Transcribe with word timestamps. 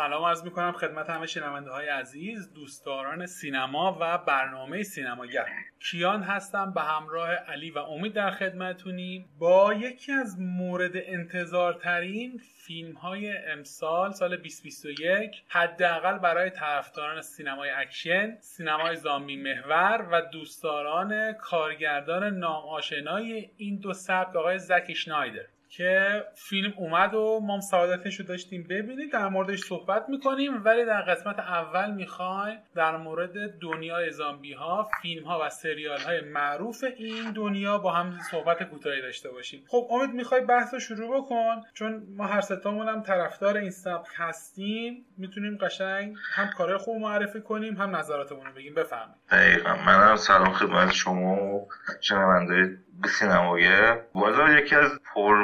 سلام 0.00 0.24
عرض 0.24 0.44
می 0.44 0.50
کنم 0.50 0.72
خدمت 0.72 1.10
همه 1.10 1.26
شنونده 1.26 1.70
های 1.70 1.88
عزیز 1.88 2.52
دوستداران 2.52 3.26
سینما 3.26 3.98
و 4.00 4.18
برنامه 4.18 4.82
سینماگر. 4.82 5.46
کیان 5.80 6.22
هستم 6.22 6.72
به 6.72 6.80
همراه 6.80 7.30
علی 7.30 7.70
و 7.70 7.78
امید 7.78 8.12
در 8.12 8.30
خدمتونیم 8.30 9.28
با 9.38 9.74
یکی 9.74 10.12
از 10.12 10.40
مورد 10.40 10.92
انتظارترین 10.94 12.40
فیلم 12.66 12.92
های 12.92 13.36
امسال 13.36 14.12
سال 14.12 14.36
2021 14.36 15.42
حداقل 15.48 16.18
برای 16.18 16.50
طرفداران 16.50 17.22
سینمای 17.22 17.70
اکشن 17.70 18.36
سینمای 18.40 18.96
زامبی 18.96 19.36
محور 19.36 20.08
و 20.12 20.22
دوستداران 20.32 21.32
کارگردان 21.32 22.38
نام‌آشنای 22.38 23.50
این 23.56 23.78
دو 23.78 23.92
سبک 23.92 24.36
آقای 24.36 24.58
زک 24.58 24.94
اسنایدر. 24.94 25.46
که 25.70 26.24
فیلم 26.34 26.72
اومد 26.76 27.14
و 27.14 27.40
ما 27.42 27.60
سعادتش 27.60 28.20
رو 28.20 28.26
داشتیم 28.26 28.66
ببینیم 28.70 29.08
در 29.12 29.28
موردش 29.28 29.58
صحبت 29.58 30.04
می‌کنیم 30.08 30.64
ولی 30.64 30.84
در 30.84 31.02
قسمت 31.02 31.38
اول 31.38 31.90
می‌خوایم 31.90 32.58
در 32.74 32.96
مورد 32.96 33.58
دنیای 33.58 34.10
زامبی 34.10 34.52
ها 34.52 34.88
فیلم 35.02 35.24
ها 35.24 35.40
و 35.44 35.50
سریال 35.50 36.00
های 36.00 36.20
معروف 36.20 36.84
این 36.96 37.32
دنیا 37.32 37.78
با 37.78 37.92
هم 37.92 38.18
صحبت 38.30 38.62
کوتاهی 38.62 39.02
داشته 39.02 39.30
باشیم. 39.30 39.64
خب 39.68 39.88
امید 39.90 40.14
می‌خوای 40.14 40.40
بحث 40.40 40.74
رو 40.74 40.80
شروع 40.80 41.20
بکن 41.20 41.62
چون 41.74 42.02
ما 42.16 42.26
هر 42.26 42.40
ستامون 42.40 42.88
هم 42.88 43.02
طرفدار 43.02 43.56
این 43.56 43.70
سبک 43.70 44.08
هستیم. 44.16 45.04
می‌تونیم 45.18 45.58
قشنگ 45.60 46.16
هم 46.34 46.50
کارهای 46.56 46.78
خوب 46.78 47.00
معرفی 47.02 47.40
کنیم 47.40 47.76
هم 47.76 47.96
نظراتمون 47.96 48.46
رو 48.46 48.52
بگیم. 48.52 48.74
بفرمایید. 48.74 49.16
دقیقا. 49.30 49.76
منم 49.86 50.16
سلام 50.16 50.52
خدمت 50.52 50.92
شما 50.92 51.34
و 51.34 51.68
شنونده 52.00 52.78
سینمایه 53.18 54.04
والا 54.14 54.58
یکی 54.58 54.74
از 54.74 55.00
پر 55.14 55.34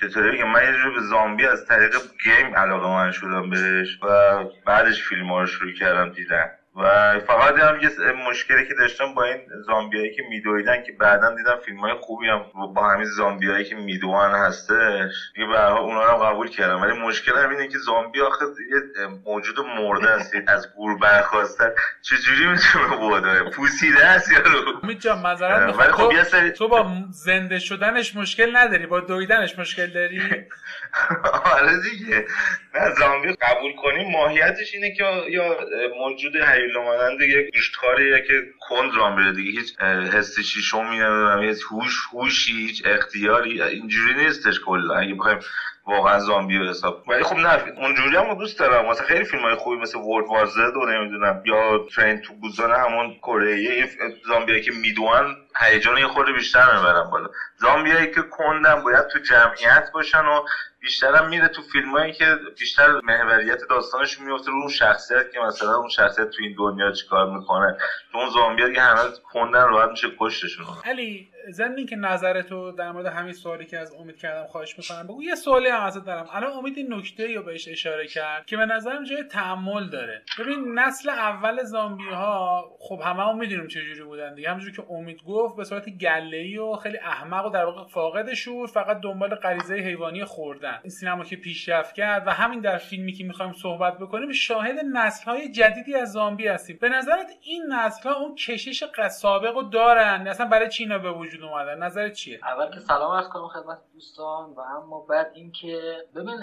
چطوری 0.00 0.32
بگم 0.36 0.48
من 0.52 0.62
یه 0.64 0.90
به 0.94 1.00
زامبی 1.00 1.46
از 1.46 1.64
طریق 1.64 1.96
گیم 2.24 2.54
علاقه 2.56 2.88
من 2.88 3.12
شدم 3.12 3.50
بهش 3.50 3.98
و 4.02 4.44
بعدش 4.66 5.02
فیلم 5.08 5.28
ها 5.32 5.40
رو 5.40 5.46
شروع 5.46 5.72
کردم 5.72 6.10
دیدم. 6.10 6.46
و 6.78 7.20
فقط 7.20 7.58
هم 7.58 7.80
یه 7.82 8.12
مشکلی 8.28 8.68
که 8.68 8.74
داشتم 8.74 9.14
با 9.14 9.24
این 9.24 9.36
زامبیایی 9.66 10.14
که 10.14 10.22
میدویدن 10.30 10.82
که 10.82 10.92
بعدا 10.92 11.34
دیدم 11.34 11.56
فیلم 11.64 11.78
های 11.78 11.94
خوبی 12.00 12.28
هم 12.28 12.44
با 12.74 12.88
همین 12.88 13.04
زامبیایی 13.04 13.64
که 13.64 13.74
میدوان 13.74 14.30
هستش. 14.30 15.12
یه 15.36 15.46
به 15.46 15.72
اونا 15.80 16.04
رو 16.04 16.24
قبول 16.24 16.48
کردم. 16.48 16.82
ولی 16.82 16.92
مشکل 16.92 17.32
هم 17.38 17.50
اینه 17.50 17.68
که 17.68 17.78
زامبی 17.78 18.20
آخه 18.20 18.44
یه 18.70 19.06
موجود 19.26 19.56
مرده 19.60 20.10
است. 20.10 20.34
از 20.46 20.74
گور 20.76 20.98
برخواستن 20.98 21.70
چجوری 22.02 22.46
می‌تونه 22.46 22.96
بوده؟ 22.96 23.50
پوسیده 23.50 24.06
است 24.06 24.32
یارو 24.32 24.80
امید 24.82 25.00
جان 25.00 25.18
معذرت 25.18 25.72
خب 25.72 26.22
سری... 26.22 26.50
تو 26.50 26.68
با 26.68 26.86
زنده 27.10 27.58
شدنش 27.58 28.16
مشکل 28.16 28.56
نداری؟ 28.56 28.86
با 28.86 29.00
دویدنش 29.00 29.58
مشکل 29.58 29.86
داری؟ 29.86 30.20
آره 31.54 31.82
دیگه. 31.82 32.26
نه 32.74 32.94
زامبی 32.98 33.32
قبول 33.32 33.72
کنیم 33.76 34.10
ماهیتش 34.10 34.74
اینه 34.74 34.94
که 34.94 35.04
یا 35.28 35.56
موجود 35.98 36.36
حیول 36.68 36.84
مانند 36.84 37.20
یک 37.20 37.54
گوشتکاریه 37.54 38.24
که 38.28 38.42
کند 38.60 38.94
رام 38.96 39.16
بره 39.16 39.32
دیگه. 39.32 39.60
هیچ 39.60 39.78
حس 40.14 40.40
شیشمی 40.40 40.80
نمی‌دونم 40.98 41.42
هیچ 41.42 41.58
هوش 41.70 41.94
هوشی 42.12 42.52
هیچ 42.52 42.82
اختیاری. 42.86 43.62
اینجوری 43.62 44.14
نیستش 44.14 44.60
کلا. 44.60 44.94
اگه 44.94 45.14
بخوایم 45.14 45.38
واقعا 45.88 46.18
زامبی 46.18 46.58
رو 46.58 46.68
حساب. 46.68 47.04
ولی 47.08 47.22
خب 47.22 47.36
نه 47.36 47.64
اونجوری 47.76 48.16
هم 48.16 48.34
دوست 48.34 48.58
دارم. 48.58 48.86
مثلا 48.86 49.06
خیلی 49.06 49.24
فیلم 49.24 49.42
های 49.42 49.54
خوبی 49.54 49.76
مثل 49.76 49.98
ورد 49.98 50.26
وار 50.26 50.46
زد 50.46 50.76
و 50.76 50.86
نمی‌دونم 50.86 51.42
یا 51.44 51.86
ترین 51.96 52.20
تو 52.20 52.34
بوزان 52.34 52.70
همون 52.70 53.14
کره 53.14 53.88
زامبیایی 54.28 54.62
که 54.62 54.72
می‌دونن 54.72 55.36
هیجان 55.60 55.98
یه 55.98 56.06
خورده 56.06 56.32
بیشتر 56.32 56.76
می‌برن 56.76 57.10
بالا. 57.10 57.28
زامبیایی 57.56 58.06
که 58.10 58.22
کندن 58.22 58.82
باید 58.82 59.06
تو 59.06 59.18
جمعیت 59.18 59.90
باشن 59.94 60.24
و 60.24 60.42
بیشترم 60.80 61.28
میره 61.28 61.48
تو 61.48 61.62
فیلمایی 61.62 62.12
که 62.12 62.38
بیشتر 62.58 63.00
محوریت 63.04 63.60
داستانشون 63.70 64.26
میفته 64.26 64.50
رو 64.50 64.56
اون 64.56 64.68
شخصیت 64.68 65.32
که 65.32 65.40
مثلا 65.40 65.76
اون 65.76 65.88
شخصیت 65.88 66.30
تو 66.30 66.42
این 66.42 66.54
دنیا 66.58 66.92
چیکار 66.92 67.30
می‌کنه. 67.38 67.76
تو 68.12 68.18
اون 68.18 68.30
زامبیا 68.30 68.72
که 68.72 68.80
همه 68.80 69.00
کندن 69.32 69.68
راحت 69.68 69.90
میشه 69.90 70.08
کشتشون 70.20 70.66
علی 70.84 71.28
ضمن 71.50 71.86
که 71.86 71.96
نظرتو 71.96 72.72
در 72.72 72.92
مورد 72.92 73.06
همین 73.06 73.32
سوالی 73.32 73.66
که 73.66 73.78
از 73.78 73.94
امید 73.94 74.18
کردم 74.18 74.46
خواهش 74.46 74.78
می‌کنم 74.78 75.06
بگو 75.06 75.22
یه 75.22 75.34
سوالی 75.34 75.68
هم 75.68 75.82
ازت 75.82 76.04
دارم. 76.04 76.26
الان 76.32 76.52
امید 76.52 76.78
این 76.78 76.94
نکته 76.94 77.34
رو 77.34 77.42
بهش 77.42 77.68
اشاره 77.68 78.06
کرد 78.06 78.46
که 78.46 78.56
به 78.56 78.66
نظرم 78.66 79.04
جای 79.04 79.22
تحمل 79.22 79.88
داره. 79.88 80.22
ببین 80.38 80.78
نسل 80.78 81.08
اول 81.08 81.62
زامبی 81.62 82.08
ها 82.08 82.64
خب 82.80 83.00
همه 83.04 83.22
هم 83.22 83.38
می‌دونیم 83.38 83.66
چجوری 83.66 84.02
بودن 84.02 84.34
دیگه. 84.34 84.48
همونجوری 84.48 84.72
که 84.72 84.82
امید 84.90 85.22
گفت 85.22 85.56
به 85.56 85.64
صورت 85.64 85.88
گله 85.88 86.60
و 86.60 86.76
خیلی 86.76 86.98
احمق 86.98 87.46
و 87.46 87.50
در 87.50 87.64
واقع 87.64 87.84
فاقد 87.84 88.34
شور 88.34 88.66
فقط 88.66 89.00
دنبال 89.00 89.34
غریزه 89.34 89.74
حیوانی 89.74 90.24
خوردن. 90.24 90.78
این 90.82 90.90
سینما 90.90 91.24
که 91.24 91.36
پیشرفت 91.36 91.94
کرد 91.94 92.26
و 92.26 92.30
همین 92.30 92.60
در 92.60 92.78
فیلمی 92.78 93.12
که 93.12 93.24
می‌خوایم 93.24 93.52
صحبت 93.52 93.98
بکنیم 93.98 94.32
شاهد 94.32 94.76
نسل 94.92 95.24
های 95.24 95.48
جدیدی 95.48 95.94
از 95.94 96.12
زامبی 96.12 96.46
هستیم. 96.46 96.78
به 96.80 96.88
نظرت 96.88 97.30
این 97.42 97.62
نسل 97.72 98.08
ها 98.08 98.16
اون 98.16 98.34
کشش 98.34 98.84
سابق 99.10 99.54
رو 99.54 99.62
دارن؟ 99.62 100.26
اصلا 100.26 100.46
برای 100.46 100.68
چینا 100.68 100.98
به 100.98 101.12
وجود 101.12 101.37
اومدن. 101.42 101.82
نظرت 101.82 102.12
چیه؟ 102.12 102.40
اول 102.42 102.70
که 102.70 102.80
سلام 102.80 103.12
عرض 103.12 103.28
کنم 103.28 103.48
خدمت 103.48 103.78
دوستان 103.94 104.50
و 104.50 104.60
اما 104.60 105.00
بعد 105.00 105.30
اینکه 105.34 106.04
ببین 106.14 106.42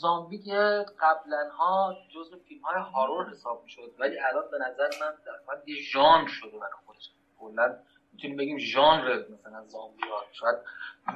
زامبی 0.00 0.38
که 0.38 0.84
قبلا 1.00 1.50
ها 1.58 1.96
جزو 2.14 2.38
فیلم 2.48 2.62
های 2.62 2.82
هارور 2.94 3.30
حساب 3.30 3.62
می‌شد 3.64 3.94
ولی 3.98 4.18
الان 4.20 4.44
به 4.50 4.58
نظر 4.58 4.88
من 5.00 5.14
در 5.26 5.62
یه 5.66 5.82
ژانر 5.82 6.26
شده 6.26 6.58
برای 6.58 6.72
خودش. 6.86 7.10
کلا 7.40 7.78
می‌تونیم 8.12 8.36
بگیم 8.36 8.58
ژانر 8.58 9.24
مثلا 9.30 9.66
زامبی 9.66 10.02
ها 10.02 10.24
شاید 10.32 10.56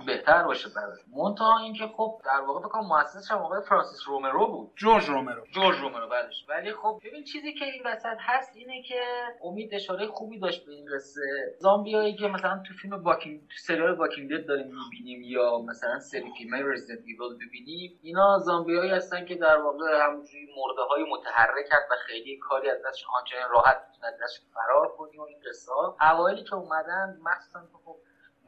بهتر 0.06 0.42
باشه 0.42 0.68
برای 0.76 0.98
مونتا 1.08 1.58
اینکه 1.58 1.86
خب 1.96 2.20
در 2.24 2.40
واقع 2.40 2.60
فکر 2.60 2.68
کنم 2.68 2.86
مؤسسش 2.86 3.30
هم 3.30 3.38
آقای 3.38 3.60
فرانسیس 3.68 4.00
رومرو 4.06 4.46
بود. 4.46 4.72
جورج 4.76 5.08
رومرو. 5.08 5.46
جورج 5.46 5.78
رومرو 5.78 6.08
بعدش 6.08 6.46
ولی 6.48 6.72
خب 6.72 7.00
ببین 7.04 7.24
چیزی 7.24 7.54
که 7.54 7.64
این 7.64 7.82
وسط 7.86 8.16
هست 8.20 8.56
اینه 8.56 8.82
که 8.82 9.00
امید 9.44 9.74
اشاره 9.74 10.06
خوبی 10.06 10.38
داشت 10.38 10.66
به 10.66 10.72
این 10.72 10.86
قصه. 10.94 11.20
زامبیایی 11.58 12.16
که 12.16 12.28
مثلا 12.28 12.62
تو 12.66 12.74
فیلم 12.74 13.02
واکینگ 13.04 13.40
تو 13.40 13.56
سریال 13.58 13.94
واکینگ 13.94 14.30
دد 14.30 14.46
داریم 14.46 14.66
می‌بینیم 14.66 15.22
یا 15.22 15.58
مثلا 15.58 15.98
سری 15.98 16.32
فیلم 16.38 16.72
رزیدنت 16.72 17.04
ایول 17.06 17.36
ببینیم 17.36 18.00
اینا 18.02 18.38
زامبیایی 18.38 18.90
هستن 18.90 19.24
که 19.24 19.34
در 19.34 19.56
واقع 19.56 20.04
همونجوری 20.04 20.46
مرده 20.56 20.82
های 20.82 21.04
متحرک 21.12 21.66
و 21.90 21.94
خیلی 22.06 22.38
کاری 22.38 22.70
از 22.70 22.78
دستش 22.86 23.04
آنچنان 23.18 23.50
راحت 23.50 23.76
می‌تونن 23.90 24.12
دستش 24.22 24.40
فرار 24.54 24.88
کنی 24.88 25.18
و 25.18 25.22
این 25.22 25.38
قصه 25.48 25.72
اوایلی 26.12 26.44
که 26.44 26.54
اومدن 26.54 27.18
مخصوصا 27.22 27.60
خب 27.84 27.96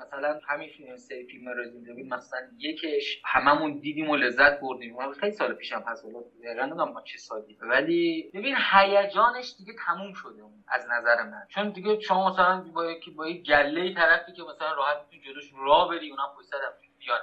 مثلا 0.00 0.40
همین 0.48 0.68
فیلم 0.68 0.96
سری 0.96 1.24
فیلم 1.24 1.48
ایول 1.48 2.16
مثلا 2.16 2.40
یکش 2.58 3.20
هممون 3.24 3.78
دیدیم 3.78 4.10
و 4.10 4.16
لذت 4.16 4.60
بردیم. 4.60 4.96
و 4.96 5.12
خیلی 5.12 5.32
سال 5.32 5.54
پیشم 5.54 5.84
هست 5.86 6.04
ولی 6.04 6.14
دقیقاً 6.44 6.64
نمی‌دونم 6.66 6.92
ما 6.92 7.02
چه 7.02 7.18
سالی. 7.18 7.58
ولی 7.60 8.30
ببین 8.34 8.56
هیجانش 8.72 9.54
دیگه 9.58 9.72
تموم 9.86 10.12
شده 10.12 10.42
از 10.68 10.86
نظر 10.90 11.22
من. 11.22 11.42
چون 11.48 11.70
دیگه 11.70 12.00
شما 12.00 12.30
مثلا 12.30 12.64
با 12.74 12.90
یکی 12.92 13.10
با 13.10 13.28
یک 13.28 13.46
گله 13.46 13.94
طرفی 13.94 14.32
که 14.32 14.42
مثلا 14.42 14.72
راحت 14.72 14.96
می‌تونی 15.02 15.22
جلوش 15.22 15.44
راه 15.56 15.88
بری 15.88 16.10
اونم 16.10 16.28
پشت 16.36 16.46
سرم 16.46 16.72
بیان 16.98 17.18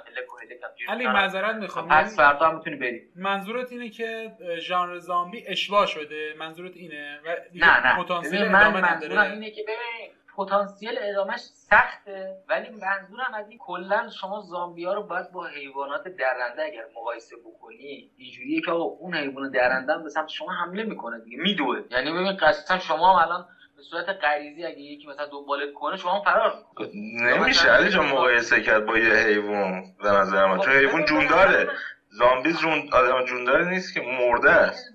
علی 0.88 1.06
معذرت 1.06 1.54
می‌خوام. 1.54 1.88
پس 1.88 2.16
فردا 2.16 2.46
هم 2.46 2.54
می‌تونی 2.54 2.76
بری. 2.76 3.00
منظورت 3.16 3.72
اینه 3.72 3.90
که 3.90 4.32
ژانر 4.60 4.98
زامبی 4.98 5.44
اشوا 5.46 5.86
شده؟ 5.86 6.34
منظورت 6.38 6.76
اینه؟ 6.76 7.20
و 7.24 7.36
نه 7.54 7.86
نه. 7.86 8.02
پتانسیل 8.04 8.48
من 8.48 8.80
منظورم 8.80 9.30
اینه 9.30 9.50
که 9.50 9.62
ببین 9.62 10.16
پتانسیل 10.36 10.98
ادامهش 11.02 11.40
سخته 11.40 12.36
ولی 12.48 12.68
منظورم 12.70 13.34
از 13.34 13.48
این 13.48 13.58
کلا 13.58 14.08
شما 14.20 14.40
زامبیا 14.40 14.92
رو 14.94 15.02
باید 15.02 15.30
با 15.32 15.46
حیوانات 15.46 16.08
درنده 16.08 16.62
اگر 16.62 16.84
مقایسه 16.96 17.36
بکنی 17.36 18.10
اینجوریه 18.16 18.60
که 18.60 18.70
آقا 18.70 18.84
اون 18.84 19.14
حیوان 19.14 19.50
درنده 19.50 19.98
به 19.98 20.08
سمت 20.08 20.28
شما 20.28 20.52
حمله 20.52 20.82
می‌کنه 20.82 21.20
دیگه 21.20 21.38
میدوه. 21.38 21.82
یعنی 21.90 22.12
ببین 22.12 22.36
قصدا 22.36 22.78
شما 22.78 23.12
هم 23.12 23.28
الان 23.28 23.44
به 23.76 23.82
صورت 23.82 24.08
غریزی 24.08 24.64
اگه 24.64 24.78
یکی 24.78 25.06
مثلا 25.06 25.26
دنبالت 25.26 25.72
کنه 25.72 25.96
شما 25.96 26.14
هم 26.14 26.22
فرار 26.24 26.54
نمیشه 26.94 27.68
علی 27.68 27.90
جان 27.90 28.06
مقایسه 28.06 28.60
کرد 28.60 28.86
با 28.86 28.98
یه 28.98 29.14
حیوان 29.14 29.82
به 30.02 30.10
نظر 30.10 30.46
من. 30.46 30.56
چون 30.56 30.72
خب، 30.72 30.78
حیوان 30.78 31.04
جون 31.04 31.26
داره 31.26 31.68
زامبی 32.10 32.52
جون 32.52 32.88
آدم 32.92 33.24
جون 33.24 33.44
داره 33.44 33.70
نیست 33.70 33.94
که 33.94 34.00
مرده 34.00 34.50
است. 34.50 34.88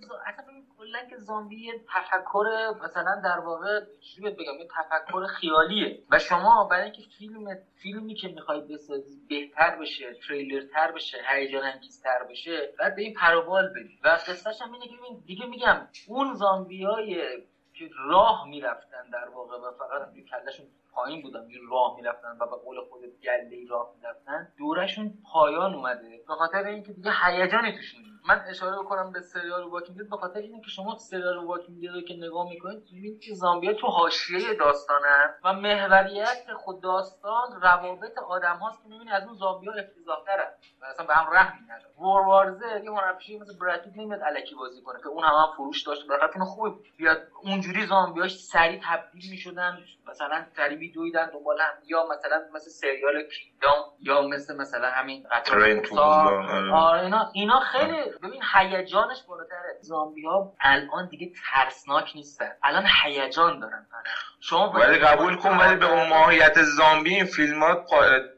که 1.09 1.17
زامبی 1.17 1.71
تفکر 1.95 2.73
مثلا 2.83 3.21
در 3.23 3.39
واقع 3.39 3.79
چی 3.99 4.21
بگم 4.21 4.59
یه 4.59 4.67
تفکر 4.77 5.25
خیالیه. 5.25 6.03
و 6.11 6.19
شما 6.19 6.67
برای 6.71 6.83
اینکه 6.83 7.01
فیلم 7.17 7.57
فیلمی 7.81 8.15
که 8.15 8.27
می‌خواید 8.27 8.67
بسازی 8.67 9.21
بهتر 9.29 9.75
بشه 9.75 10.13
تریلر 10.27 10.65
تر 10.73 10.91
بشه 10.91 11.17
هیجان 11.29 11.63
انگیزتر 11.63 12.23
بشه 12.29 12.73
بعد 12.79 12.95
به 12.95 13.01
این 13.01 13.13
پروبال 13.13 13.69
بدید 13.69 13.99
و 14.03 14.07
قصهش 14.07 14.61
هم 14.61 14.73
اینه 14.73 14.88
که 14.88 14.95
دیگه 15.25 15.45
میگم 15.45 15.88
اون 16.07 16.33
زامبیای 16.33 17.21
که 17.73 17.89
راه 18.07 18.47
می‌رفتن 18.47 19.09
در 19.13 19.29
واقع 19.29 19.57
و 19.57 19.71
فقط 19.71 20.13
کلشون 20.31 20.65
پایین 20.93 21.21
بودن 21.21 21.49
یه 21.49 21.59
راه 21.69 21.93
می‌رفتن 21.95 22.38
و 22.39 22.45
به 22.45 22.55
قول 22.63 22.81
خود 22.89 23.01
گله 23.23 23.65
راه 23.69 23.91
می‌رفتن. 23.95 24.47
دورشون 24.57 25.13
پایان 25.33 25.73
اومده. 25.73 26.21
به 26.27 26.35
خاطر 26.35 26.63
اینکه 26.63 26.93
دیگه 26.93 27.11
هیجانی 27.23 27.71
توش 27.71 27.95
من 28.27 28.41
اشاره 28.49 28.77
بکنم 28.77 29.11
به 29.11 29.21
سریال 29.21 29.63
واکینگ 29.63 29.99
دد 29.99 30.09
به 30.09 30.17
خاطر 30.17 30.39
اینکه 30.39 30.69
شما 30.69 30.95
سریال 30.95 31.38
واکینگ 31.38 31.83
دد 31.83 31.93
رو 31.95 32.01
که 32.01 32.13
نگاه 32.13 32.49
می‌کنید 32.49 32.83
می‌بینید 32.91 33.19
که 33.19 33.33
زامبیا 33.33 33.73
تو 33.73 33.88
حاشیه 33.88 34.53
داستانن 34.53 35.29
و 35.43 35.53
محوریت 35.53 36.53
خود 36.55 36.81
داستان 36.81 37.61
روابط 37.61 38.17
آدم 38.17 38.55
هاست 38.55 38.81
که 38.81 38.88
می‌بینید 38.89 39.13
از 39.13 39.27
اون 39.27 39.35
زامبیا 39.35 39.73
افتضاح‌ترن 39.73 40.51
و 40.81 40.85
اصلا 40.85 41.05
به 41.05 41.13
هم 41.13 41.33
رحم 41.33 41.63
نداره. 41.63 41.93
وار 41.97 42.21
وارزه 42.21 42.81
یه 42.83 42.91
هنرپیشه 42.91 43.38
مثل 43.38 43.57
براتیت 43.61 43.93
نمیاد 43.95 44.21
الکی 44.23 44.55
بازی 44.55 44.81
کنه 44.81 44.99
که 44.99 45.07
اون 45.07 45.23
هم, 45.23 45.33
هم 45.33 45.47
فروش 45.57 45.81
داشت. 45.83 46.07
برای 46.07 46.29
اون 46.35 46.45
خوبه. 46.45 46.75
بیاد 46.97 47.17
اونجوری 47.43 47.85
زامبیاش 47.85 48.38
سریع 48.38 48.79
تبدیل 48.83 49.29
می‌شدن. 49.29 49.77
مثلا 50.07 50.45
سریع 50.55 50.77
میدویدن 50.81 51.29
دنبال 51.33 51.61
هم 51.61 51.73
یا 51.87 52.05
مثلا 52.11 52.41
مثل 52.53 52.69
سریال 52.69 53.23
کینگدام 53.23 53.83
یا 53.99 54.21
مثل 54.21 54.57
مثلا 54.57 54.89
همین 54.89 55.27
آره. 55.97 57.01
اینا 57.01 57.31
اینا 57.33 57.59
خیلی 57.59 57.97
ببین 58.23 58.41
هیجانش 58.53 59.23
بالاتره. 59.27 59.77
زامبی 59.81 60.25
ها 60.25 60.53
الان 60.61 61.07
دیگه 61.07 61.31
ترسناک 61.51 62.11
نیستن. 62.15 62.51
الان 62.63 62.85
هیجان 63.03 63.59
دارن 63.59 63.87
شما 64.39 64.71
ولی 64.71 64.97
قبول 64.97 65.35
کن 65.37 65.57
ولی 65.57 65.75
به 65.75 65.91
اون 65.91 66.09
ماهیت 66.09 66.61
زامبی 66.61 67.15
این 67.15 67.25
فیلمات 67.25 67.77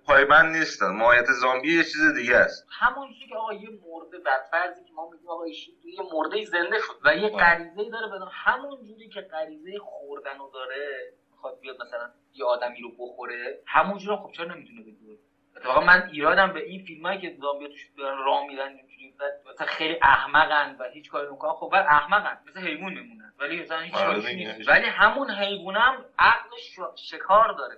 پایبند 0.06 0.56
نیستن. 0.56 0.92
ماهیت 0.96 1.26
زامبی 1.42 1.78
یه 1.78 1.84
چیز 1.84 2.14
دیگه 2.16 2.36
است. 2.36 2.68
همون 2.80 3.08
چیزی 3.14 3.28
که 3.30 3.36
آقا 3.36 3.54
یه 3.54 3.70
مرده 3.70 4.18
بدفرضی 4.26 4.84
که 4.86 4.94
ما 4.94 5.10
میگیم 5.12 5.30
آقا 5.30 5.48
یه 5.48 6.04
مرده 6.14 6.46
زنده 6.46 6.80
شد. 6.80 6.94
و 7.06 7.16
یه 7.16 7.30
غریزه 7.30 7.90
داره 7.92 8.08
بدون 8.08 8.30
همون 8.32 8.84
جوری 8.88 9.10
که 9.10 9.22
غریزه 9.22 9.72
خوردن 9.80 10.38
رو 10.40 10.52
داره. 10.54 11.14
می‌خواد 11.44 11.60
بیاد 11.62 11.82
مثلا 11.82 12.10
یه 12.34 12.46
آدمی 12.46 12.82
رو 12.82 12.92
بخوره 13.00 13.60
همون 13.66 13.98
جوری 13.98 14.18
خب 14.18 14.32
چرا 14.36 14.46
نمی‌تونه 14.46 14.82
بگیره 14.82 15.18
اتفاقا 15.56 15.82
من 15.82 16.10
ایرادم 16.12 16.54
به 16.54 16.64
این 16.64 16.84
فیلمایی 16.84 17.20
که 17.20 17.34
زامبیا 17.42 17.68
توش 17.68 17.88
دارن 17.98 18.18
راه 18.18 18.48
میرن 18.48 18.68
اینجوری 18.68 19.14
مثلا 19.54 19.68
خیلی 19.68 19.98
احمقن 20.02 20.76
و 20.80 20.84
هیچ 20.84 21.10
کاری 21.10 21.28
نمی‌کنن 21.28 21.54
خب 21.54 21.70
ولی 21.74 21.82
احمقن 21.82 22.38
مثل 22.48 22.60
حیوان 22.60 22.94
میمونن 22.94 23.34
ولی 23.40 23.62
مثلا 23.62 23.80
هیچ 23.80 23.94
آره 23.94 24.36
نیست. 24.36 24.70
ولی 24.70 24.86
همون 24.86 25.30
حیوانم 25.32 26.06
عقلش 26.20 26.80
شکار 26.96 27.54
داره. 27.58 27.76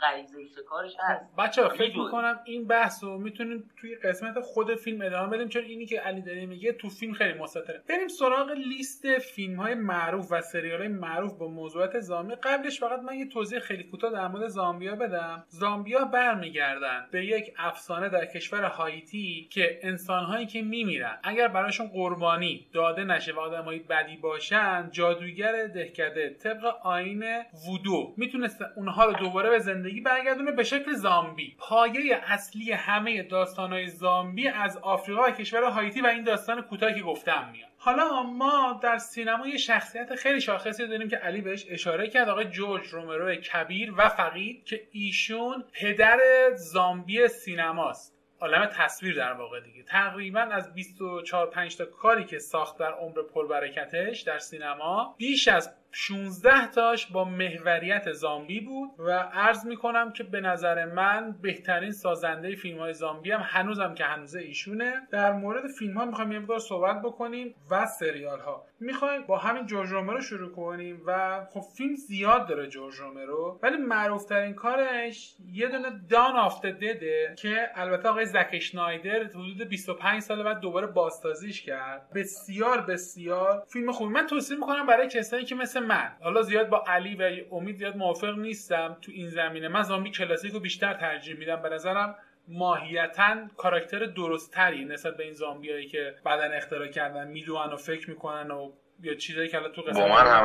غریزه 0.00 0.38
شکارش 0.56 0.92
هست. 1.00 1.36
بچه 1.38 1.68
فکر 1.68 1.98
می‌کنم 1.98 2.40
این 2.44 2.66
بحث 2.66 3.04
رو 3.04 3.18
می‌تونیم 3.18 3.70
توی 3.76 3.94
قسمت 3.94 4.40
خود 4.40 4.74
فیلم 4.74 5.02
ادامه 5.02 5.36
بدیم 5.36 5.48
چون 5.48 5.64
اینی 5.64 5.86
که 5.86 6.00
علی 6.00 6.22
داره 6.22 6.46
میگه 6.46 6.72
تو 6.72 6.88
فیلم 6.88 7.12
خیلی 7.12 7.38
مستطره. 7.38 7.82
بریم 7.88 8.08
سراغ 8.08 8.50
لیست 8.50 9.18
فیلم 9.18 9.56
های 9.56 9.74
معروف 9.74 10.32
و 10.32 10.40
سریال 10.40 10.78
های 10.78 10.88
معروف 10.88 11.38
با 11.38 11.48
موضوعات 11.48 12.00
زامبی 12.00 12.34
قبلش 12.34 12.80
فقط 12.80 13.00
من 13.00 13.14
یه 13.14 13.28
توضیح 13.28 13.58
خیلی 13.58 13.82
کوتاه 13.82 14.12
در 14.12 14.28
مورد 14.28 14.48
زامبیا 14.48 14.96
بدم. 14.96 15.44
زامبیا 15.48 16.04
برمیگردن 16.04 17.06
به 17.10 17.26
یک 17.26 17.54
افسانه 17.58 18.08
در 18.08 18.26
کشور 18.26 18.64
هایتی 18.64 19.48
که 19.50 19.78
انسانهایی 19.82 20.46
که 20.46 20.62
میمیرن. 20.62 21.18
اگر 21.22 21.48
براشون 21.48 21.86
قربانی 21.86 22.66
داده 22.72 23.04
نشه 23.04 23.32
و 23.32 23.38
آدمایی 23.38 23.78
بدی 23.78 24.16
باشن 24.16 24.88
جادوگر 24.90 25.66
دهکده 25.66 26.30
طبق 26.30 26.64
آین 26.82 27.24
وودو 27.66 28.14
می‌تونست 28.16 28.62
اونها 28.76 29.04
رو 29.04 29.12
دوباره 29.12 29.50
به 29.50 29.58
زندگی 29.58 29.87
زندگی 29.88 30.00
برگردونه 30.00 30.52
به 30.52 30.64
شکل 30.64 30.92
زامبی. 30.92 31.56
پایه 31.58 32.20
اصلی 32.26 32.72
همه 32.72 33.22
داستانهای 33.22 33.88
زامبی 33.88 34.48
از 34.48 34.76
آفریقا 34.76 35.22
و 35.22 35.30
کشور 35.30 35.62
هایتی 35.62 36.00
و 36.00 36.06
این 36.06 36.24
داستان 36.24 36.62
کوتاهی 36.62 36.94
که 36.94 37.02
گفتم 37.02 37.48
میاد. 37.52 37.68
حالا 37.76 38.22
ما 38.22 38.80
در 38.82 38.98
سینما 38.98 39.46
یه 39.46 39.56
شخصیت 39.56 40.14
خیلی 40.14 40.40
شاخصی 40.40 40.86
داریم 40.86 41.08
که 41.08 41.16
علی 41.16 41.40
بهش 41.40 41.66
اشاره 41.68 42.08
کرد 42.08 42.28
آقای 42.28 42.44
جورج 42.44 42.86
رومرو 42.86 43.34
کبیر 43.34 43.94
و 43.96 44.08
فقید 44.08 44.64
که 44.64 44.88
ایشون 44.92 45.64
پدر 45.72 46.18
زامبی 46.54 47.28
سینماست. 47.28 48.14
عالم 48.40 48.66
تصویر 48.66 49.16
در 49.16 49.32
واقع 49.32 49.60
دیگه. 49.60 49.82
تقریبا 49.82 50.40
از 50.40 50.74
24 50.74 51.46
5 51.46 51.76
تا 51.76 51.84
کاری 51.84 52.24
که 52.24 52.38
ساخت 52.38 52.78
در 52.78 52.92
عمر 52.92 53.22
پربرکتش 53.34 54.20
در 54.20 54.38
سینما 54.38 55.14
بیش 55.18 55.48
از 55.48 55.74
16 55.92 56.70
تاش 56.70 57.06
با 57.06 57.24
محوریت 57.24 58.12
زامبی 58.12 58.60
بود 58.60 58.90
و 58.98 59.10
عرض 59.32 59.66
می‌کنم 59.66 60.12
که 60.12 60.24
به 60.24 60.40
نظر 60.40 60.84
من 60.84 61.36
بهترین 61.42 61.92
سازنده 61.92 62.54
فیلم 62.54 62.78
های 62.78 62.94
زامبی 62.94 63.30
هم 63.30 63.40
هنوزم 63.44 63.94
که 63.94 64.04
هنوزه 64.04 64.40
ایشونه. 64.40 65.08
در 65.10 65.32
مورد 65.32 65.66
فیلم 65.78 65.98
ها 65.98 66.04
می‌خوایم 66.04 66.32
یه 66.32 66.38
مقدار 66.38 66.58
صحبت 66.58 67.02
بکنیم 67.02 67.54
و 67.70 67.86
سریال 67.86 68.40
ها 68.40 68.64
می‌خوایم 68.80 69.22
با 69.22 69.38
همین 69.38 69.66
جورج 69.66 69.88
رومرو 69.88 70.20
شروع 70.20 70.52
کنیم 70.52 71.02
و 71.06 71.40
خب 71.50 71.60
فیلم 71.76 71.94
زیاد 71.94 72.46
داره 72.48 72.66
جورج 72.66 72.94
رومرو 72.94 73.58
ولی 73.62 73.76
معروف 73.76 74.24
ترین 74.24 74.54
کارش 74.54 75.36
یه 75.52 75.68
دونه 75.68 75.90
دان 76.10 76.36
آفت 76.36 76.66
دده 76.66 77.34
که 77.38 77.70
البته 77.74 78.08
آقای 78.08 78.26
زک 78.26 78.58
شنایدر 78.58 79.22
حدود 79.24 79.62
25 79.68 80.22
سال 80.22 80.42
بعد 80.42 80.60
دوباره 80.60 80.86
بازسازیش 80.86 81.62
کرد. 81.62 82.10
بسیار 82.14 82.80
بسیار 82.80 83.62
فیلم 83.72 83.92
خوبی. 83.92 84.12
من 84.12 84.26
توصیه 84.26 84.56
می‌کنم 84.56 84.86
برای 84.86 85.08
کسایی 85.08 85.44
که 85.44 85.54
مثل 85.54 85.77
من. 85.78 86.12
حالا 86.20 86.42
زیاد 86.42 86.68
با 86.68 86.84
علی 86.86 87.14
و 87.14 87.54
امید 87.54 87.76
زیاد 87.76 87.96
موافق 87.96 88.38
نیستم. 88.38 88.96
تو 89.02 89.12
این 89.14 89.28
زمینه 89.28 89.68
من 89.68 89.82
زامبی 89.82 90.10
کلاسیک 90.10 90.52
رو 90.52 90.60
بیشتر 90.60 90.94
ترجیح 90.94 91.36
میدم. 91.36 91.62
به 91.62 91.68
نظرم 91.68 92.16
ماهیتا 92.48 93.36
کاراکتر 93.56 94.06
درستتری 94.06 94.84
نسبت 94.84 95.16
به 95.16 95.24
این 95.24 95.34
زامبیایی 95.34 95.86
که 95.86 96.14
بعدا 96.24 96.54
اختراع 96.54 96.86
کردن. 96.86 97.28
می‌دونن 97.28 97.72
و 97.72 97.76
فکر 97.76 98.10
می‌کنن 98.10 98.50
و 98.50 98.72
یا 99.02 99.14
چیزایی 99.14 99.48
که 99.48 99.58
تو 99.74 99.82
قسمت 99.82 100.02
با 100.02 100.08
من 100.08 100.26
هم 100.26 100.44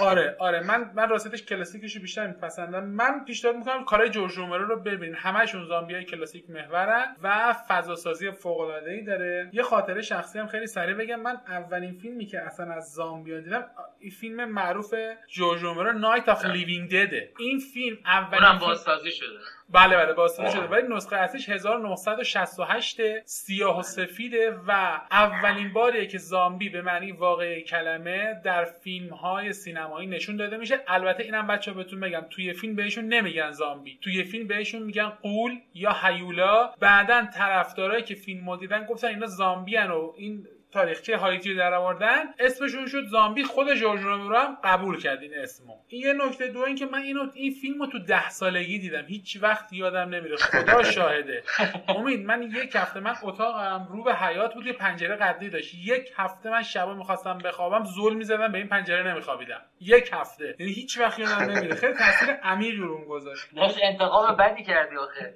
آره 0.00 0.36
آره. 0.38 0.60
من 0.60 0.90
من 0.94 1.08
راستش 1.08 1.42
کلاسیکشو 1.42 2.00
بیشتر 2.00 2.26
میپسندم. 2.26 2.84
من 2.84 3.24
پیشنهاد 3.24 3.56
می‌کنم 3.56 3.84
کارهای 3.84 4.10
جورج 4.10 4.32
رومرو 4.32 4.64
رو 4.64 4.80
ببینید 4.80 5.16
همشون 5.18 5.64
زامبیای 5.64 6.04
کلاسیک 6.04 6.50
محورن 6.50 7.16
و 7.22 7.56
فضا 7.68 7.96
سازی 7.96 8.30
فوق 8.30 8.60
العاده 8.60 8.90
ای 8.90 9.02
داره. 9.04 9.50
یه 9.52 9.62
خاطره 9.62 10.02
شخصی 10.02 10.38
هم 10.38 10.46
خیلی 10.46 10.66
سریع 10.66 10.94
بگم. 10.94 11.20
من 11.20 11.36
اولین 11.48 11.92
فیلمی 11.92 12.26
که 12.26 12.40
اصلا 12.40 12.72
از 12.72 12.92
زامبیا 12.92 13.40
دیدم 13.40 13.64
این 14.00 14.10
فیلم 14.10 14.44
معروف 14.44 14.94
جورج 15.28 15.62
رومرو 15.62 15.92
Night 15.92 16.28
of 16.28 16.44
Living 16.44 16.90
Dead 16.90 17.24
ه 17.24 17.32
این 17.38 17.58
فیلم 17.58 17.96
اولین 18.04 18.58
بازسازی 18.58 19.10
شده. 19.10 19.38
بله 19.70 19.96
بله 19.96 20.12
بازسازی 20.12 20.52
شده. 20.52 20.66
ولی 20.66 20.94
نسخه 20.94 21.16
اصلیش 21.16 21.48
1968 21.48 23.00
سیاه 23.24 23.78
و 23.78 23.82
سفیده 23.82 24.50
و 24.66 25.00
اولین 25.10 25.72
باریه 25.72 26.06
که 26.06 26.18
زامبی 26.18 26.68
به 26.68 26.82
معنی 26.82 27.12
واقعی 27.12 27.62
کلمه 27.62 28.40
در 28.44 28.64
فیلم 28.64 29.14
های 29.14 29.52
سینمایی 29.52 30.06
نشون 30.08 30.36
داده 30.36 30.56
میشه. 30.56 30.80
البته 30.86 31.22
اینم 31.22 31.46
بچه‌ها 31.46 31.72
بهتون 31.72 32.00
بگم 32.00 32.24
توی 32.30 32.52
فیلم 32.52 32.76
بهشون 32.76 33.04
نمیگن 33.04 33.50
زامبی. 33.50 33.98
توی 34.02 34.24
فیلم 34.24 34.46
بهشون 34.46 34.82
میگن 34.82 35.08
غول 35.08 35.58
یا 35.74 35.96
هیولا. 36.02 36.70
بعدا 36.80 37.26
طرفدارایی 37.34 38.04
که 38.04 38.14
فیلم 38.14 38.56
دیدن 38.56 38.84
گفتن 38.84 39.08
اینا 39.08 39.26
زامبی 39.26 39.76
و 39.76 40.12
این 40.16 40.46
تاریخچه 40.72 41.16
هایتی 41.16 41.54
در 41.54 41.74
آوردن 41.74 42.22
اسمشون 42.38 42.86
شد 42.86 43.04
زامبی. 43.10 43.44
خود 43.44 43.74
جورج 43.74 44.00
رومرو 44.00 44.36
هم 44.36 44.58
قبول 44.64 45.00
کرد 45.00 45.22
این 45.22 45.38
اسمو. 45.38 45.74
این 45.88 46.02
یه 46.02 46.12
نکته 46.12 46.48
دو 46.48 46.60
این 46.60 46.76
که 46.76 46.86
من 46.86 46.98
اینو 46.98 47.26
این 47.34 47.52
فیلمو 47.52 47.86
تو 47.86 47.98
ده 47.98 48.30
سالگی 48.30 48.78
دیدم. 48.78 49.04
هیچ 49.06 49.38
وقت 49.42 49.72
یادم 49.72 50.08
نمیره 50.14 50.36
خدا 50.36 50.82
شاهده. 50.82 51.42
امید 51.88 52.26
من 52.26 52.42
یک 52.42 52.76
هفته 52.76 53.00
من 53.00 53.14
اتاقم 53.22 53.88
رو 53.90 54.02
به 54.02 54.14
حیات 54.14 54.54
بود 54.54 54.66
یه 54.66 54.72
پنجره 54.72 55.16
قدی 55.16 55.50
داشت. 55.50 55.74
یک 55.74 56.12
هفته 56.16 56.50
من 56.50 56.62
شبا 56.62 56.94
می‌خواستم 56.94 57.38
بخوابم 57.38 57.84
زل 57.84 58.14
می‌زدم 58.14 58.52
به 58.52 58.58
این 58.58 58.68
پنجره 58.68 59.12
نمیخوابیدم. 59.12 59.60
یک 59.80 60.10
هفته. 60.12 60.56
یعنی 60.58 60.72
هیچ 60.72 60.98
وقت 60.98 61.18
یادم 61.18 61.50
نمیره 61.50 61.74
خیلی 61.74 61.94
تاثیر 61.94 62.30
عمیقی 62.42 62.76
رو 62.76 63.04
گذاشت. 63.04 63.46
داشت 63.56 63.78
انتقام 63.82 64.36
بدی 64.36 64.64
کردی 64.64 64.96
آخه. 64.96 65.34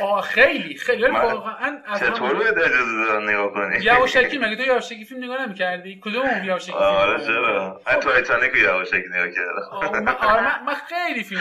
آه 0.00 0.22
خیلی 0.22 0.74
خیلی. 0.76 1.08
واقعا 1.08 1.78
از 1.86 2.00
چطور 2.00 2.36
اجازه 2.36 3.04
دادن 3.06 3.28
نگاه 3.28 3.52
کنی؟ 3.52 3.84
یواشکی 3.84 4.38
مگه 4.48 4.56
تو 4.56 4.62
یواشکی 4.70 5.04
فیلم 5.04 5.24
نگاه 5.24 5.46
نمی‌کردی؟ 5.46 6.00
کدوم 6.02 6.22
اون 6.26 6.44
یواشکی 6.50 6.72
آره 6.72 7.24
چرا؟ 7.26 7.80
من 7.86 8.00
تایتانیک 8.00 8.50
رو 8.50 8.56
یواشکی 8.58 8.96
نگاه 9.10 9.28
کردم. 9.30 10.16
آره 10.20 10.64
من 10.64 10.74
خیلی 10.74 11.24
فیلم 11.24 11.40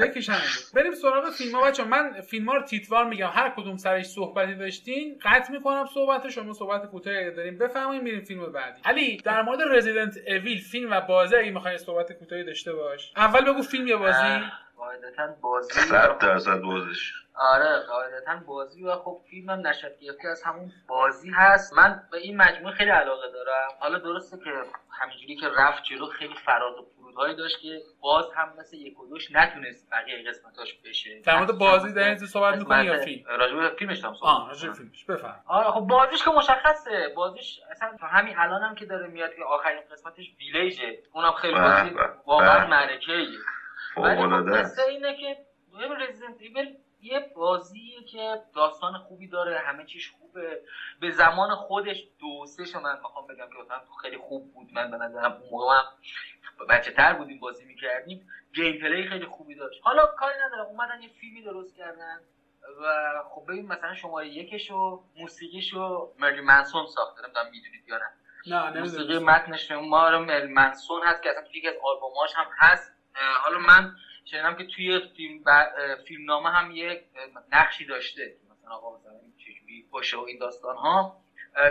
یکیش 0.00 0.28
همین 0.28 0.40
بریم 0.74 0.94
سراغ 0.94 1.30
فیلم 1.30 1.54
ها 1.54 1.62
بچا 1.70 1.84
من 1.84 2.20
فیلم 2.20 2.48
ها 2.48 2.54
رو 2.54 2.62
تیتوار 2.62 3.04
میگم. 3.04 3.30
هر 3.34 3.52
کدوم 3.56 3.76
سرش 3.76 4.06
صحبتی 4.06 4.54
داشتین 4.54 5.18
قطع 5.24 5.52
می‌کنم 5.52 5.84
صحبت 5.94 6.28
شما 6.30 6.52
صحبت 6.52 6.86
کوتاهی 6.90 7.30
داریم 7.30 7.58
بفهمیم 7.58 8.02
میریم 8.02 8.20
فیلم 8.24 8.52
بعدی. 8.52 8.80
علی 8.84 9.16
در 9.16 9.42
مورد 9.42 9.58
رزیدنت 9.70 10.16
اویل 10.28 10.60
فیلم 10.60 10.90
و 10.92 11.00
بازی 11.00 11.36
اگه 11.36 11.50
می‌خوای 11.50 11.78
صحبت 11.78 12.12
کوتاهی 12.12 12.44
داشته 12.44 12.72
باش. 12.72 13.12
اول 13.16 13.44
بگو 13.52 13.62
فیلم 13.62 13.86
یا 13.86 13.98
بازی. 13.98 14.42
قاعدتا 14.76 15.34
بازی. 15.40 15.72
100 15.80 16.18
درصد 16.18 16.60
بازیش. 16.60 17.12
آره 17.36 17.78
قاعدتا 17.88 18.36
بازی 18.46 18.84
و 18.84 18.96
خب 18.96 19.20
فیلم 19.30 19.50
هم 19.50 19.66
نشد 19.66 19.98
گرفته 20.00 20.28
از 20.28 20.42
همون 20.42 20.72
بازی 20.88 21.30
هست. 21.30 21.72
من 21.72 22.02
به 22.10 22.18
این 22.18 22.36
مجموعه 22.36 22.74
خیلی 22.74 22.90
علاقه 22.90 23.30
دارم. 23.32 23.68
حالا 23.80 23.98
درسته 23.98 24.36
که 24.36 24.50
همینجوری 24.90 25.36
که 25.36 25.46
رفت 25.58 25.82
جلو 25.82 26.06
خیلی 26.06 26.34
فراز 26.34 26.78
و 26.78 26.86
فرودهایی 26.96 27.36
داشت 27.36 27.60
که 27.60 27.82
باز 28.00 28.24
هم 28.36 28.52
مثل 28.58 28.76
یک 28.76 29.00
و 29.00 29.06
دوش 29.06 29.30
نتونست 29.32 29.90
بقیه 29.90 30.28
قسمتاش 30.28 30.74
بشه. 30.84 31.20
در 31.20 31.38
مورد 31.38 31.58
بازی 31.58 31.92
در 31.92 32.08
این 32.08 32.16
صحبت 32.16 32.58
می‌کنی 32.58 32.84
یا 32.84 32.98
فیلم؟ 32.98 33.24
راجع 33.28 33.54
به 33.54 33.68
فیلمش 33.78 34.04
هم 34.04 34.14
صحبت 34.14 34.30
آه 34.30 34.48
راجع 34.48 34.72
فیلمش. 34.72 35.04
بفهم 35.04 35.44
آره 35.46 35.70
خب 35.70 35.80
بازیش 35.80 36.24
که 36.24 36.30
مشخصه. 36.30 37.12
بازیش 37.16 37.60
اصلا 37.70 37.96
تا 38.00 38.06
همین 38.06 38.38
الانم 38.38 38.64
هم 38.64 38.74
که 38.74 38.86
داره 38.86 39.06
میاد 39.06 39.34
که 39.34 39.44
آخرین 39.44 39.82
قسمتش 39.92 40.36
ویلیجه. 40.38 40.98
اونم 41.12 41.32
خیلی 41.32 41.54
بازی 41.54 41.96
واقعا 42.26 42.66
معرکه‌ایه 42.66 43.38
ولی 43.96 44.22
خب 44.64 44.80
اینه 44.88 45.16
که 45.16 45.36
رزیدنت 46.00 46.40
ایول 46.40 46.66
یه 47.04 47.20
بازیه 47.34 48.02
که 48.02 48.38
داستان 48.54 48.98
خوبی 48.98 49.28
داره 49.28 49.58
همه 49.58 49.84
چیش 49.84 50.10
خوبه. 50.10 50.60
به 51.00 51.10
زمان 51.10 51.54
خودش 51.54 51.96
دو 52.18 52.46
سه 52.46 52.78
من 52.78 52.98
می‌خوام 53.02 53.26
بگم 53.26 53.46
که 53.46 53.58
مثلا 53.64 53.80
خیلی 54.02 54.16
خوب 54.16 54.52
بود. 54.52 54.68
من 54.72 54.90
به 54.90 54.96
نظرم 54.96 55.32
اون 55.32 55.50
موقع 55.50 55.74
هم 55.74 55.84
بچه 56.68 56.90
تر 56.90 57.12
بودیم 57.12 57.40
بازی 57.40 57.64
می‌کردیم. 57.64 58.28
گیم 58.54 58.78
پلی 58.80 59.06
خیلی 59.06 59.26
خوبی 59.26 59.54
داشت. 59.54 59.80
حالا 59.82 60.06
کاری 60.06 60.34
ندارم. 60.46 60.66
اومدن 60.66 61.02
یه 61.02 61.08
فیلمی 61.08 61.42
درست 61.42 61.76
کردن 61.76 62.20
و 62.82 63.22
خب 63.28 63.44
ببین 63.48 63.66
مثلا 63.66 63.94
شماره 63.94 64.28
یکش 64.28 64.70
و 64.70 65.02
موسیقیش 65.16 65.72
رو 65.72 66.12
مرلی 66.18 66.40
منسون 66.40 66.86
ساخته. 66.86 67.22
نمی‌دونم 67.22 67.50
می‌دونید 67.50 67.88
یا 67.88 67.98
نه. 67.98 68.10
نه 68.46 68.80
موسیقی 68.80 69.18
متنش 69.18 69.70
ما 69.70 70.08
رو 70.10 70.18
مرلی 70.18 70.52
منسون 70.52 71.02
هست 71.02 71.22
که 71.22 71.30
اصلا 71.30 71.42
توی 71.42 71.58
یکی 71.58 71.68
از 71.68 71.74
آلبوماش 71.82 72.30
هم 72.36 72.46
هست. 72.58 72.94
حالا 73.44 73.58
من 73.58 73.90
شنیدم 74.24 74.56
که 74.56 74.64
توی 74.64 75.00
فیلم 75.16 75.44
فیلم 76.06 76.24
نامه 76.24 76.50
هم 76.50 76.70
یک 76.70 77.00
نقشی 77.52 77.86
داشته 77.86 78.30
که 78.30 78.52
مثلا 78.52 78.70
آقا 78.70 78.98
مثلا 78.98 79.12
چجوری 79.38 79.88
باشه 79.90 80.16
و 80.16 80.20
این 80.20 80.38
داستان 80.38 80.76
ها 80.76 81.24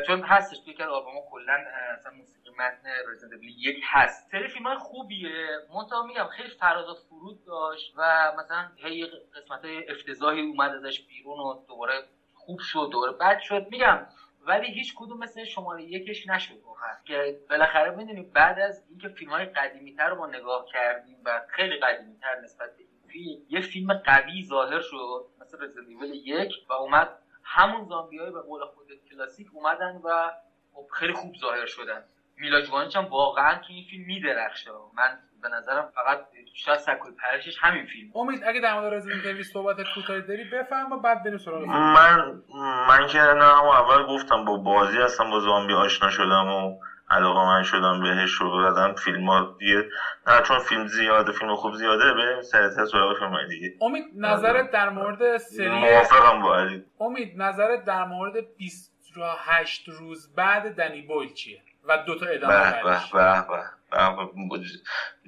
چون 0.08 0.22
هستش 0.22 0.58
توی 0.66 0.74
از 0.74 0.90
آلبوم 0.90 1.14
کلا 1.32 1.54
اصلا 1.94 2.12
موسیقی 2.12 2.50
متن 2.50 2.90
رزیدنت 3.12 3.42
ایول 3.42 3.54
یک 3.58 3.84
هست. 3.84 4.32
سری 4.32 4.48
فیلم 4.48 4.68
های 4.68 4.78
خوبیه. 4.78 5.48
منتها 5.76 6.04
میگم 6.04 6.28
خیلی 6.28 6.50
فراز 6.50 6.90
و 6.90 6.94
فرود 7.10 7.46
داشت 7.46 7.94
و 7.98 8.32
مثلا 8.40 8.72
هی 8.76 9.06
قسمت 9.06 9.66
های 9.66 9.90
افتضاحی 9.90 10.42
اومد 10.42 10.72
ازش 10.72 11.02
بیرون 11.02 11.40
و 11.40 11.66
دوباره 11.68 11.94
خوب 12.34 12.60
شد 12.60 12.90
دوباره 12.92 13.12
بد 13.12 13.40
شد. 13.40 13.68
میگم 13.72 14.08
ولی 14.46 14.74
هیچ 14.74 14.94
کدوم 14.96 15.18
مثل 15.18 15.44
شماره 15.44 15.84
یکش 15.84 16.28
نشد 16.28 16.62
واقعا. 16.64 16.94
که 17.06 17.40
بالاخره 17.50 17.96
می‌دونیم 17.96 18.32
بعد 18.34 18.60
از 18.60 18.84
اینکه 18.90 19.08
فیلم 19.10 19.32
های 19.32 19.46
قدیمی 19.46 19.96
تر 19.96 20.10
رو 20.10 20.18
ما 20.18 20.28
نگاه 20.28 20.66
کردیم 20.66 21.18
و 21.26 21.42
خیلی 21.50 21.80
قدیمی 21.80 22.18
تر 22.18 22.40
نسبت 22.44 22.78
به 22.78 22.84
این 22.84 22.94
فیلم 23.08 23.42
یه 23.50 23.62
فیلم 23.62 23.94
قوی 23.94 24.46
ظاهر 24.46 24.82
شد 24.82 25.26
مثل 25.42 25.64
رزیدنت 25.64 25.88
ایول 25.88 26.14
یک 26.14 26.52
و 26.70 26.74
اومد 26.74 27.20
همون 27.44 27.86
زامبی 27.86 28.18
های 28.18 28.32
به 28.32 28.42
قول 28.42 28.66
خود 28.66 28.88
کلاسیک 29.10 29.48
اومدن 29.54 30.02
و 30.04 30.32
خب 30.74 30.88
خیلی 30.94 31.14
خوب 31.14 31.36
ظاهر 31.36 31.66
شدن. 31.66 32.04
میلا 32.38 32.62
جوانیچ 32.62 32.96
هم 32.96 33.06
واقعا 33.06 33.60
تو 33.60 33.74
این 33.74 33.86
فیلم 33.90 34.06
میدرخشه. 34.06 34.72
من 34.94 35.20
به 35.44 35.50
نظرم 35.50 35.90
فقط 35.96 36.20
شاید 36.54 36.80
سکوی 36.80 37.12
پرشش 37.12 37.58
همین 37.62 37.86
فیلم. 37.86 38.12
امید 38.16 38.44
اگه 38.48 38.60
در 38.62 38.74
مورد 38.80 38.94
رزیدنت 38.94 39.26
ایول 39.26 39.44
صحبت 39.44 39.78
کوتاهی 39.96 40.22
داری 40.22 40.44
بفهم 40.44 40.92
و 40.92 41.00
بعد 41.00 41.24
بریم 41.24 41.38
سراغ. 41.38 41.66
من 41.66 42.42
من 42.90 43.08
که 43.08 43.18
نه 43.20 43.64
اول 43.64 44.06
گفتم 44.06 44.46
با 44.46 44.58
بازی 44.58 44.98
هستم 44.98 45.30
با 45.30 45.40
زامبی 45.40 45.74
آشنا 45.74 46.10
شدم 46.10 46.48
و 46.48 46.80
علاقه 47.10 47.46
من 47.46 47.64
شدم 47.64 48.04
بهش 48.04 48.42
و 48.42 48.58
بعدم 48.58 48.96
فیلم 48.96 49.30
ها 49.30 49.56
دیگه 49.60 49.90
نه 50.28 50.42
چون 50.42 50.60
فیلم 50.60 50.88
زیاده 50.88 51.32
فیلم 51.32 51.56
خوب 51.56 51.74
زیاده 51.74 52.14
بریم 52.14 52.42
سریعتر 52.42 52.86
سراغ 52.86 53.20
فیلم 53.20 53.32
های 53.32 53.48
دیگه. 53.48 53.74
امید 53.82 54.06
نظرت 54.16 54.72
در 54.72 54.90
مورد 54.90 55.38
سری 55.38 55.70
موافقم 55.70 56.42
با 56.42 56.58
علی. 56.58 56.86
امید 57.00 57.42
نظرت 57.42 57.86
در 57.86 58.04
مورد 58.06 58.34
28 58.58 59.90
روز 59.90 60.36
بعد 60.36 60.76
دنی 60.76 61.02
بویل 61.02 61.34
چیه؟ 61.34 61.62
و 61.84 61.98
دو 61.98 62.20
تا 62.20 62.26
ادامه. 62.26 62.82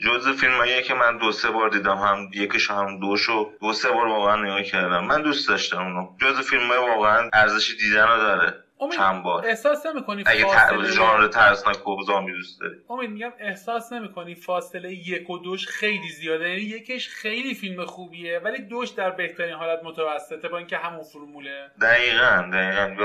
جز 0.04 0.28
فیلم 0.28 0.82
که 0.88 0.94
من 0.94 1.18
دو 1.18 1.32
سه 1.32 1.52
بار 1.52 1.70
دیدم 1.70 1.98
هم 1.98 2.30
یکیش 2.34 2.72
هم 2.72 3.00
دوشو 3.00 3.52
دو 3.62 3.74
سه 3.74 3.92
بار 3.92 4.08
واقعا 4.08 4.36
نگاه 4.36 4.64
کردم. 4.64 5.06
من 5.06 5.22
دوست 5.22 5.48
داشتم 5.48 5.84
اونو. 5.84 6.18
جز 6.22 6.40
فیلم 6.40 6.70
واقعا 6.70 7.30
ارزش 7.34 7.76
دیدن 7.80 8.08
رو 8.08 8.18
داره. 8.18 8.65
امید 8.82 8.98
چند 8.98 9.24
بار. 9.24 9.46
احساس 9.46 9.86
نمی‌کنی 9.86 10.24
اگه 10.26 10.46
فاصله 10.46 10.92
ژانر 10.92 11.28
ترسناک 11.28 11.88
و 11.88 12.04
زامبی 12.04 12.32
دوست 12.32 12.62
داری. 12.62 12.76
امید 12.90 13.10
میگم 13.10 13.32
احساس 13.40 13.94
نمی‌کنی 13.94 14.36
فاصله 14.36 14.94
یک 14.94 15.30
و 15.30 15.38
دوش 15.38 15.68
خیلی 15.68 16.10
زیاده. 16.10 16.50
یعنی 16.50 16.62
یکش 16.62 17.10
خیلی 17.10 17.54
فیلم 17.54 17.86
خوبیه 17.86 18.40
ولی 18.40 18.62
دوش 18.62 18.90
در 18.90 19.12
بهترین 19.12 19.54
حالت 19.54 19.80
متوسطه 19.84 20.48
با 20.48 20.58
اینکه 20.58 20.78
همون 20.78 21.04
فرموله. 21.04 21.72
دقیقا 21.82 22.50
دقیقا. 22.54 22.96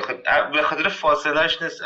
به 0.53 0.62
خاطر- 0.62 0.89
فاصلهش 0.89 1.62
نیست 1.62 1.83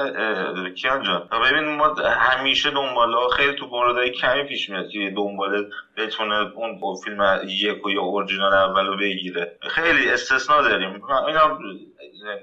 کیان 0.75 1.03
جان. 1.03 1.29
ببین 1.51 1.65
ما 1.77 1.95
همیشه 1.95 2.71
دنباله 2.71 3.17
خیلی 3.37 3.55
تو 3.55 3.67
موردهای 3.67 4.11
کمی 4.11 4.45
پیش 4.45 4.71
میاد 4.71 4.89
که 4.89 4.99
یه 4.99 5.11
دنباله 5.11 5.69
بتونه 5.97 6.35
اون 6.55 6.81
فیلم 7.05 7.41
یک 7.47 7.87
و 7.87 7.91
یا 7.91 8.01
اورجینال 8.01 8.55
اول 8.55 8.87
رو 8.87 8.97
بگیره. 8.97 9.57
خیلی 9.71 10.11
استثنا 10.11 10.63
داریم. 10.63 11.03
اینا 11.27 11.59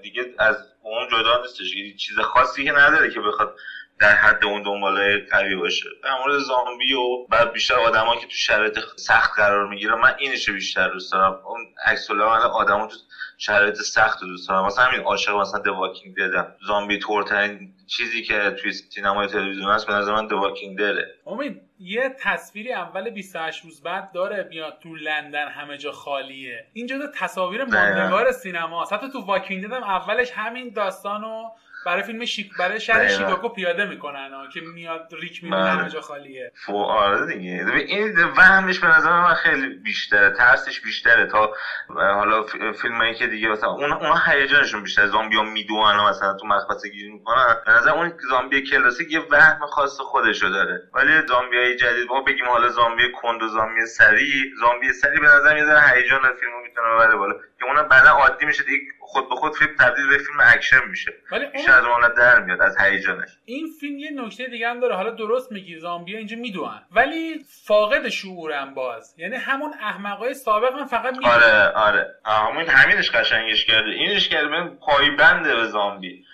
دیگه 0.04 0.26
از 0.40 0.71
اون 0.82 1.08
جدا 1.08 1.38
نیستش. 1.42 1.72
چیز 1.98 2.20
خاصی 2.20 2.64
که 2.64 2.72
نداره 2.72 3.10
که 3.10 3.20
بخواد 3.20 3.54
در 4.00 4.16
حد 4.16 4.46
اون 4.46 4.62
دنباله 4.62 5.26
قوی 5.32 5.56
باشه. 5.56 5.90
در 6.04 6.14
مورد 6.14 6.40
زامبی 6.40 6.94
و 6.94 7.18
بعد 7.30 7.52
بیشتر 7.52 7.74
آدما 7.74 8.16
که 8.16 8.26
تو 8.26 8.36
شرایط 8.36 8.80
سخت 8.96 9.32
قرار 9.36 9.66
می‌گیرن 9.68 9.94
من 9.94 10.14
اینش 10.18 10.50
بیشتر 10.50 10.88
دوست 10.88 11.12
دارم. 11.12 11.40
اون 11.44 11.68
عکس 11.86 12.10
العمل 12.10 12.42
آدما 12.42 12.88
تو 12.88 12.96
شرایط 13.42 13.76
سخت 13.76 14.22
رو 14.22 14.28
دوست 14.28 14.50
دارم. 14.50 14.66
مثلا 14.66 14.86
همین 14.86 15.02
عاشق 15.02 15.36
مثلا 15.36 15.60
دواکینگ 15.60 16.16
دیدم 16.16 16.56
زامبی 16.68 17.00
تورترین 17.00 17.74
چیزی 17.88 18.24
که 18.24 18.56
توی 18.62 18.72
سینمای 18.72 19.28
تلویزیون 19.28 19.72
هست 19.72 19.88
به 19.88 19.94
نظر 19.94 20.14
من 20.14 20.28
دواکینگ 20.28 20.78
داره 20.78 21.16
امید 21.26 21.62
یه 21.80 22.16
تصویری 22.20 22.74
اول 22.74 23.10
28 23.10 23.64
روز 23.64 23.84
بعد 23.84 24.12
داره 24.12 24.44
بیاد 24.44 24.80
تو 24.84 24.96
لندن 24.96 25.48
همه 25.48 25.78
جا 25.78 25.92
خالیه. 25.92 26.66
این 26.74 26.88
جدا 26.88 27.08
تصاویر 27.16 27.64
ماندگار 27.64 28.32
سینما 28.32 28.86
حتی 28.86 29.10
تو 29.10 29.20
واکینگ 29.20 29.68
دم 29.68 29.84
اولش 29.84 30.32
همین 30.32 30.70
داستانو 30.70 31.50
برای 31.86 32.04
فیلم 32.04 32.26
شیک 32.26 32.58
برای 32.60 32.80
شهر. 32.80 33.08
شیکاگو 33.08 33.50
پیاده 33.50 33.86
می‌کنن 33.86 34.34
ها 34.34 34.48
که 34.54 34.62
میاد 34.62 35.08
ریک 35.22 35.44
می‌بینه 35.44 35.62
بله. 35.62 35.72
همه 35.72 35.90
جا 35.90 36.02
خالیه. 36.02 36.52
فو 36.66 36.76
آره 36.78 37.26
دیگه. 37.26 37.66
این 37.88 38.16
وهمش 38.38 38.80
به 38.80 38.88
نظر 38.88 39.22
من 39.22 39.34
خیلی 39.34 39.68
بیشتره 39.68 40.30
ترسش 40.30 40.82
بیشتره 40.82 41.26
تا 41.26 41.54
حالا 41.90 42.44
فیلم 42.82 42.98
هایی 42.98 43.14
که 43.14 43.28
دیگه 43.28 43.48
مثلا 43.48 43.70
اون 43.70 43.94
اون 43.94 44.18
هیجانشون 44.26 44.84
بیشتره. 44.84 45.08
زامبی 45.08 45.36
ها 45.36 45.44
میدوئن 45.44 45.98
و 46.00 46.10
مثلا 46.10 46.34
تو 46.34 46.48
مخمصه 46.48 46.90
گیری 46.90 47.12
می‌کنن. 47.12 47.56
به 47.66 47.72
نظر 47.72 47.90
اون 47.90 48.14
زامبی 48.30 48.62
کلاسیک 48.62 49.12
یه 49.12 49.22
وهم 49.32 49.66
خاص 49.66 49.98
خودشو 49.98 50.50
داره. 50.50 50.82
ولی 50.94 51.28
زامبی 51.28 51.58
های 51.58 51.76
جدید 51.76 52.08
ما 52.10 52.22
بگیم 52.22 52.46
حالا 52.46 52.70
زامبی 52.70 53.12
کند 53.22 53.42
و 53.44 53.48
زامبی 53.48 53.86
سریع. 53.86 54.52
زامبی 54.60 54.94
سریع 54.94 55.20
به 55.20 55.28
نظر 55.28 55.54
میاد 55.54 55.70
هیجان 55.70 56.22
فیلمو 56.40 56.61
می‌تونه 56.72 56.96
ببره 56.96 57.16
بالا. 57.16 57.34
که 57.34 57.66
اونم 57.66 57.88
بعدا 57.88 58.10
عادی 58.10 58.46
میشه 58.46 58.64
دیگه 58.64 58.78
خود 59.00 59.30
به 59.30 59.36
خود 59.36 59.56
فیلم 59.56 59.76
تبدیل 59.80 60.10
به 60.10 60.18
فیلم 60.18 60.40
اکشن 60.54 60.88
میشه. 60.90 61.14
ولی 61.32 61.46
از 61.46 61.86
اون 61.86 62.14
در 62.18 62.40
میاد 62.40 62.62
از 62.62 62.78
هیجانش. 62.80 63.30
این 63.46 63.68
فیلم 63.80 64.00
یه 64.00 64.12
نکته 64.12 64.48
دیگه 64.48 64.70
هم 64.70 64.80
داره. 64.80 64.96
حالا 64.96 65.10
درست 65.10 65.52
میگی 65.52 65.80
زامبیا 65.80 66.18
اینجا 66.18 66.38
می‌دوئن. 66.38 66.82
ولی 66.92 67.46
فاقد 67.66 68.10
شعورن 68.10 68.74
باز. 68.74 69.16
یعنی 69.18 69.36
همون 69.36 69.74
احمقای 69.82 70.34
سابق 70.34 70.74
هم 70.74 70.86
فقط 70.86 71.14
می‌دوئن. 71.14 71.34
آره 71.34 71.70
آره. 71.70 72.16
همین 72.26 72.70
همینش 72.70 73.12
قشنگش 73.12 73.66
کرده. 73.66 73.90
اینش 73.90 74.30
کرده 74.30 74.48
من 74.48 74.76
پایبنده 74.76 75.56
به 75.56 75.66
زامبی. 75.66 76.26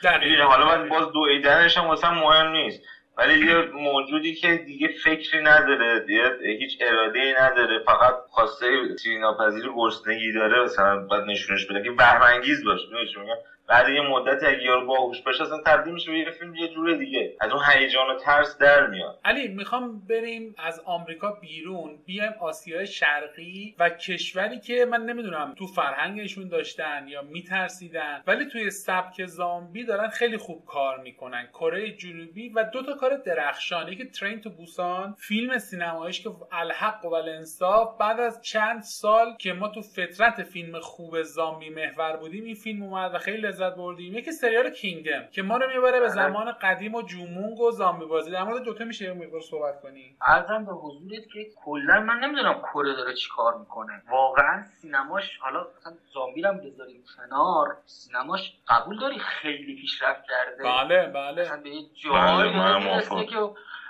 حالا 0.47 0.65
من 0.65 0.89
باز 0.89 1.11
دویدنش 1.11 1.77
هم 1.77 1.87
واسه 1.87 2.09
مهم 2.09 2.47
نیست. 2.47 2.81
ولی 3.17 3.47
یه 3.47 3.61
موجودی 3.73 4.35
که 4.35 4.55
دیگه 4.65 4.87
فکری 5.03 5.41
نداره 5.43 5.99
دیگه 5.99 6.31
هیچ 6.59 6.77
اراده 6.81 7.19
ای 7.19 7.33
نداره 7.33 7.79
فقط 7.85 8.15
خواسته 8.29 8.95
سیناپذیری 9.03 9.69
گرسنگی 9.75 10.31
داره 10.33 10.63
مثلا 10.63 10.97
بعد 10.97 11.23
نشونش 11.23 11.65
بده 11.65 11.81
که 11.83 11.91
بهرنگیز 11.91 12.63
باشه 12.65 12.85
می‌دونی 12.87 13.29
بعد 13.67 13.89
یه 13.89 14.01
مدتی 14.01 14.45
اگه 14.45 14.63
یارو 14.63 14.85
باهوش 14.85 15.21
بشه 15.21 15.43
اصلا 15.43 15.57
تبدیل 15.65 15.93
میشه 15.93 16.11
به 16.11 16.17
یه 16.17 16.31
فیلم 16.31 16.55
یه 16.55 16.67
جور 16.67 16.93
دیگه. 16.93 17.35
از 17.41 17.51
اون 17.51 17.61
هیجان 17.73 18.09
و 18.15 18.19
ترس 18.19 18.57
در 18.57 18.87
میاد. 18.87 19.19
علی 19.25 19.47
می‌خوام 19.47 19.99
بریم 19.99 20.55
از 20.57 20.81
آمریکا 20.85 21.31
بیرون 21.31 21.99
بیایم 22.05 22.33
آسیای 22.39 22.87
شرقی 22.87 23.75
و 23.79 23.89
کشوری 23.89 24.59
که 24.59 24.85
من 24.85 25.01
نمی‌دونم 25.05 25.53
تو 25.57 25.67
فرهنگشون 25.67 26.47
داشتن 26.47 27.07
یا 27.07 27.21
میترسیدن 27.21 28.23
ولی 28.27 28.45
توی 28.45 28.69
سبک 28.69 29.25
زامبی 29.25 29.83
دارن 29.83 30.09
خیلی 30.09 30.37
خوب 30.37 30.65
کار 30.65 30.99
می‌کنن. 30.99 31.47
کره 31.53 31.91
جنوبی 31.91 32.49
و 32.49 32.63
دو 32.63 32.81
تا 32.83 32.93
کار 32.93 33.17
درخشان 33.17 33.87
یکی 33.87 34.05
ترین 34.05 34.41
تو 34.41 34.49
بوسان 34.49 35.15
فیلم 35.17 35.57
سینماییش 35.57 36.21
که 36.21 36.29
الحق 36.51 37.05
و 37.05 37.13
الانصاف. 37.13 37.97
بعد 37.97 38.19
از 38.19 38.41
چند 38.41 38.81
سال 38.81 39.35
که 39.39 39.53
ما 39.53 39.67
تو 39.67 39.81
فطرت 39.81 40.43
فیلم 40.43 40.79
خوب 40.79 41.21
زامبی 41.21 41.69
محور 41.69 42.17
بودیم 42.17 42.43
این 42.43 42.55
فیلم 42.55 42.83
اومد 42.83 43.15
و 43.15 43.17
خیلی 43.17 43.56
لذت 43.57 43.75
بردیم. 43.75 44.13
یکی 44.13 44.31
سریال 44.31 44.69
کینگدم 44.69 45.27
که 45.31 45.41
ما 45.41 45.57
رو 45.57 45.67
می‌بره 45.67 45.99
به 45.99 46.07
زمان 46.07 46.51
قدیم 46.51 46.95
و 46.95 47.01
جومونگ 47.01 47.59
و 47.59 47.71
زامبی 47.71 48.05
بازی. 48.05 48.31
در 48.31 48.43
مورد 48.43 48.63
دوتا 48.63 48.83
میشه 48.83 49.05
یه 49.05 49.13
مقدار 49.13 49.41
صحبت 49.41 49.81
کنی. 49.81 50.17
ارزم 50.21 50.65
به 50.65 50.71
حضورت 50.71 51.27
که 51.33 51.47
کلا 51.65 51.99
من 51.99 52.19
نمی‌دونم 52.19 52.61
کره 52.61 52.93
داره 52.93 53.13
چی 53.13 53.29
کار 53.35 53.57
می‌کنه. 53.57 54.03
واقعا 54.09 54.63
سینماش 54.81 55.37
حالا 55.37 55.67
مثلا 55.77 55.93
زامبی 56.13 56.43
هم 56.43 56.57
بذاریم 56.57 57.03
کنار 57.17 57.77
سینماش 57.85 58.53
قبول 58.67 58.99
داری 58.99 59.19
خیلی 59.19 59.75
پیشرفت 59.81 60.23
کرده؟ 60.29 60.63
بله 60.63 61.05
بله. 61.07 61.41
مثلا 61.41 61.61
به 61.61 61.69
جایی 62.03 62.53
بله، 62.53 62.79
می‌رسه 62.79 63.25
که 63.25 63.37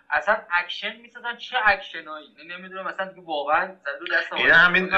اصلا 0.10 0.38
اکشن 0.52 0.96
می‌سازن. 1.02 1.36
چه 1.36 1.58
اکشنایی؟ 1.66 2.28
نمی‌دونم 2.50 2.88
مثلا 2.88 3.06
دیگه 3.06 3.28
واقعا 3.28 3.76
زده 3.75 4.00
رو 4.00 4.16
دست 4.16 4.34
این 4.34 4.50
همین 4.50 4.90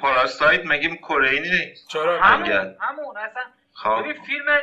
Parasite 0.00 0.60
مگه 0.64 0.96
کره 0.96 1.30
ای 1.30 1.40
نیست؟ 1.40 1.88
چرا؟ 1.88 2.20
همون 2.20 2.76
همون. 2.80 3.16
اصلا 3.16 3.42
خب. 3.76 4.12
فیلم 4.26 4.60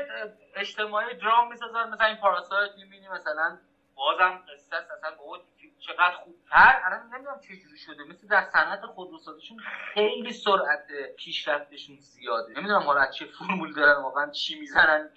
اجتماعی 0.56 1.18
درام 1.18 1.50
می‌سازن 1.50 1.90
مثلا 1.90 2.08
این 2.08 2.18
Parasite 2.18 2.72
می‌بینی 2.78 3.08
مثلا 3.08 3.58
بازم 3.96 4.44
قصه 4.54 4.76
اصلا 4.76 5.18
بابا 5.18 5.40
چقدر 5.80 6.12
خوب 6.12 6.36
هر 6.50 6.82
الان 6.86 7.14
نمی‌دونم 7.14 7.40
چه 7.48 7.56
جوری 7.56 7.78
شده 7.78 8.04
مثل 8.04 8.28
در 8.28 8.42
صنعت 8.54 8.86
خودروسازیشون 8.86 9.58
خیلی 9.94 10.32
سرعت 10.32 11.16
پیشرفتشون 11.18 11.98
زیاده. 12.00 12.54
نمی‌دونم 12.54 12.82
حالا 12.82 13.12
چه 13.12 13.26
فرمول 13.26 13.74
دارن 13.74 14.02
واقعا 14.02 14.32
چی 14.32 14.60
می‌زنن 14.60 15.10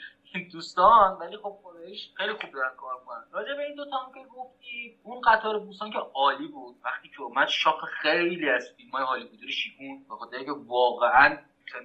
دوستان 0.53 1.13
ولی 1.21 1.37
خب 1.37 1.59
خودش 1.63 2.11
خیلی 2.17 2.33
خوب 2.33 2.51
دارن 2.51 2.77
کار 2.77 3.05
کنن 3.07 3.25
راجع 3.33 3.55
به 3.55 3.63
این 3.63 3.75
دو 3.75 3.85
تا 3.85 4.13
که 4.15 4.29
گفتی 4.29 4.99
اون 5.03 5.21
قطار 5.21 5.59
بوسان 5.59 5.91
که 5.91 5.99
عالی 5.99 6.49
بود 6.49 6.77
وقتی 6.85 7.09
که 7.09 7.23
اومد 7.23 7.49
شاخ 7.49 7.85
خیلی 7.85 8.51
از 8.51 8.73
فیلم 8.77 8.91
های 8.91 9.05
هالیوودی 9.05 9.47
رو 9.47 9.53
شیکون 9.53 10.07
بخاطر 10.11 10.45
که 10.45 10.53
واقعا 10.67 11.39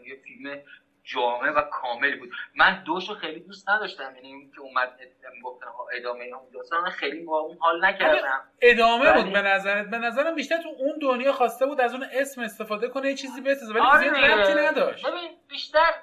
یه 0.06 0.16
فیلم 0.16 0.62
جامع 1.04 1.50
و 1.50 1.62
کامل 1.62 2.20
بود. 2.20 2.30
من 2.56 2.84
دوشو 2.84 3.16
خیلی 3.16 3.40
دوست 3.40 3.70
نداشتم 3.70 4.16
یعنی 4.16 4.52
که 4.56 4.62
اومد 4.62 5.00
گفتن 5.44 5.68
ادامه 5.94 6.26
اون 6.26 6.52
داستان 6.54 6.90
خیلی 6.90 7.24
با 7.24 7.40
اون 7.40 7.58
حال 7.60 7.86
نکردم. 7.86 8.42
ادامه 8.62 9.14
بود 9.14 9.34
به 9.34 9.42
نظرت 9.42 9.90
به 9.90 9.98
نظرم 9.98 10.36
بیشتر 10.36 10.58
تو 10.58 10.70
اون 10.80 11.00
دنیا 11.02 11.34
خواسته 11.34 11.66
بود 11.66 11.82
از 11.82 11.94
اون 11.94 12.06
اسم 12.12 12.42
استفاده 12.42 12.88
کنه 12.88 13.08
یه 13.08 13.16
چیزی 13.16 13.42
بسازه 13.42 13.74
ولی 13.74 13.84
آره 13.84 14.68
نداشت. 14.68 15.08
ببین 15.08 15.30
بیشتر 15.50 15.94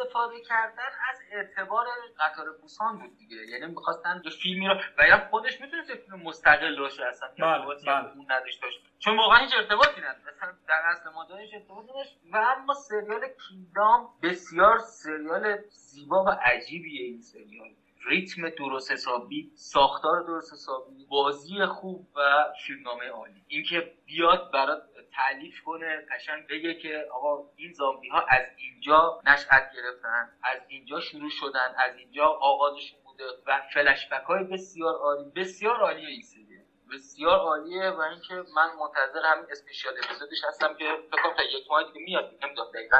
استفاده 0.00 0.40
کردن 0.40 0.90
از 1.10 1.16
اعتبار 1.32 1.86
قطار 2.18 2.52
بوسان 2.60 2.98
بود 2.98 3.18
دیگه. 3.18 3.36
یعنی 3.36 3.66
می‌خواستن 3.66 4.22
یه 4.24 4.30
فیلمی 4.30 4.68
رو 4.68 4.74
و 4.98 5.08
یا 5.08 5.28
خودش 5.30 5.60
می‌تونست 5.60 5.94
فیلم 5.94 6.22
مستقل 6.22 6.78
باشه 6.78 7.04
اصلا 7.04 7.28
که 7.36 7.42
بله، 7.42 7.74
بله. 7.86 8.16
اون 8.16 8.26
نداشت 8.28 8.60
چون 8.98 9.16
واقعا 9.16 9.38
هیچ 9.38 9.54
ارتباطی 9.54 10.00
نداشت 10.00 10.36
مثلا 10.36 10.52
در 10.68 10.82
اصل 10.84 11.10
ماجراش 11.10 11.54
ارتباطی 11.54 11.90
نداشت. 11.90 12.18
و 12.32 12.36
اما 12.36 12.74
سریال 12.74 13.20
کینگدام 13.48 14.08
بسیار 14.22 14.78
سریال 14.78 15.56
زیبا 15.70 16.24
و 16.24 16.28
عجیبیه 16.28 17.06
این 17.06 17.20
سریال. 17.20 17.74
ریتم 18.06 18.48
درست 18.48 18.92
حسابی 18.92 19.50
ساختار 19.54 20.22
درست 20.22 20.52
حسابی 20.52 21.06
بازی 21.10 21.66
خوب 21.66 22.08
و 22.16 22.44
فیلمنامه 22.66 23.08
عالی. 23.08 23.42
اینکه 23.48 23.92
بیاد 24.06 24.50
برات 24.52 24.82
تعلیف 25.18 25.60
کنه 25.60 26.06
قشنگ 26.10 26.46
بگه 26.46 26.74
که 26.74 27.06
آقا 27.12 27.50
این 27.56 27.72
زامبی 27.72 28.08
ها 28.08 28.26
از 28.28 28.42
اینجا 28.56 29.20
نشأت 29.26 29.72
گرفتن 29.74 30.30
از 30.42 30.60
اینجا 30.68 31.00
شروع 31.00 31.30
شدن 31.30 31.74
از 31.78 31.96
اینجا 31.96 32.24
آغازشون 32.24 32.98
بوده 33.04 33.24
و 33.46 33.60
فلشبک 33.74 34.22
های 34.22 34.44
بسیار 34.44 34.94
عالی 34.94 35.30
بسیار 35.36 35.76
عالیه 35.80 36.08
این 36.08 36.22
سری. 36.22 36.44
بسیار 36.92 37.38
عالیه 37.38 37.90
و 37.90 38.00
اینکه 38.00 38.34
من 38.34 38.68
منتظر 38.80 39.20
همین 39.24 39.46
اسپیشال 39.50 39.92
اپیزودش 40.04 40.44
هستم 40.48 40.74
که 40.74 40.84
فکر 41.10 41.34
تا 41.36 41.42
یک 41.42 41.64
ماه 41.70 41.92
دیگه 41.92 42.04
میاد. 42.04 42.38
نمی‌دونم 42.44 42.70
دقیقا 42.74 42.98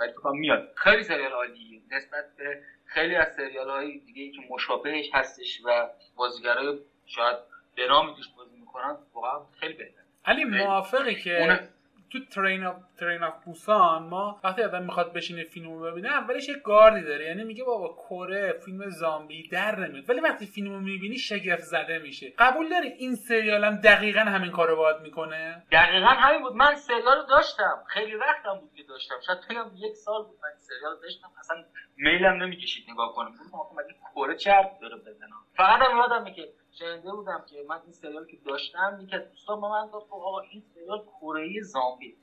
ولی 0.00 0.12
فکر 0.12 0.30
میاد. 0.30 0.72
خیلی 0.76 1.02
سریال 1.02 1.32
عالیه. 1.32 1.82
نسبت 1.90 2.36
به 2.36 2.62
خیلی 2.86 3.14
از 3.14 3.34
سریال 3.36 3.70
های 3.70 3.98
دیگه 3.98 4.30
که 4.30 4.48
مشابهش 4.50 5.10
هستش 5.14 5.60
و 5.64 5.88
بازیگرای 6.16 6.78
شاید 7.06 7.38
به 7.76 7.86
نامی 7.86 8.14
توش 8.14 8.28
بازی 8.36 8.56
می‌کنن 8.56 8.96
واقعا 9.14 9.46
خیلی 9.60 9.74
بهتر 9.74 10.07
علی 10.28 10.44
موافقی 10.44 11.14
که 11.14 11.68
تو 12.12 12.18
ترین 12.18 12.64
اف 12.64 12.76
ترین 13.00 13.22
اف 13.22 13.44
بوسان 13.44 14.02
ما 14.02 14.40
وقتی 14.44 14.62
آدم 14.62 14.82
می‌خواد 14.82 15.12
بشینه 15.12 15.44
فیلمو 15.44 15.80
ببینه 15.80 16.08
اولش 16.08 16.48
یه 16.48 16.54
گاردی 16.54 17.02
داره. 17.02 17.24
یعنی 17.24 17.44
میگه 17.44 17.64
بابا 17.64 17.96
کره 18.08 18.52
فیلم 18.64 18.90
زامبی 18.90 19.48
در 19.48 19.78
نمیاد. 19.78 20.10
ولی 20.10 20.20
وقتی 20.20 20.46
فیلمو 20.46 20.80
می‌بینی 20.80 21.18
شگفت 21.18 21.62
زده 21.62 21.98
میشه. 21.98 22.32
قبول 22.38 22.68
داری 22.68 22.88
این 22.88 23.14
سریال 23.14 23.64
هم 23.64 23.76
دقیقا 23.76 24.20
همین 24.20 24.50
کارو 24.50 24.76
باید 24.76 25.00
می‌کنه؟ 25.02 25.62
دقیقا 25.72 26.06
همین 26.06 26.42
بود. 26.42 26.52
من 26.52 26.74
سریال 26.74 27.18
رو 27.18 27.26
داشتم. 27.28 27.84
خیلی 27.86 28.14
وقتم 28.14 28.54
بود 28.60 28.70
که 28.76 28.82
داشتم. 28.82 29.14
شاید 29.26 29.38
بگم 29.50 29.70
یک 29.76 29.96
سال 29.96 30.22
بود 30.22 30.38
من 30.42 30.58
سریال 30.58 30.96
داشتم. 31.02 31.28
اصلا 31.38 31.64
میلم 31.96 32.42
نمی‌کشید 32.42 32.90
نگاه 32.90 33.14
کنم. 33.14 33.30
گفتم 33.52 33.76
کره 34.14 34.36
چرت 34.36 34.80
داره 34.80 34.96
بزنم 34.96 35.40
فقط 35.54 35.80
هم 35.82 35.96
یادمه 35.96 36.34
که 36.34 36.48
شنیده 36.78 37.12
بودم 37.12 37.44
که 37.50 37.64
من 37.68 37.80
این 37.82 37.92
سریال 37.92 38.26
که 38.26 38.36
داشتم 38.46 38.98
یکی 39.02 39.16
از 39.16 39.30
دوستان 39.30 39.60
با 39.60 39.68
من 39.70 39.86
گفت 39.86 40.12
آقا 40.12 40.40
این 40.40 40.62
سریال 40.74 41.04
کره 41.20 41.60
زامبی 41.62 42.16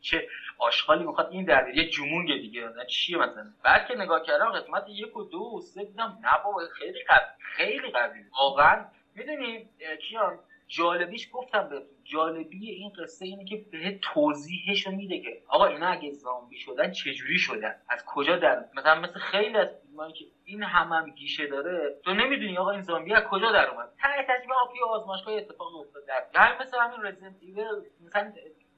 چه 0.00 0.28
آشغالی 0.58 1.04
می‌خواد 1.04 1.28
این 1.30 1.44
در 1.44 1.68
یه 1.74 1.90
جمونگ 1.90 2.28
دیگه. 2.28 2.68
نه 2.68 2.86
چیه 2.86 3.18
مثلا؟ 3.18 3.52
بعد 3.64 3.86
که 3.86 3.94
نگاه 3.94 4.22
کردم 4.22 4.50
قسمت 4.52 4.84
یک 4.88 5.16
و 5.16 5.24
دو 5.24 5.38
و 5.38 5.60
سه 5.60 5.84
دیدم 5.84 6.18
نه 6.22 6.44
بابا 6.44 6.62
خیلی 6.72 7.04
قوی 7.08 7.26
خیلی 7.38 7.90
قوی. 7.90 8.20
واقعا 8.40 8.84
می‌دونی 9.14 9.68
کیان؟ 10.08 10.38
جالبیش 10.68 11.28
گفتم 11.32 11.68
به 11.68 11.82
جالبی 12.04 12.70
این 12.70 12.92
قصه 12.98 13.24
اینه 13.24 13.44
که 13.44 13.64
به 13.72 13.98
توضیحش 14.02 14.86
میده 14.86 15.20
که 15.20 15.42
آقا 15.48 15.66
اینا 15.66 15.86
اگه 15.86 16.12
زامبی 16.12 16.56
شدن 16.56 16.90
چجوری 16.90 17.38
شدن؟ 17.38 17.74
از 17.88 18.04
کجا 18.06 18.36
در 18.36 18.64
مثلا 18.74 19.00
مثل 19.00 19.18
خیلی 19.18 19.56
از 19.56 19.68
فیلمایی 19.82 20.12
که 20.12 20.24
این 20.44 20.62
هم 20.62 20.92
هم 20.92 21.10
گیشه 21.10 21.46
داره 21.46 22.00
تو 22.04 22.14
نمی‌دونی 22.14 22.58
آقا 22.58 22.70
این 22.70 22.82
زامبی 22.82 23.14
از 23.14 23.24
کجا 23.24 23.52
در 23.52 23.70
اومد؟ 23.70 23.88
ته 24.02 24.22
تجربه 24.22 24.54
آفی 24.54 24.78
آزمایشگاه 24.90 25.34
اتفاق 25.34 25.76
افتاد 25.76 26.02
در 26.34 26.58
مثل 26.60 26.76
همین 26.78 27.02
رزیدنت 27.02 27.36
ایول 27.40 27.82
مثلا 28.06 28.32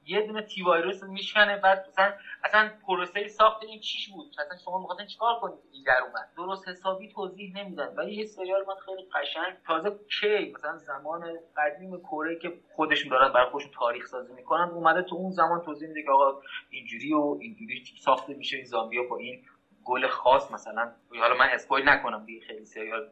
یه 0.07 0.27
دونه 0.27 0.41
تی 0.41 0.63
وایروس 0.63 1.03
میشکنه 1.03 1.57
بعد 1.57 1.85
مثلا 1.87 2.13
اصلا 2.43 2.71
پروسه 2.87 3.27
ساخت 3.27 3.63
این 3.63 3.79
چیش 3.79 4.09
بود؟ 4.09 4.27
اصلا 4.39 4.57
شما 4.65 4.79
می‌خواستین 4.79 5.07
چیکار 5.07 5.39
کنید؟ 5.39 5.59
این 5.71 5.83
در 5.83 6.01
اومد. 6.03 6.29
درست 6.37 6.67
حسابی 6.67 7.07
توضیح 7.07 7.53
نمیدن 7.55 7.93
ولی 7.97 8.15
یه 8.15 8.25
سریال 8.25 8.65
من 8.67 8.75
خیلی 8.85 9.07
قشنگ 9.13 9.53
تازه 9.67 9.89
کی؟ 9.89 10.53
مثلا 10.55 10.77
زمان 10.77 11.39
قدیم 11.57 11.99
کره 11.99 12.39
که 12.39 12.53
خودشون 12.75 13.11
دارن 13.11 13.33
برای 13.33 13.49
خودشون 13.51 13.71
تاریخ 13.71 14.05
سازی 14.05 14.33
می‌کنن 14.33 14.69
اومده 14.69 15.01
تو 15.01 15.15
اون 15.15 15.31
زمان 15.31 15.61
توضیح 15.61 15.87
میده 15.87 16.03
که 16.03 16.11
آقا 16.11 16.41
اینجوری 16.69 17.13
و 17.13 17.37
اینجوری 17.41 17.83
ساخته 17.99 18.33
میشه 18.33 18.57
این 18.57 18.65
زامبیا 18.65 19.03
با 19.03 19.17
این 19.17 19.43
گل 19.87 20.07
خاص 20.07 20.51
مثلا. 20.51 20.91
حالا 21.19 21.35
من 21.35 21.49
اسپویل 21.53 21.89
نکنم 21.89 22.25
دیگه 22.25 22.45
خیلی 22.45 22.65
سریال 22.65 23.09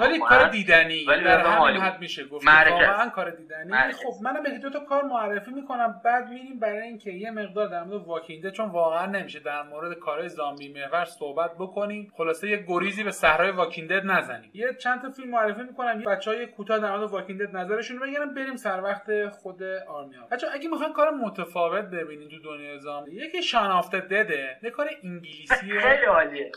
ولی 0.00 0.18
کار 0.18 0.48
دیدنی. 0.48 1.04
ولی 1.08 1.24
در 1.24 1.40
همین 1.40 1.80
حد 1.80 2.00
میشه. 2.00 2.24
گفت 2.24 2.46
واقعا 2.46 3.08
کار 3.08 3.30
دیدنی. 3.30 3.92
خب 3.92 4.22
منم 4.22 4.42
به 4.42 4.58
دو 4.58 4.70
تا 4.70 4.80
کار 4.80 5.02
معرفی 5.02 5.50
می‌کنم. 5.50 6.00
بعد 6.04 6.28
میریم 6.28 6.58
برای 6.58 6.82
اینکه 6.82 7.10
یه 7.10 7.30
مقدار 7.30 7.68
در 7.68 7.84
مورد 7.84 8.06
واکینده 8.06 8.50
چون 8.50 8.70
واقعا 8.70 9.06
نمیشه 9.06 9.40
در 9.40 9.62
مورد 9.62 9.98
کارهای 9.98 10.28
زامبی 10.28 10.72
محور 10.72 11.04
صحبت 11.04 11.50
بکنیم. 11.58 12.12
خلاصه 12.16 12.48
یه 12.48 12.64
گریزی 12.68 13.04
به 13.04 13.10
صحرای 13.10 13.50
واکیندد 13.50 14.06
نزنیم. 14.06 14.50
یه 14.54 14.74
چند 14.74 15.02
تا 15.02 15.10
فیلم 15.10 15.30
معرفی 15.30 15.62
می‌کنم. 15.62 16.00
یه 16.00 16.06
بچهای 16.06 16.46
کوتاه 16.46 16.78
در 16.78 16.96
مورد 16.96 17.10
واکیندد 17.10 17.56
نظرشون 17.56 17.98
بگیرم. 17.98 18.34
بریم 18.34 18.56
سر 18.56 18.80
وقت 18.82 19.28
خود 19.28 19.62
آرمیا. 19.88 20.26
بچا 20.30 20.48
اگه 20.48 20.68
می‌خوان 20.68 20.92
کار 20.92 21.10
متفاوت 21.10 21.84
ببینید 21.84 22.30
تو 22.30 22.38
دنیای 22.38 22.78
زامبی 22.78 23.16
یکی 23.16 23.42
شان 23.42 23.70
آفت 23.70 23.96
دده 23.96 24.58
یه 24.62 24.70
کار 24.70 24.90
انگلیسیه. 25.02 25.83
خیلی 25.88 26.04
عالیه. 26.04 26.52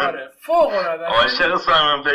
آره 0.00 0.30
فوق 0.40 0.74
العاده. 0.74 1.04
عاشق 1.04 1.56
سایمون 1.56 2.08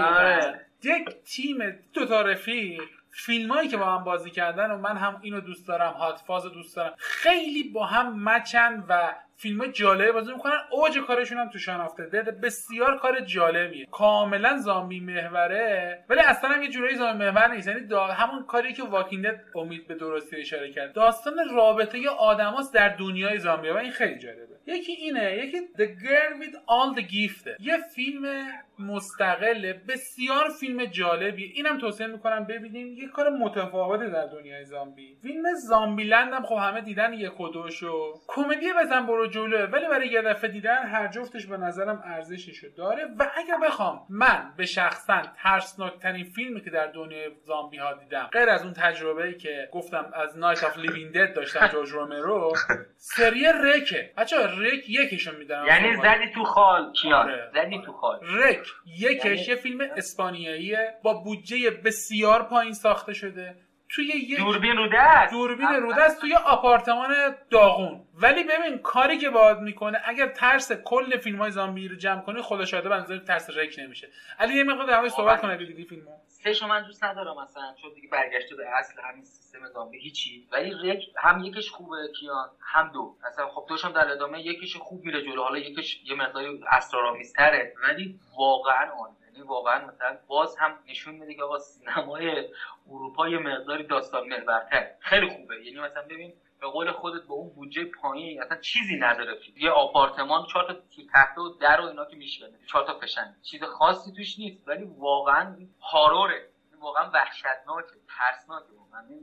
آره. 0.00 0.60
یک 0.82 1.08
تیم 1.24 1.58
دو 1.92 2.06
تا 2.06 2.22
رفیق 2.22 2.82
فیلم 3.10 3.50
هایی 3.50 3.68
که 3.68 3.76
با 3.76 3.84
هم 3.84 4.04
بازی 4.04 4.30
کردن 4.30 4.70
و 4.70 4.78
من 4.78 4.96
هم 4.96 5.18
اینو 5.22 5.40
دوست 5.40 5.68
دارم 5.68 5.92
هات 5.92 6.20
فاز 6.26 6.42
دوست 6.42 6.76
دارم 6.76 6.94
خیلی 6.98 7.62
با 7.62 7.86
هم 7.86 8.28
مچن 8.28 8.84
و 8.88 9.14
فیلم 9.38 9.60
های 9.60 9.72
جالبه 9.72 10.12
بازی 10.12 10.32
می‌کنن. 10.32 10.58
اوج 10.70 10.98
کارشون 10.98 11.38
هم 11.38 11.48
تو 11.48 11.58
شنافته 11.58 12.06
ده 12.06 12.22
بسیار 12.22 12.98
کار 12.98 13.20
جالبیه. 13.20 13.86
کاملا 13.90 14.58
زامبی 14.58 15.00
محوره 15.00 16.04
ولی 16.08 16.20
اصلا 16.20 16.50
هم 16.50 16.62
یه 16.62 16.68
جورایی 16.68 16.96
زامبی 16.96 17.24
محور 17.24 17.54
نیست. 17.54 17.68
یعنی 17.68 17.94
همون 17.94 18.46
کاری 18.46 18.72
که 18.72 18.82
واکینگ 18.82 19.26
امید 19.54 19.88
به 19.88 19.94
درستی 19.94 20.36
اشاره 20.36 20.72
کرد. 20.72 20.92
داستان 20.92 21.34
رابطه 21.54 22.08
آدماست 22.08 22.74
در 22.74 22.88
دنیای 22.88 23.38
زامبی 23.38 23.68
و 23.68 23.76
این 23.76 23.90
خیلی 23.90 24.18
جالبه. 24.18 24.56
یکی 24.66 24.92
اینه 24.92 25.36
یکی 25.36 25.58
The 25.78 26.02
Girl 26.02 26.42
with 26.42 26.54
All 26.54 27.00
the 27.00 27.02
Gift 27.02 27.60
یه 27.60 27.76
فیلم 27.94 28.46
مستقل 28.78 29.72
بسیار 29.88 30.48
فیلم 30.60 30.84
جالبی 30.84 31.44
اینم 31.44 31.78
توصیه 31.78 32.06
می‌کنم 32.06 32.44
ببینیم. 32.44 32.86
یه 32.86 33.08
کار 33.08 33.30
متفاوته 33.30 34.08
در 34.08 34.26
دنیای 34.26 34.64
زامبی 34.64 35.16
فیلم 35.22 35.42
Zombieland 35.54 36.32
هم 36.32 36.42
خب 36.42 36.54
همه 36.54 36.80
دیدن 36.80 37.12
یک 37.12 37.40
و 37.40 37.48
دوشو 37.48 38.14
کمدی 38.28 38.72
بزن 38.80 39.06
برو 39.06 39.25
جلوه. 39.28 39.60
ولی 39.60 39.88
برای 39.88 40.08
یه 40.08 40.22
دفعه 40.22 40.50
دیدن 40.50 40.86
هر 40.86 41.08
جفتش 41.08 41.46
به 41.46 41.56
نظرم 41.56 42.02
ارزششو 42.04 42.68
داره. 42.76 43.04
و 43.18 43.30
اگر 43.36 43.58
بخوام 43.66 44.06
من 44.08 44.52
به 44.56 44.66
شخصا 44.66 45.22
ترسناکترین 45.42 46.24
فیلمی 46.24 46.60
که 46.60 46.70
در 46.70 46.86
دنیای 46.86 47.30
زامبی 47.44 47.76
ها 47.76 47.94
دیدم 47.94 48.28
غیر 48.32 48.48
از 48.48 48.62
اون 48.62 48.72
تجربه 48.72 49.24
ای 49.24 49.34
که 49.34 49.68
گفتم 49.72 50.10
از 50.14 50.38
Night 50.38 50.64
of 50.64 50.78
Living 50.78 51.12
Dead 51.12 51.34
داشتم 51.34 51.66
جورج 51.72 51.90
رومرو 51.90 52.52
سری 52.96 53.46
REC 53.64 54.12
ه 54.16 54.19
بچه‌ها 54.19 54.36
REC 54.44 54.90
یکشو 54.90 55.38
میدم 55.38 55.64
یعنی 55.66 55.96
زدی 55.96 56.32
تو 56.34 56.44
خال 56.44 56.92
کیان. 56.92 57.14
آره. 57.14 57.50
زدی 57.54 57.82
تو 57.86 57.92
خال. 57.92 58.20
REC 58.22 58.66
یکش 58.86 59.24
یعنی 59.24 59.40
یه 59.48 59.54
فیلم 59.54 59.80
اسپانیاییه 59.96 60.94
با 61.02 61.14
بودجه 61.14 61.70
بسیار 61.70 62.42
پایین 62.42 62.72
ساخته 62.72 63.12
شده. 63.14 63.54
توی 63.88 64.06
یه 64.06 64.36
دوربین 64.36 64.76
رو 64.76 64.88
دست. 64.94 65.32
دوربین 65.32 65.68
رو 65.68 65.92
دست 65.92 66.20
توی 66.20 66.34
آپارتمان 66.34 67.14
داغون. 67.50 68.00
ولی 68.14 68.44
ببین 68.44 68.78
کاری 68.78 69.18
که 69.18 69.30
باید 69.30 69.58
می‌کنه 69.58 70.00
اگر 70.04 70.26
ترس 70.26 70.72
کل 70.72 71.18
فیلم 71.18 71.38
های 71.38 71.50
زامبی 71.50 71.88
رو 71.88 71.96
جمع 71.96 72.20
کنی 72.20 72.42
خدا 72.42 72.64
شاده 72.64 72.88
بنظر 72.88 73.18
ترس 73.18 73.50
رک 73.50 73.74
نمیشه. 73.78 74.08
علی 74.38 74.54
یه 74.54 74.64
مقدار 74.64 74.86
در 74.86 75.08
صحبت 75.08 75.40
کنه 75.40 75.56
دیدی 75.56 75.84
فیلمو؟ 75.84 76.10
سه 76.26 76.66
من 76.66 76.82
دوست 76.86 77.04
ندارم 77.04 77.42
مثلا 77.42 77.74
چون 77.82 77.90
دیگه 77.94 78.08
برگشته 78.08 78.56
به 78.56 78.64
اصل 78.78 79.00
همین 79.10 79.24
سیستم 79.24 79.68
زامبی 79.68 79.98
هیچی. 79.98 80.48
ولی 80.52 80.90
رک 80.90 81.02
هم 81.16 81.44
یکیش 81.44 81.70
خوبه 81.70 81.96
کیان 82.20 82.48
هم 82.60 82.90
دو. 82.92 83.16
اصلا 83.26 83.48
خب 83.48 83.66
دوشم 83.68 83.92
در 83.92 84.12
ادامه 84.12 84.40
یکیش 84.40 84.76
خوب 84.76 85.04
میره 85.04 85.22
جلو 85.22 85.42
حالا 85.42 85.58
یکیش 85.58 86.00
یه 86.04 86.14
مقداری 86.14 86.60
اسرارآمیزتره 86.70 87.74
ولی 87.82 88.20
واقعا 88.38 88.92
اون 88.92 89.16
یعنی 89.20 89.25
واقعا 89.42 89.86
مثلا 89.86 90.18
باز 90.26 90.56
هم 90.58 90.78
نشون 90.88 91.14
میده 91.14 91.34
که 91.34 91.42
آقا 91.42 91.58
سینمای 91.58 92.48
اروپا 92.90 93.28
یه 93.28 93.38
مقداری 93.38 93.86
داستان 93.86 94.28
محورتر. 94.28 94.90
خیلی 95.00 95.28
خوبه. 95.28 95.64
یعنی 95.64 95.80
مثلا 95.80 96.02
ببین 96.02 96.34
به 96.60 96.66
قول 96.66 96.92
خودت 96.92 97.22
با 97.26 97.34
اون 97.34 97.54
بودجه 97.54 97.84
پایین 97.84 98.42
اصلا 98.42 98.56
چیزی 98.56 98.96
نداره. 98.96 99.38
یه 99.56 99.70
آپارتمان 99.70 100.46
چهار 100.52 100.64
تا 100.64 100.74
تخته 101.14 101.40
و 101.40 101.48
در 101.48 101.80
و 101.80 101.84
اینا 101.84 102.04
که 102.04 102.16
میشکنه. 102.16 102.58
چهار 102.66 102.86
تا 102.86 102.98
فشن. 102.98 103.34
چیز 103.42 103.62
خاصی 103.62 104.12
توش 104.12 104.38
نیست. 104.38 104.68
ولی 104.68 104.84
واقعا 104.98 105.56
هاروره. 105.80 106.48
واقعا 106.80 107.10
وحشتناکه. 107.10 107.96
ترسناکه 108.18 108.66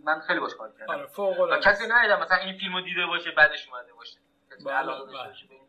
من 0.04 0.19
خیلی 0.19 0.39
باش 0.39 0.56
کار 0.56 0.73
کردم. 0.80 0.93
آره 0.93 1.60
کسی 1.62 1.84
ندیدم 1.88 2.19
مثلا 2.19 2.38
این 2.38 2.58
فیلمو 2.58 2.82
دیده 2.82 3.06
باشه 3.06 3.32
بعدش 3.32 3.67
اومده 3.67 3.93
باشه. 3.93 4.17
بله، 4.65 4.91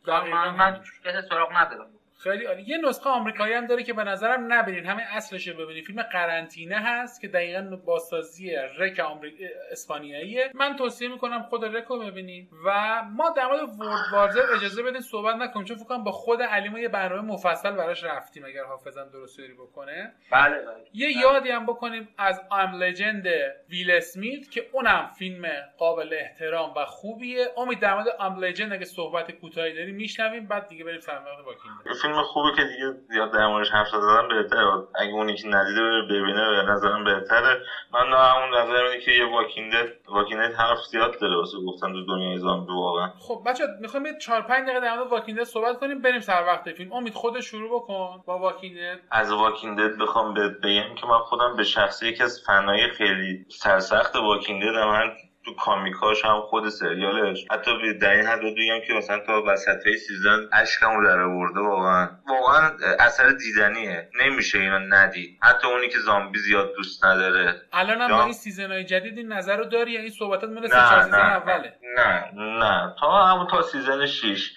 بله. 0.07 0.31
من 0.31 0.51
من 0.51 0.85
کسی 1.05 1.29
سراغ 1.29 1.53
ندارم. 1.53 1.91
خیلی 2.25 2.45
عالی. 2.45 2.63
یه 2.63 2.79
نسخه 2.79 3.11
آمریکایی 3.11 3.55
هم 3.55 3.67
داره 3.67 3.83
که 3.83 3.93
به 3.93 4.05
نظرم 4.05 4.53
نبینید. 4.53 4.87
همین 4.87 5.05
اصلش 5.11 5.49
رو 5.49 5.65
ببینید. 5.65 5.85
فیلم 5.85 6.03
قرنطینه 6.03 6.77
هست 6.77 7.21
که 7.21 7.29
دقیقا 7.29 7.77
بازسازی 7.85 8.57
رک 8.79 8.99
آمریک... 8.99 9.35
اسپانیاییه. 9.71 10.51
من 10.55 10.77
توصیه 10.77 11.09
می‌کنم 11.09 11.43
خود 11.43 11.65
رک 11.65 11.85
رو 11.85 11.99
ببینید. 11.99 12.49
و 12.67 13.03
ما 13.03 13.31
در 13.31 13.47
مورد 13.47 13.61
ورد 13.61 14.13
وارزر 14.13 14.43
اجازه 14.57 14.83
بدین 14.83 15.01
صحبت 15.01 15.37
نکنیم. 15.37 15.67
چون 15.67 15.77
فکر 15.77 15.99
با 15.99 16.13
خود 16.13 16.43
علی 16.43 16.81
یه 16.81 16.89
برنامه 16.89 17.33
مفصل 17.33 17.71
براش 17.71 18.05
رفتیم 18.05 18.45
اگر 18.45 18.65
حافظم 18.65 19.09
درست 19.13 19.39
یاری 19.39 19.55
بکنه. 19.55 20.13
بله 20.31 20.59
بله. 20.59 20.85
یه 20.95 21.07
بله. 21.07 21.17
یادی 21.17 21.51
هم 21.51 21.67
بکنیم 21.67 22.09
از 22.19 22.43
ام 22.51 22.75
لجند 22.75 23.27
ویل 23.69 23.91
اسمیت 23.91 24.51
که 24.51 24.67
اونم 24.73 25.11
فیلم 25.19 25.49
قابل 25.79 26.17
احترام 26.21 26.75
و 26.77 26.85
خوبیه. 26.85 27.47
امید 27.57 27.81
در 27.81 27.95
مورد 27.95 28.07
ام 28.21 28.45
لجند 28.45 28.73
اگه 28.73 28.85
صحبت 28.85 29.33
کوتاهی 29.33 29.75
داریم 29.75 29.95
میشنویم. 29.95 30.47
بعد 30.47 30.69
دیگه 30.69 30.85
بریم 30.85 31.01
سر 31.01 31.19
واکینگ 31.45 31.75
فیلم 32.15 32.25
خوبه 32.25 32.51
که 32.57 32.65
دیگه 32.65 32.91
زیاد 33.09 33.33
در 33.33 33.47
موردش 33.47 33.71
حرف 33.71 33.89
زدن 33.89 34.29
بهتره. 34.29 34.83
اگه 34.95 35.13
اونی 35.13 35.37
که 35.37 35.49
ندیده 35.49 36.03
ببینه 36.03 36.51
به 36.51 36.73
نظرم 36.73 37.05
بهتره. 37.05 37.61
من 37.93 38.09
نه 38.11 38.17
همون 38.17 38.59
نظرم 38.59 38.91
اینه 38.91 39.05
که 39.05 39.11
یه 39.11 39.27
واکینده 39.27 39.93
واکینده 40.09 40.57
حرف 40.57 40.79
زیاد 40.91 41.21
داره 41.21 41.37
واسه 41.37 41.57
گفتن 41.67 41.93
تو 41.93 42.07
دنیای 42.07 42.39
زامبی 42.39 42.73
واقعا. 42.73 43.09
خب 43.19 43.43
بچا 43.47 43.65
می‌خوام 43.81 44.07
یه 44.07 44.13
4 44.21 44.43
5 44.43 44.65
دقیقه 44.65 44.81
در 44.81 44.97
مورد 44.97 45.11
واکینده 45.11 45.45
صحبت 45.45 45.79
کنیم 45.81 46.03
بریم 46.03 46.21
سر 46.21 46.45
وقت 46.47 46.73
فیلم. 46.73 46.93
امید 46.93 47.15
خود 47.15 47.41
شروع 47.41 47.81
بکن 47.81 48.23
با 48.27 48.39
واکینده 48.39 48.99
از 49.11 49.33
واکینده 49.33 49.89
بخوام 49.89 50.35
بگم 50.35 50.95
که 50.95 51.07
من 51.07 51.19
خودم 51.19 51.57
به 51.57 51.65
شخصی 51.65 52.09
یکی 52.09 52.23
از 52.23 52.43
فنای 52.47 52.89
خیلی 52.89 53.45
سرسخت 53.49 54.17
واکینده 54.17 54.71
من 54.71 55.11
تو 55.45 55.55
کامیکاش 55.55 56.25
هم 56.25 56.41
خود 56.41 56.69
سریالش. 56.69 57.47
حتی 57.51 57.95
در 57.99 58.11
این 58.11 58.27
حد 58.27 58.41
بگم 58.41 58.81
که 58.87 58.93
مثلا 58.95 59.19
تا 59.27 59.43
وسط 59.47 59.89
سیزن 60.07 60.49
اشکمو 60.53 61.05
در 61.05 61.21
آورده 61.21 61.61
واقعا. 61.61 62.09
واقعا 62.29 62.71
اثر 62.99 63.29
دیدنیه. 63.29 64.11
نمیشه 64.21 64.59
اینو 64.59 64.79
ندید. 64.79 65.39
حتی 65.43 65.67
اونی 65.67 65.89
که 65.89 65.99
زامبی 65.99 66.39
زیاد 66.39 66.75
دوست 66.77 67.05
نداره. 67.05 67.63
الان 67.73 68.01
هم 68.01 68.21
این 68.21 68.33
season 68.33 68.73
های 68.73 68.85
جدید 68.85 69.19
این 69.19 69.33
نظر 69.33 69.57
رو 69.57 69.65
داری 69.65 69.97
این 69.97 70.11
صحبتات 70.11 70.51
مال 70.51 70.63
season 70.63 71.15
اوله؟ 71.15 71.73
نه 71.97 72.31
نه. 72.35 72.95
تا 73.01 73.25
همون 73.25 73.47
تا 73.47 73.63
season 73.63 74.07
6 74.07 74.51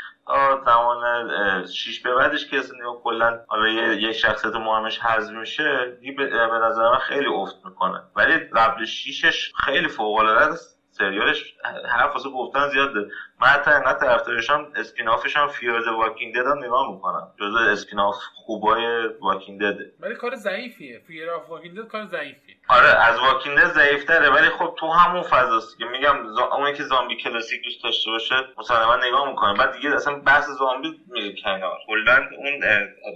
زمان 0.65 1.67
شیش 1.67 2.01
به 2.01 2.15
بعدش 2.15 2.47
که 2.47 2.57
اصلا 2.57 2.77
کلا 3.03 3.39
حالا 3.47 3.67
یه 3.93 4.11
شخصیت 4.11 4.55
مهمش 4.55 4.99
حذف 4.99 5.31
میشه 5.31 5.97
به 6.17 6.23
نظر 6.67 6.89
من 6.89 6.99
خیلی 6.99 7.27
افت 7.27 7.55
می‌کنه. 7.65 8.03
ولی 8.15 8.37
قبل 8.37 8.85
شیشش 8.85 9.51
خیلی 9.55 9.87
فوق 9.87 10.19
العاده 10.19 10.53
است. 10.53 10.76
سریالش 10.97 11.55
حرف 11.89 12.13
واسه 12.13 12.29
گفتن 12.29 12.69
زیاده 12.69 13.05
من 13.41 13.47
حتی 13.47 13.71
انقدر 13.71 13.99
طرفدارشم 13.99 14.71
spin-off 14.75 15.25
ش 15.25 15.37
هم 15.37 15.47
Fear 15.47 15.89
Walking 15.89 16.35
Dead 16.35 16.47
هم 16.47 16.57
نگاه 16.63 16.91
می‌کنم. 16.91 17.31
جزء 17.39 17.71
spin-off 17.71 18.15
خوبای 18.35 19.07
Walking 19.19 19.61
Dead 19.61 19.85
ه 19.85 19.91
ولی 19.99 20.15
کار 20.15 20.35
ضعیفیه. 20.35 20.99
Fear 21.07 21.29
of 21.29 21.49
Walking 21.49 21.77
Dead 21.77 21.87
کار 21.87 22.05
ضعیفیه. 22.05 22.55
آره 22.69 22.87
از 22.87 23.19
Walking 23.19 23.57
Dead 23.57 23.65
ضعیفتره 23.65 24.29
ولی 24.29 24.49
خب 24.49 24.75
تو 24.79 24.89
همون 24.91 25.23
فضاست 25.23 25.77
که 25.77 25.85
میگم 25.85 26.15
زا... 26.35 26.43
اونی 26.43 26.73
که 26.73 26.83
زامبی 26.83 27.17
کلاسیک 27.17 27.63
دوست 27.63 27.83
داشته 27.83 28.11
باشه 28.11 28.35
مسلما 28.57 28.95
نگاه 28.95 29.29
می‌کنه. 29.29 29.53
بعد 29.53 29.71
دیگه 29.71 29.95
اصلا 29.95 30.15
بحث 30.15 30.45
زامبی 30.49 30.87
میره 31.07 31.35
کنار. 31.43 31.77
کلا 31.87 32.27
اون 32.37 32.63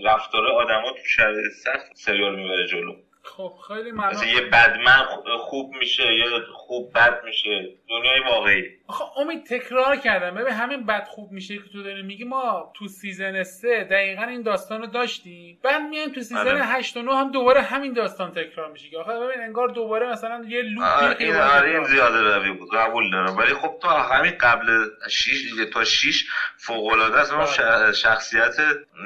رفتار 0.05 0.47
آدما 0.47 0.91
تو 0.91 1.05
شرایط 1.05 1.51
سخت 1.63 1.85
سریال 1.95 2.35
می‌بره 2.35 2.67
جلو. 2.67 2.93
خب 3.23 3.53
خیلی 3.67 3.91
ممنون. 3.91 4.27
یه 4.27 4.41
بدمن 4.41 5.05
خوب 5.39 5.75
میشه 5.75 6.15
یه 6.15 6.25
خوب 6.53 6.93
بد 6.93 7.23
میشه. 7.25 7.77
دنیای 7.89 8.19
واقعی. 8.19 8.63
آخه 8.91 9.03
امید 9.17 9.45
تکرار 9.45 9.95
کردم. 9.95 10.35
ببین 10.35 10.53
همین 10.53 10.85
بد 10.85 11.07
خوب 11.07 11.31
میشه 11.31 11.57
که 11.57 11.63
تو 11.73 11.83
داری 11.83 12.01
میگی 12.01 12.23
ما 12.23 12.73
تو 12.75 12.87
season 12.87 13.43
سه 13.43 13.83
دقیقا 13.83 14.23
این 14.23 14.41
داستان 14.41 14.81
رو 14.81 14.87
داشتیم. 14.87 15.59
بعد 15.63 15.81
میایم 15.81 16.09
تو 16.09 16.21
season 16.21 16.37
آره. 16.37 16.65
8 16.65 16.97
و 16.97 17.01
9 17.01 17.15
هم 17.15 17.31
دوباره 17.31 17.61
همین 17.61 17.93
داستان 17.93 18.31
تکرار 18.31 18.71
میشه 18.71 18.89
که. 18.89 18.97
آخه 18.97 19.11
ببین 19.11 19.41
انگار 19.43 19.67
دوباره 19.67 20.11
مثلا 20.11 20.45
یه 20.47 20.61
loop 20.61 20.83
آره 20.83 21.15
این, 21.19 21.35
آره 21.35 21.69
این 21.69 21.83
زیاده 21.83 22.35
روی 22.35 22.51
بود. 22.51 22.69
قبول 22.73 23.11
دارم. 23.11 23.37
ولی 23.37 23.53
خب 23.53 23.79
تا 23.81 24.01
همین 24.01 24.31
قبل 24.31 24.85
6 25.09 25.43
تا 25.73 25.83
6 25.83 26.25
فوق 26.57 26.91
العاده 26.91 27.19
است 27.19 27.33
اون 27.33 27.45
بله. 27.45 27.91
شخصیت 27.91 28.55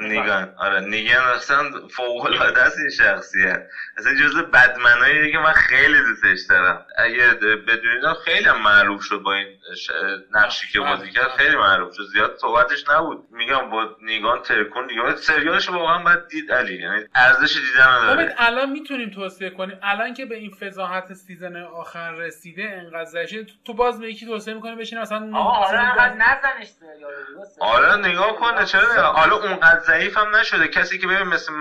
نیگان. 0.02 0.54
آره 0.58 0.80
نیگان 0.80 1.24
اصلا 1.36 1.70
فوق 1.88 2.24
العاده 2.24 2.62
است 2.62 2.78
این 2.78 2.90
شخصیت. 2.90 3.66
اصلا 3.98 4.14
جزء 4.14 4.42
بدمنایی 4.42 5.22
دیگه 5.22 5.38
من 5.38 5.52
خیلی 5.52 5.98
دوستش 5.98 6.38
دارم. 6.48 6.86
اگه 6.98 7.26
بدونید 7.68 8.04
خیلی 8.24 8.50
معروف 8.50 9.02
شد 9.02 9.18
با 9.18 9.34
این 9.34 9.46
نقشی 10.30 10.68
که 10.72 10.80
بازی 10.80 11.10
کرد 11.10 11.30
خیلی 11.30 11.56
معروف 11.56 11.94
شد. 11.94 12.02
زیاد 12.12 12.36
صحبتش 12.36 12.88
نبود. 12.88 13.26
میگم 13.30 13.70
با 13.70 13.96
نیگان 14.02 14.42
ترکون 14.42 14.86
دیگه 14.86 15.16
سریالش 15.16 15.68
واقعا 15.70 15.98
باید 15.98 16.28
دید 16.28 16.52
علی. 16.52 16.82
یعنی 16.82 17.04
ارزش 17.14 17.56
دیدن 17.56 17.88
نداره 17.88 18.34
الان 18.38 18.70
می‌تونیم 18.70 19.10
توصیه 19.10 19.50
کنیم. 19.50 19.78
الان 19.82 20.14
که 20.14 20.26
به 20.26 20.36
این 20.36 20.50
فضاحت 20.50 21.12
سیزن 21.12 21.56
آخر 21.56 22.12
رسیده 22.12 22.82
انقدر 22.82 23.26
تو 23.64 23.74
باز 23.74 24.00
به 24.00 24.10
یکی 24.10 24.26
توصیه 24.26 24.54
می‌کنی 24.54 24.74
بشین 24.74 24.98
مثلا 24.98 25.36
آره 25.38 26.14
نزنش 26.14 26.68
آره 27.60 27.96
نگاه 27.96 28.36
کنه 28.36 28.64
چرا 28.64 29.12
حالا 29.12 29.36
اونقدر 29.36 29.78
ضعیف 29.78 30.18
هم 30.18 30.36
نشده. 30.36 30.68
کسی 30.68 30.98
که 30.98 31.06
ببین 31.06 31.22
مثل 31.22 31.52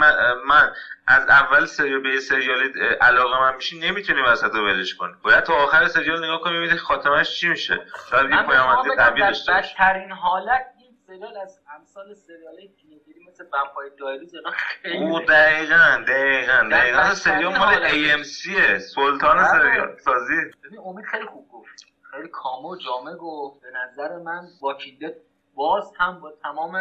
من 0.47 0.71
از 1.07 1.27
اول 1.27 1.65
سریال 1.65 1.99
به 1.99 2.19
سریال 2.19 2.69
علاقه 3.01 3.39
من 3.39 3.55
میشی 3.55 3.79
نمی‌تونی 3.79 4.21
وسط 4.21 4.53
رو 4.55 4.65
ولش 4.67 4.93
کنی 4.93 5.13
باید 5.23 5.43
تا 5.43 5.53
آخر 5.53 5.87
سریال 5.87 6.25
نگاه 6.25 6.39
کنی 6.39 6.57
ببینی 6.57 6.75
خاطرش 6.75 7.39
چی 7.39 7.47
میشه. 7.47 7.79
شاید 8.09 8.29
یه 8.31 8.41
پایامد 8.43 8.77
قوی 8.97 9.19
داشته 9.19 9.53
بدترین 9.53 10.11
حالت 10.11 10.63
این 10.77 10.95
سریال 11.07 11.37
از 11.37 11.59
امثال 11.75 12.13
سریال 12.13 12.55
تینیجری 12.81 13.19
مثل 13.27 13.43
ومپایر 13.53 13.91
دایریز 13.99 14.35
اینا 14.35 14.49
خیلی 14.51 14.97
او 14.97 15.19
دقیقاً 15.19 16.03
دقیقاً 16.07 16.67
دقیقاً. 16.71 17.13
سریال 17.13 17.57
مال 17.57 17.87
AMC 17.87 18.77
سلطان 18.77 19.37
بله. 19.37 19.47
سریال. 19.51 19.95
سازی. 20.05 20.35
ببین 20.63 20.79
امید 20.85 21.05
خیلی 21.05 21.25
خوب 21.25 21.47
گفت. 21.49 21.85
خیلی 22.11 22.27
کامل 22.27 22.65
و 22.69 22.75
جامع 22.75 23.15
گفت. 23.15 23.61
به 23.61 23.67
نظر 23.83 24.17
من 24.17 24.41
واکینده 24.61 25.15
باز 25.55 25.91
هم 25.99 26.19
با 26.19 26.31
تمام 26.43 26.77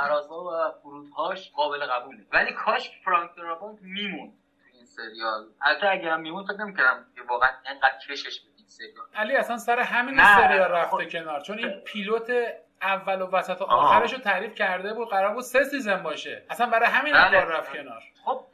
فرازها 0.00 0.44
و 0.44 0.80
فرودهاش 0.82 1.52
قابل 1.52 1.86
قبوله. 1.86 2.26
ولی 2.32 2.52
کاش 2.52 2.90
فرانک 3.04 3.34
دارابونت 3.36 3.78
میمون 3.82 4.28
تو 4.28 4.76
این 4.76 4.84
سریال. 4.84 5.46
البته 5.60 5.88
اگر 5.90 6.08
هم 6.08 6.20
میمون 6.20 6.44
فکر 6.44 6.56
نمی‌کردم 6.56 7.06
که 7.14 7.22
واقعا 7.28 7.50
اینقدر 7.70 7.98
کشش 8.08 8.40
به 8.40 8.48
این 8.56 8.66
سریال. 8.66 9.06
علی 9.14 9.36
اصلا 9.36 9.58
سر 9.58 9.78
همین 9.78 10.24
سریال 10.24 10.70
رفته 10.70 10.96
خب. 10.96 11.08
کنار. 11.08 11.40
چون 11.40 11.58
این 11.58 11.80
plot 11.80 12.30
اول 12.82 13.22
و 13.22 13.30
وسط 13.30 13.60
و 13.60 13.64
آخرش 13.64 14.12
رو 14.12 14.18
تعریف 14.18 14.54
کرده 14.54 14.94
بود 14.94 15.08
قرار 15.08 15.34
بود 15.34 15.42
سه 15.42 15.64
سیزن 15.64 16.02
باشه. 16.02 16.46
اصلا 16.50 16.70
برای 16.70 16.88
همین 16.88 17.12
بله. 17.12 17.40
کار 17.40 17.52
رفت 17.52 17.72
کنار. 17.72 18.02
خب 18.24 18.44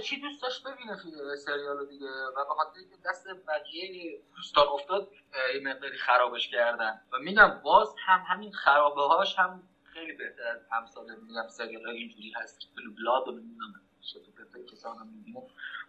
چی 0.00 0.20
دوست 0.20 0.42
داشت 0.42 0.64
ببینه 0.66 0.96
سریال 1.36 1.76
رو 1.78 1.86
دیگه. 1.86 2.06
و 2.06 2.44
به 2.48 2.54
خاطر 2.54 2.78
اینکه 2.78 2.96
دست 3.06 3.26
بقیه 3.48 4.20
دوستان 4.36 4.66
افتاد 4.68 5.08
یه 5.54 5.60
مقداری 5.60 5.98
خرابش 5.98 6.48
کردن. 6.48 7.00
و 7.12 7.16
میگم 7.18 7.60
باز 7.64 7.94
هم 8.06 8.24
همین 8.28 8.52
خرابه 8.52 9.02
هاش 9.02 9.38
هم 9.38 9.62
خیلی 9.92 10.12
بهتر 10.12 10.42
از 10.42 10.60
همسال 10.70 11.06
میگم 11.28 11.48
سریال 11.48 11.88
اینجوری 11.88 12.32
هست. 12.36 12.60
که 12.60 12.66
بلو 12.76 12.94
بلاد 12.94 13.26
رو 13.26 13.32
نمی‌دونم 13.32 13.72
شتو 14.02 14.32
کسان 14.72 14.98
رو 14.98 15.04
می‌بینه 15.04 15.42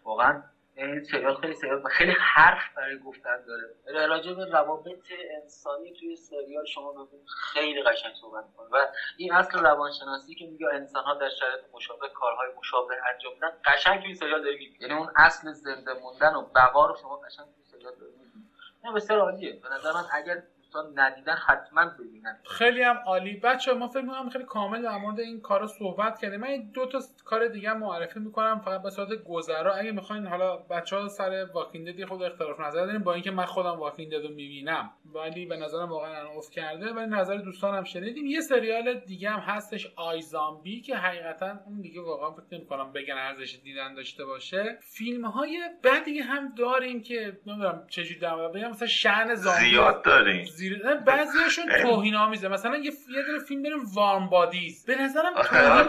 واقعا 0.04 0.42
این 0.76 1.02
سریال 1.02 1.34
خیلی 1.40 1.54
سریال 1.54 1.82
خیلی 1.82 2.14
حرف 2.18 2.74
برای 2.76 2.98
گفتن 2.98 3.44
داره. 3.46 4.06
راجع 4.06 4.32
به 4.32 4.44
روابط 4.44 5.12
انسانی 5.42 5.92
توی 5.92 6.16
سریال 6.16 6.64
شما 6.64 6.92
ببینید. 6.92 7.26
خیلی 7.52 7.82
قشنگ 7.82 8.12
صحبت 8.20 8.44
می‌کنه. 8.44 8.68
و 8.72 8.86
این 9.16 9.32
اصل 9.32 9.58
روانشناسی 9.58 10.34
که 10.34 10.46
میگه 10.46 10.66
انسان 10.72 11.04
ها 11.04 11.14
در 11.14 11.28
شرایط 11.28 11.60
مشابه 11.72 12.08
کارهای 12.08 12.48
مشابه 12.58 12.94
انجام 13.14 13.34
میدن 13.34 13.50
قشنگ 13.64 14.02
توی 14.02 14.14
سریال 14.14 14.42
داره 14.42 14.56
می‌بینید 14.56 14.82
یعنی 14.82 14.94
اون 14.94 15.08
اصل 15.16 15.52
زنده 15.52 15.92
موندن 15.92 16.34
و 16.34 16.42
بقا 16.42 16.86
رو 16.86 16.96
شما 16.96 17.16
قشنگ 17.16 17.46
توی 17.54 17.64
سریال 17.64 17.94
داره 17.94 18.12
می‌بینید 18.12 18.50
نه 18.84 18.92
بسیار 18.92 19.20
عالیه. 19.20 19.60
به 19.62 19.68
نظر 19.68 19.92
من 19.92 20.04
اگر 20.12 20.42
تا 20.72 20.90
ندیدن 20.94 21.34
حتما 21.34 21.84
ببینن 21.84 22.38
خیلی 22.44 22.82
هم 22.82 22.96
عالی. 23.06 23.32
بچه 23.32 23.72
ما 23.72 23.88
فکر 23.88 24.02
می‌کنم 24.02 24.28
خیلی 24.28 24.44
کامل 24.44 24.82
در 24.82 24.98
مورد 24.98 25.20
این 25.20 25.40
کارا 25.40 25.66
صحبت 25.66 26.18
کردیم. 26.18 26.40
من 26.40 26.70
دو 26.74 26.86
تا 26.86 27.00
کار 27.24 27.48
دیگه 27.48 27.72
معرفی 27.72 28.20
می‌کنم 28.20 28.60
فقط 28.64 28.82
به 28.82 28.90
صورت 28.90 29.08
گذرا. 29.24 29.74
اگه 29.74 29.92
می‌خواین 29.92 30.26
حالا 30.26 30.56
بچه 30.56 30.96
ها 30.96 31.08
سر 31.08 31.46
واکینگ 31.54 31.96
دد 31.96 32.04
خود 32.04 32.22
اختلاف 32.22 32.60
نظر 32.60 32.86
داریم 32.86 33.02
با 33.02 33.14
اینکه 33.14 33.30
من 33.30 33.44
خودم 33.44 33.78
واکینگ 33.78 34.12
دد 34.12 34.22
رو 34.22 34.28
می‌بینم. 34.28 34.90
ولی 35.14 35.46
به 35.46 35.56
نظرم 35.56 35.88
واقعا 35.88 36.28
اوف 36.28 36.50
کرده. 36.50 36.92
ولی 36.92 37.06
نظر 37.06 37.36
دوستانم 37.36 37.84
شنیدیم. 37.84 38.26
یه 38.26 38.40
سریال 38.40 38.94
دیگه 38.94 39.30
هم 39.30 39.40
هستش 39.40 39.92
آی 39.96 40.22
زامبی 40.22 40.80
که 40.80 40.96
حقیقتا 40.96 41.58
اون 41.66 41.80
دیگه 41.80 42.00
واقعا 42.00 42.30
فکر 42.30 42.46
نمی‌کنم 42.52 42.92
بگن 42.92 43.14
ارزش 43.14 43.60
دیدن 43.64 43.94
داشته 43.94 44.24
باشه. 44.24 44.78
فیلم 44.80 45.24
های 45.24 45.60
بعدی 45.82 46.18
هم 46.18 46.54
داریم 46.54 47.02
که 47.02 47.38
نمی‌دونم 47.46 47.86
چجوری 47.90 48.20
در 48.20 48.48
بگم. 48.48 48.70
مثلا 48.70 48.88
شأن 48.88 49.34
زامبی. 49.34 49.70
زیاد 49.70 50.02
داریم. 50.02 50.44
زیر 50.62 50.94
بعضیاشون 50.94 51.64
توهین 51.82 52.14
آمیزه 52.14 52.48
مثلا 52.48 52.76
یه 52.76 52.92
یه 53.16 53.22
دونه 53.26 53.38
فیلم 53.38 53.62
بریم 53.62 53.78
وارم 53.94 54.26
بادیز. 54.26 54.84
به 54.84 55.02
نظرم 55.02 55.32
توهین 55.42 55.86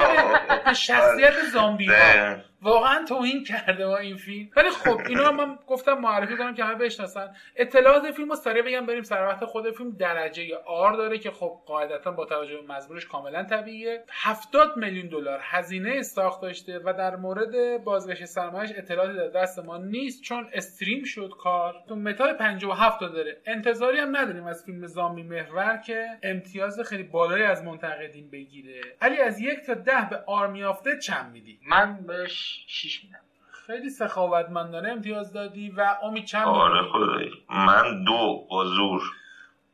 به 0.65 0.73
شخصیت 0.73 1.33
زامبی 1.53 1.85
ها 1.85 2.35
واقعا 2.63 3.05
توهین 3.05 3.43
کرده 3.43 3.87
با 3.87 3.97
این 3.97 4.17
فیلم. 4.17 4.49
ولی 4.55 4.69
خب 4.69 4.99
اینا 5.09 5.31
من 5.31 5.59
گفتم 5.67 5.93
معرفی 5.93 6.37
کنم 6.37 6.53
که 6.53 6.63
همه 6.63 6.75
بشناسن. 6.75 7.33
اطلاعات 7.55 8.11
فیلم 8.11 8.29
رو 8.29 8.35
سریع 8.35 8.61
بگم 8.61 8.85
بریم 8.85 9.03
سر 9.03 9.27
وقت 9.27 9.45
خود 9.45 9.71
فیلم. 9.71 9.91
درجه 9.91 10.55
آر 10.65 10.93
داره 10.93 11.17
که 11.17 11.31
خب 11.31 11.61
قاعدتا 11.65 12.11
با 12.11 12.25
توجه 12.25 12.57
به 12.57 12.73
مزبورش 12.73 13.05
کاملا 13.05 13.43
طبیعیه. 13.43 14.03
70 14.09 14.77
میلیون 14.77 15.07
دلار 15.07 15.39
هزینه 15.43 16.01
ساخت 16.01 16.41
داشته 16.41 16.79
و 16.85 16.93
در 16.93 17.15
مورد 17.15 17.83
بازگشت 17.83 18.25
سرمایش 18.25 18.71
اطلاعاتی 18.77 19.13
در 19.13 19.27
دست 19.27 19.59
ما 19.59 19.77
نیست 19.77 20.23
چون 20.23 20.49
استریم 20.53 21.03
شد 21.03 21.33
کار. 21.39 21.75
تو 21.87 21.95
متای 21.95 22.33
57 22.33 22.99
تا 22.99 23.07
داره. 23.07 23.41
انتظاری 23.45 23.99
هم 23.99 24.17
نداریم 24.17 24.45
از 24.45 24.63
فیلم 24.65 24.87
زامبی 24.87 25.23
محور 25.23 25.77
که 25.77 26.07
امتیاز 26.23 26.79
خیلی 26.79 27.03
بالایی 27.03 27.43
از 27.43 27.63
منتقدین 27.63 28.29
بگیره. 28.29 28.81
علی 29.01 29.17
از 29.17 29.39
یک 29.39 29.59
تا 29.65 29.73
ده 29.73 30.07
به 30.09 30.23
آرمی 30.27 30.63
آفته 30.63 30.99
چند 30.99 31.31
میدی؟ 31.31 31.59
من 31.67 32.03
بهش 32.07 32.52
6 32.67 33.03
میدم. 33.03 33.19
خیلی 33.67 33.89
سخاوتمندانه 33.89 34.89
امتیاز 34.89 35.33
دادی 35.33 35.69
و 35.69 35.95
امید 36.03 36.25
چند 36.25 36.47
آره 36.47 36.83
خدایی. 36.91 37.31
من 37.49 38.03
دو 38.03 38.47
با 38.49 38.65
زور. 38.65 39.01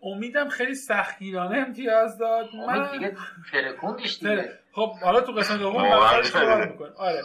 امیدم 0.04 0.50
خیلی 0.50 0.76
سختگیرانه 0.76 1.58
امتیاز 1.58 2.18
داد. 2.18 2.50
من 2.68 2.92
دیگه 2.92 3.16
ترکوندش 3.52 4.20
دیگه. 4.20 4.60
خب 4.72 4.92
حالا 5.04 5.22
تو 5.22 5.32
قسمت 5.32 5.60
دوم 5.60 5.90
بحثش 5.90 6.36
می‌کنه 6.36 6.92
آره. 6.98 7.22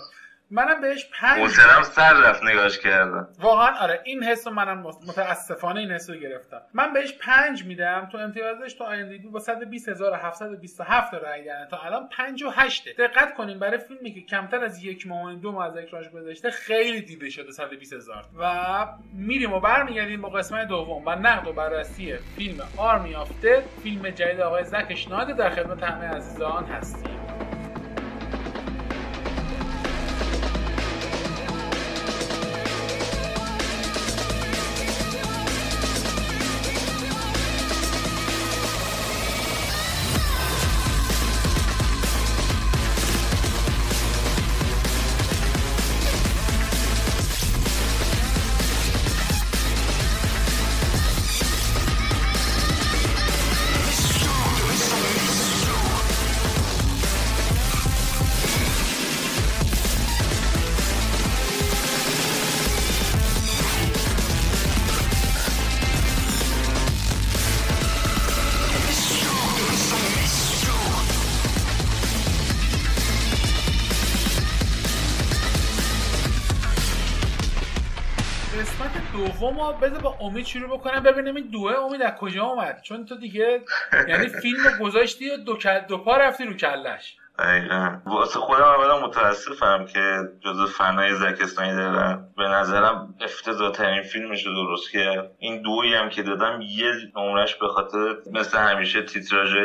منم 0.55 0.81
بهش 0.81 1.07
پنج 1.21 1.41
حسنم 1.41 1.83
سر 1.83 2.13
رفت 2.13 2.45
نگاش 2.45 2.79
کردم 2.79 3.29
واقعا 3.39 3.79
آره 3.79 4.01
این 4.05 4.25
حس 4.25 4.47
منم 4.47 4.79
متاسفانه 4.79 5.81
این 5.81 5.91
حس 5.91 6.11
رو 6.11 6.17
گرفتم. 6.17 6.61
من 6.75 6.93
بهش 6.93 7.13
پنج 7.21 7.65
میدم 7.65 8.09
تو 8.13 8.19
امتیازش 8.19 8.73
تو 8.73 8.85
آیندگی 8.85 9.29
با 9.29 9.39
120727 9.39 11.15
رای 11.15 11.45
دادن. 11.45 11.67
تا 11.71 11.79
الان 11.79 12.09
58 12.09 12.97
دقت 12.99 13.35
کنیم 13.35 13.59
برای 13.59 13.79
فیلمی 13.79 14.15
که 14.15 14.21
کمتر 14.21 14.65
از 14.65 14.85
یک 14.85 15.07
ماه 15.07 15.35
دو 15.35 15.53
ماه 15.53 15.67
از 15.67 15.77
اکرانش 15.77 16.09
گذشته 16.09 16.51
خیلی 16.51 17.01
دیده 17.01 17.31
شده 17.31 17.53
120000 17.53 18.25
و 18.39 18.87
میریم 19.15 19.53
و 19.53 19.61
برمیگردیم 19.61 20.21
با 20.21 20.29
قسمت 20.29 20.69
دوم 20.69 21.03
و 21.07 21.11
نقد 21.11 21.47
و 21.47 21.53
بررسی 21.53 22.15
فیلم 22.37 22.63
آرمی 22.77 23.15
آف 23.15 23.31
فیلم 23.83 24.11
جدید 24.11 24.41
آقای 24.41 24.65
زک 24.65 24.95
شناده 24.95 25.33
در 25.33 25.51
خدمت 25.51 25.83
همه 25.83 26.07
عزیزان 26.07 26.65
هستیم. 26.65 27.14
دوم 79.55 79.81
بذار 79.81 80.01
با 80.01 80.17
امید 80.21 80.47
شروع 80.47 80.79
بکنم 80.79 81.03
ببینیم 81.03 81.35
این 81.35 81.51
دوه 81.51 81.73
امید 81.73 82.03
از 82.03 82.13
کجا 82.15 82.45
اومد. 82.45 82.81
چون 82.83 83.05
تو 83.05 83.17
دیگه 83.17 83.65
یعنی 84.09 84.29
فیلم 84.29 84.79
گذاشتی 84.81 85.31
و 85.31 85.37
دو, 85.37 85.59
دو 85.89 85.99
پا 85.99 86.17
رفتی 86.17 86.45
رو 86.45 86.55
کلش. 86.55 87.17
دقیقا. 87.39 87.99
واسه 88.07 88.39
خودم 88.39 88.63
اولا 88.63 89.07
متاسفم 89.07 89.87
که 89.87 90.19
جز 90.41 90.73
فنای 90.73 91.15
زک 91.15 91.57
دارم 91.57 92.29
به 92.37 92.43
نظرم 92.43 93.15
افتضاح 93.21 93.73
ترین 93.73 94.03
فیلمش 94.03 94.47
رو 94.47 94.55
درست 94.55 94.91
که 94.91 95.31
این 95.39 95.63
دویی 95.63 95.95
هم 95.95 96.09
که 96.09 96.23
دادم 96.23 96.61
یه 96.61 96.93
نمرش 97.17 97.55
به 97.55 97.69
خاطر 97.69 98.17
مثل 98.33 98.59
همیشه 98.59 99.03
تیتراژ 99.03 99.57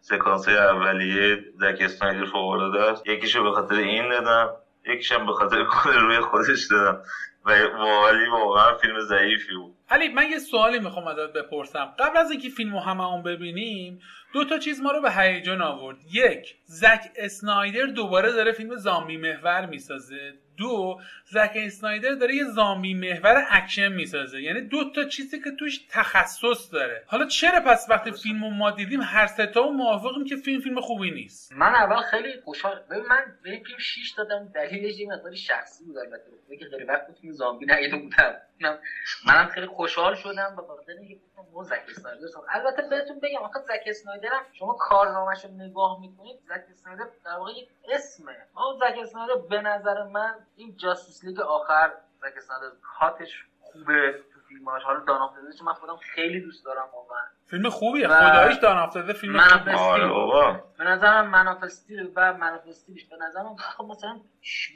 سکانس 0.00 0.48
اولیه 0.48 1.38
زک 1.60 1.78
اسنایدر 1.80 2.24
فوق 2.24 2.74
است. 2.74 3.06
یکیشو 3.06 3.42
به 3.42 3.52
خاطر 3.52 3.74
این 3.74 4.08
دادم 4.08 4.48
یکیشم 4.86 5.26
به 5.26 5.32
خاطر 5.32 5.64
روی 5.84 6.20
خودش 6.20 6.66
دادم. 6.70 7.02
ولی 7.44 8.26
واقعا 8.32 8.74
فیلم 8.74 9.00
ضعیفی 9.00 9.54
بود. 9.56 9.74
علی 9.88 10.08
من 10.08 10.30
یه 10.30 10.38
سوالی 10.38 10.78
می‌خوام 10.78 11.06
ازت 11.06 11.32
بپرسم. 11.32 11.94
قبل 11.98 12.16
از 12.16 12.30
اینکه 12.30 12.48
فیلمو 12.48 12.80
همه 12.80 13.06
اون 13.06 13.22
ببینیم 13.22 14.00
دو 14.32 14.44
تا 14.44 14.58
چیز 14.58 14.80
ما 14.80 14.92
رو 14.92 15.00
به 15.00 15.12
هیجان 15.12 15.62
آورد. 15.62 15.96
یک 16.12 16.56
زک 16.64 17.00
اسنایدر 17.16 17.86
دوباره 17.86 18.32
داره 18.32 18.52
فیلم 18.52 18.76
زامبی 18.76 19.16
محور 19.16 19.66
می‌سازه. 19.66 20.34
دو 20.60 21.00
زک 21.24 21.52
اسنایدر 21.56 22.14
داره 22.14 22.34
یه 22.34 22.44
زامبی 22.44 22.94
محور 22.94 23.46
اکشن 23.50 23.88
می‌سازه. 23.92 24.42
یعنی 24.42 24.60
دو 24.60 24.90
تا 24.94 25.04
چیزی 25.04 25.40
که 25.42 25.50
توش 25.58 25.78
تخصص 25.90 26.72
داره. 26.72 27.04
حالا 27.06 27.26
چرا 27.26 27.60
پس 27.60 27.86
وقتی 27.90 28.12
فیلمو 28.12 28.50
ما 28.50 28.70
دیدیم 28.70 29.00
هر 29.00 29.26
سه 29.26 29.46
تا 29.46 29.62
موافقیم 29.62 30.24
که 30.24 30.36
فیلم 30.36 30.60
فیلم 30.60 30.80
خوبی 30.80 31.10
نیست؟ 31.10 31.52
من 31.52 31.74
اول 31.74 32.02
خیلی 32.02 32.40
خوشحال 32.44 32.82
ببین 32.90 33.04
من 33.06 33.24
به 33.42 33.50
فیلم 33.66 33.78
6 33.78 34.10
دادم 34.16 34.48
دلیلش 34.54 34.98
یه 34.98 35.08
مقدار 35.08 35.34
شخصی 35.34 35.84
بود 35.84 35.98
البته. 35.98 36.30
که 36.58 36.66
خیلی 36.70 36.84
وقت 36.84 37.06
فیلم 37.20 37.32
زامبی 37.32 37.66
ندیده 37.66 37.96
بودم. 37.96 38.78
منم 39.26 39.48
خیلی 39.48 39.66
خوشحال 39.66 40.14
شدم 40.14 40.56
به 40.56 40.62
خاطر 40.62 40.92
اینکه 40.92 41.16
گفتم 41.54 41.74
زک 41.74 41.82
اسنایدر 41.88 42.26
البته 42.48 42.82
بهتون 42.90 43.20
بگم 43.20 43.42
آخه 43.42 43.58
زک 43.60 43.82
اسنایدر 43.86 44.28
هم 44.32 44.42
شما 44.52 44.76
کارنامه‌شو 44.80 45.48
نگاه 45.48 46.00
می‌کنید 46.00 46.36
زک 46.48 46.64
اسنایدر 46.72 47.04
در 47.24 47.30
واقع 47.38 47.52
یک 47.52 47.68
اسمه. 47.92 48.36
اما 48.56 48.78
زک 48.80 48.98
اسنایدر 49.02 49.34
به 49.50 49.60
نظر 49.60 50.02
من 50.02 50.34
این 50.60 50.76
جاستیس 50.76 51.24
لیگ 51.24 51.40
آخر 51.40 51.92
زک 52.20 52.40
کاتش 52.82 53.46
خوبه 53.60 54.24
تو 54.32 54.40
فیلماش 54.48 54.82
حالا 54.82 55.00
دان 55.00 55.20
من 55.64 55.72
خودم 55.72 55.96
خیلی 55.96 56.40
دوست 56.40 56.64
دارم 56.64 56.88
واقعا. 56.94 57.22
فیلم 57.50 57.68
خوبیه. 57.68 58.08
خداییش 58.08 58.56
دان 58.56 58.78
افتاده 58.78 59.12
فیلم 59.12 59.40
خوبیه. 59.40 59.74
آره 59.76 60.62
به 60.78 60.84
نظرم 60.84 61.30
منافستیل 61.30 62.10
و 62.16 62.32
منافستیلش 62.32 63.04
به 63.04 63.16
نظرم 63.16 63.56
خب 63.56 63.84
مثلا 63.84 64.20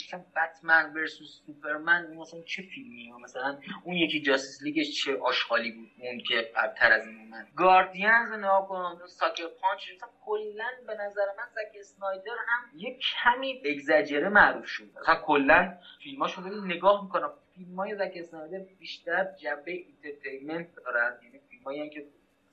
مثلا 0.06 0.24
بتمن 0.36 0.92
ورسوس 0.94 1.40
سوپرمن 1.46 2.16
مثلا 2.16 2.40
چه 2.40 2.62
فیلمیه؟ 2.62 3.14
مثلا 3.16 3.58
اون 3.84 3.96
یکی 3.96 4.20
جاستیس 4.22 4.62
لیگش 4.62 5.04
چه 5.04 5.18
آشغالی 5.18 5.70
بود؟ 5.70 5.90
اون 5.98 6.18
که 6.28 6.52
قبلتر 6.56 6.92
از 6.92 7.06
این 7.06 7.18
اومد. 7.20 7.46
گاردینز 7.56 8.32
ناکن 8.32 8.98
ساکر 9.06 9.46
پانچ 9.62 9.80
مثلا 9.96 10.08
کلا 10.24 10.68
به 10.86 10.94
نظر 10.94 11.26
من 11.38 11.44
زک 11.54 11.78
اسنایدر 11.80 12.36
هم 12.48 12.78
یه 12.78 12.98
کمی 12.98 13.62
اگزاجره 13.64 14.28
معروف 14.28 14.66
شد. 14.66 14.84
مثلا 15.00 15.14
کلا 15.14 15.74
فیلماشو 16.02 16.42
رو 16.42 16.64
نگاه 16.64 17.04
می‌کنم. 17.04 17.30
فیلمای 17.54 17.94
زک 17.94 18.12
اسنایدر 18.16 18.58
بیشتر 18.78 19.26
جنبه 19.42 19.84
انترتینمنت 19.88 20.68
دارن 20.84 21.18
یعنی 21.24 21.40
فیلمایی 21.50 21.90
که 21.90 22.04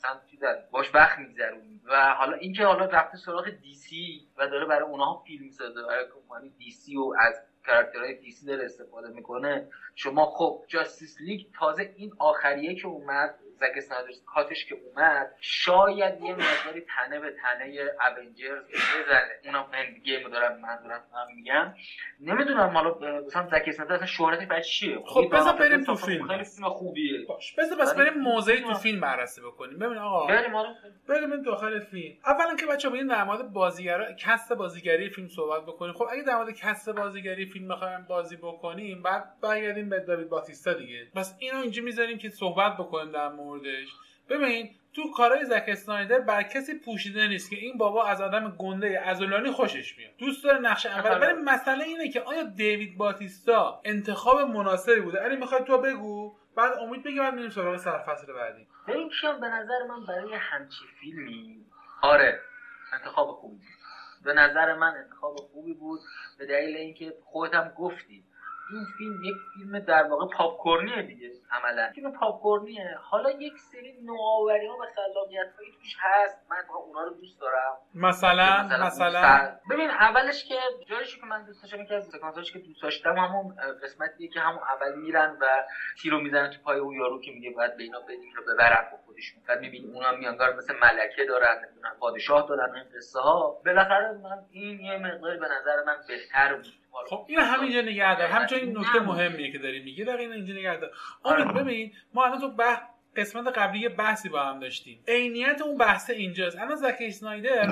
مثلا 0.02 0.56
باش 0.72 0.96
وقت 0.96 1.20
میگذرونی. 1.20 1.82
و 1.86 2.14
حالا 2.14 2.34
اینکه 2.38 2.66
حالا 2.66 2.86
رفته 2.86 3.18
سراغ 3.18 3.50
DC 3.50 4.28
و 4.38 4.48
داره 4.48 4.66
برای 4.66 4.90
اونها 4.90 5.24
فیلم 5.28 5.44
می‌سازه 5.44 5.84
برای 5.84 6.06
کمپانی 6.16 6.50
DC 6.50 6.98
و 6.98 7.14
از 7.20 7.42
کاراکترهای 7.66 8.14
DC 8.14 8.46
داره 8.46 8.66
استفاده 8.66 9.10
می‌کنه؟ 9.10 9.68
شما 9.96 10.26
خب 10.26 10.64
Justice 10.68 11.22
League 11.22 11.48
تازه 11.60 11.94
این 11.96 12.14
آخریه 12.20 12.76
که 12.76 12.88
اومد 12.88 13.36
زک 13.62 13.74
اسنایدر 13.78 14.12
cut 14.26 14.50
ش 14.50 14.66
که 14.66 14.76
اومد 14.76 15.32
شاید 15.40 16.22
یه 16.22 16.32
مقداری 16.34 16.82
تنه 16.82 17.20
به 17.20 17.32
تنه 17.42 17.90
Avengers 18.18 18.64
بزنه. 18.66 19.40
اونم 19.46 19.66
Endgame 19.74 20.30
دارم 20.30 20.62
منظورم 20.62 21.04
هم 21.14 21.36
میگم. 21.36 21.74
نمی‌دونم 22.20 22.70
حالا 22.70 23.22
مثلا 23.26 23.48
زک 23.48 23.64
اسنایدر 23.68 23.96
اصلا 23.96 24.06
شهرتش 24.06 24.48
برای 24.48 24.64
چیه؟ 24.64 25.00
خب 25.06 25.36
بذار 25.36 25.54
بریم 25.54 25.84
تو 25.84 25.96
فیلم. 25.96 26.28
خیلی 26.28 26.44
فیلم 26.44 26.70
خوبیه. 26.70 27.26
باش 27.28 27.56
بذار 27.56 27.78
بس 27.78 27.96
بریم 27.96 28.14
موضعی 28.14 28.62
تو 28.62 28.74
فیلم 28.74 29.02
بررسی 29.02 29.42
بکنیم. 29.42 29.80
ببین 29.80 29.98
آقا 29.98 30.28
بریم 30.28 30.54
بریم 31.08 31.44
داخل 31.44 31.80
فیلم. 31.80 32.18
اولا 32.26 32.56
که 32.56 32.66
بچه‌ها 32.66 32.96
ببین 32.96 33.08
در 33.08 33.24
مورد 33.24 33.54
بازیگرا 33.54 34.14
cast 34.14 34.54
بازیگری 34.54 35.10
فیلم 35.10 35.28
صحبت 35.28 35.62
بکنیم. 35.62 35.94
خب 35.94 36.08
اگه 36.12 36.24
در 36.24 36.36
مورد 36.36 36.52
cast 36.52 36.90
بازیگری 36.90 37.46
فیلم 37.46 37.68
بخوایم 37.68 38.06
بازی 38.10 38.36
بکنیم 38.36 39.02
بعد 39.02 39.24
برگردیم 39.42 39.90
به 39.90 40.00
داوید 40.00 40.30
باتیستا 40.30 40.74
دیگه. 40.74 41.08
بس 41.16 41.38
اینو 41.40 41.58
اینجا 41.58 41.84
می‌ذاریم 41.84 42.18
که 42.18 42.30
صحبت 42.30 42.78
بکنیم 42.78 43.12
در 43.12 43.30
موردش 43.52 43.88
ببین 44.30 44.70
تو 44.94 45.12
کارهای 45.12 45.46
زک 45.46 45.66
اسنایدر 45.68 46.20
بر 46.20 46.44
کسی 46.44 46.80
پوشیده 46.80 47.28
نیست 47.28 47.50
که 47.50 47.56
این 47.56 47.78
بابا 47.78 48.06
از 48.06 48.22
آدم 48.22 48.56
گنده 48.58 49.02
عضلانی 49.06 49.52
خوشش 49.52 49.98
میاد. 49.98 50.12
دوست 50.18 50.44
داره 50.44 50.60
نقش 50.60 50.86
اول. 50.86 51.20
ولی 51.22 51.42
مسئله 51.42 51.84
اینه 51.84 52.10
که 52.10 52.22
آیا 52.22 52.44
دیوید 52.44 52.98
باتیستا 52.98 53.82
انتخاب 53.86 54.40
مناسبی 54.40 55.02
بوده؟ 55.02 55.20
علی 55.20 55.36
می‌خوای 55.36 55.64
تو 55.64 55.78
بگو؟ 55.78 56.36
بعد 56.56 56.74
امید 56.74 57.04
بگی 57.04 57.20
بعد 57.20 57.34
میریم 57.34 57.50
سراغ 57.50 57.78
سرفصل 57.78 58.34
بعدی. 58.34 58.68
ببین 58.88 59.10
کیان 59.10 59.42
به 59.42 59.48
نظر 59.48 59.84
من 59.90 60.06
برای 60.06 60.36
همچی 60.36 60.86
فیلمی 61.00 61.66
آره 62.02 62.40
انتخاب 62.94 63.32
خوبی 63.32 63.56
بود. 63.56 63.66
به 64.24 64.34
نظر 64.34 64.74
من 64.74 64.94
انتخاب 65.06 65.36
خوبی 65.36 65.74
بود 65.74 66.00
به 66.40 66.46
دلیل 66.46 66.78
اینکه 66.78 67.14
خودت 67.24 67.54
هم 67.54 67.70
گفتی. 67.78 68.24
این 68.74 68.86
فیلم 68.98 69.24
یک 69.24 69.36
فیلم 69.54 69.80
در 69.80 70.04
واقع 70.04 70.36
پاپ 70.38 70.80
دیگه 71.08 71.32
عملا. 71.52 71.92
فیلم 71.96 72.12
پاپ 72.12 72.42
حالا 73.02 73.32
یک 73.32 73.58
سری 73.58 74.02
نوآوری 74.02 74.68
ها 74.68 74.74
و 74.74 74.86
خلاقیت 74.96 75.54
هایی 75.58 75.72
توش 75.72 75.96
هست. 76.00 76.46
من 76.50 76.58
اونا 76.76 77.04
رو 77.04 77.14
دوست 77.14 77.42
دارم. 77.42 77.78
مثلا 77.96 78.64
مثلا, 78.64 78.86
مثلا. 78.86 79.60
ببین 79.70 79.90
اولش 79.90 80.46
که 80.46 80.56
جایشی 80.90 81.20
که 81.20 81.26
من 81.26 81.46
دوست 81.46 81.62
داشتم 81.64 81.86
که 81.86 81.94
از 81.94 82.08
سکانساش 82.08 82.52
که 82.52 82.60
دوست 82.60 82.84
داشتم 82.84 83.18
همون 83.18 83.56
قسمتیه 83.84 84.28
که 84.28 84.40
همون 84.40 84.60
اول 84.60 84.96
میرن 84.96 85.38
و 85.42 85.46
تیرو 86.02 86.20
می‌زنه 86.20 86.50
تو 86.50 86.62
پای 86.64 86.80
اون 86.80 86.96
یارو 86.96 87.22
که 87.22 87.32
میگه 87.32 87.50
باید 87.50 87.78
به 87.78 87.84
اینا 87.84 88.00
بدیم 88.00 88.34
رو 88.36 88.44
ببرن 88.54 88.88
با 88.92 88.98
خودشون. 89.06 89.44
بعد 89.48 89.60
می‌بینی 89.60 89.94
اونا 89.94 90.12
میانگار 90.12 90.56
مثل 90.56 90.74
ملکه 90.82 91.26
دارن 91.26 91.68
پادشاه 92.00 92.48
دارن 92.48 92.76
این 92.76 92.86
قصه 92.96 93.20
ها 93.20 93.62
بالاخره 93.66 94.12
من 94.12 94.46
این 94.52 94.80
یه 94.80 94.98
مقدار 94.98 95.38
به 95.38 95.46
نظر 95.46 95.84
من 95.86 95.96
بهتر 96.08 96.56
بود. 96.56 96.81
خب 97.10 97.26
این 97.30 97.40
همینجا 97.40 97.82
نگه 97.82 98.16
دار 98.16 98.28
همچون 98.28 98.60
این 98.60 98.78
نکته 98.78 99.00
مهمیه 99.00 99.52
که 99.52 99.58
داری 99.58 99.84
میگی. 99.84 100.04
دقیقا 100.04 100.34
اینجا 100.34 100.54
نگه 100.54 100.78
دار 100.78 100.92
امید 101.26 101.48
آره. 101.48 101.64
ببین 101.64 101.92
ما 102.14 102.26
الان 102.26 102.40
تو 102.40 102.52
بح... 102.52 102.82
قسمت 103.16 103.58
قبلی 103.58 103.80
یه 103.80 103.90
بحثی 103.90 104.30
با 104.30 104.44
هم 104.44 104.60
داشتیم. 104.60 105.04
عینیت 105.08 105.62
اون 105.62 105.78
بحث 105.78 106.10
اینجاست. 106.10 106.60
الان 106.60 106.76
زک 106.76 106.98
اسنایدر 107.02 107.68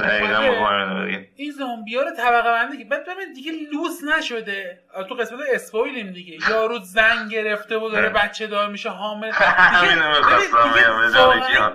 این 1.36 1.52
زامبی 1.52 1.96
ها 1.96 2.02
رو 2.02 2.12
طبقه 2.12 2.50
بندی 2.50 2.78
که 2.78 2.86
بعد 2.86 3.04
ببین 3.04 3.34
دیگه 3.34 3.52
لوس 3.72 4.04
نشده. 4.04 4.80
تو 5.10 5.16
قسمت 5.16 5.40
spoil 5.54 5.95
یم 5.95 6.12
دیگه. 6.12 6.38
یارو 6.50 6.80
زن 6.80 7.32
گرفته 7.32 7.78
و 7.78 7.90
داره 7.90 8.10
بچه 8.10 8.48
دار 8.48 8.70
میشه 8.70 8.90
حامله. 8.90 9.32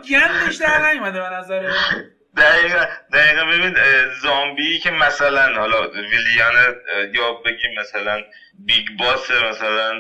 دیگه 0.03 0.21
گندش 0.21 0.57
در 0.57 0.91
نیومده 0.91 1.21
به 1.21 1.29
نظرت 1.29 1.73
دقیقا 2.37 2.85
دقیقا 3.13 3.45
ببین 3.45 3.77
زامبی 4.23 4.79
که 4.79 4.91
مثلا 4.91 5.61
حالا 5.61 5.87
villain 5.87 6.55
یا 7.13 7.33
بگیم 7.33 7.71
مثلا 7.81 8.19
big 8.67 8.85
boss 8.99 9.31
مثلا 9.31 9.93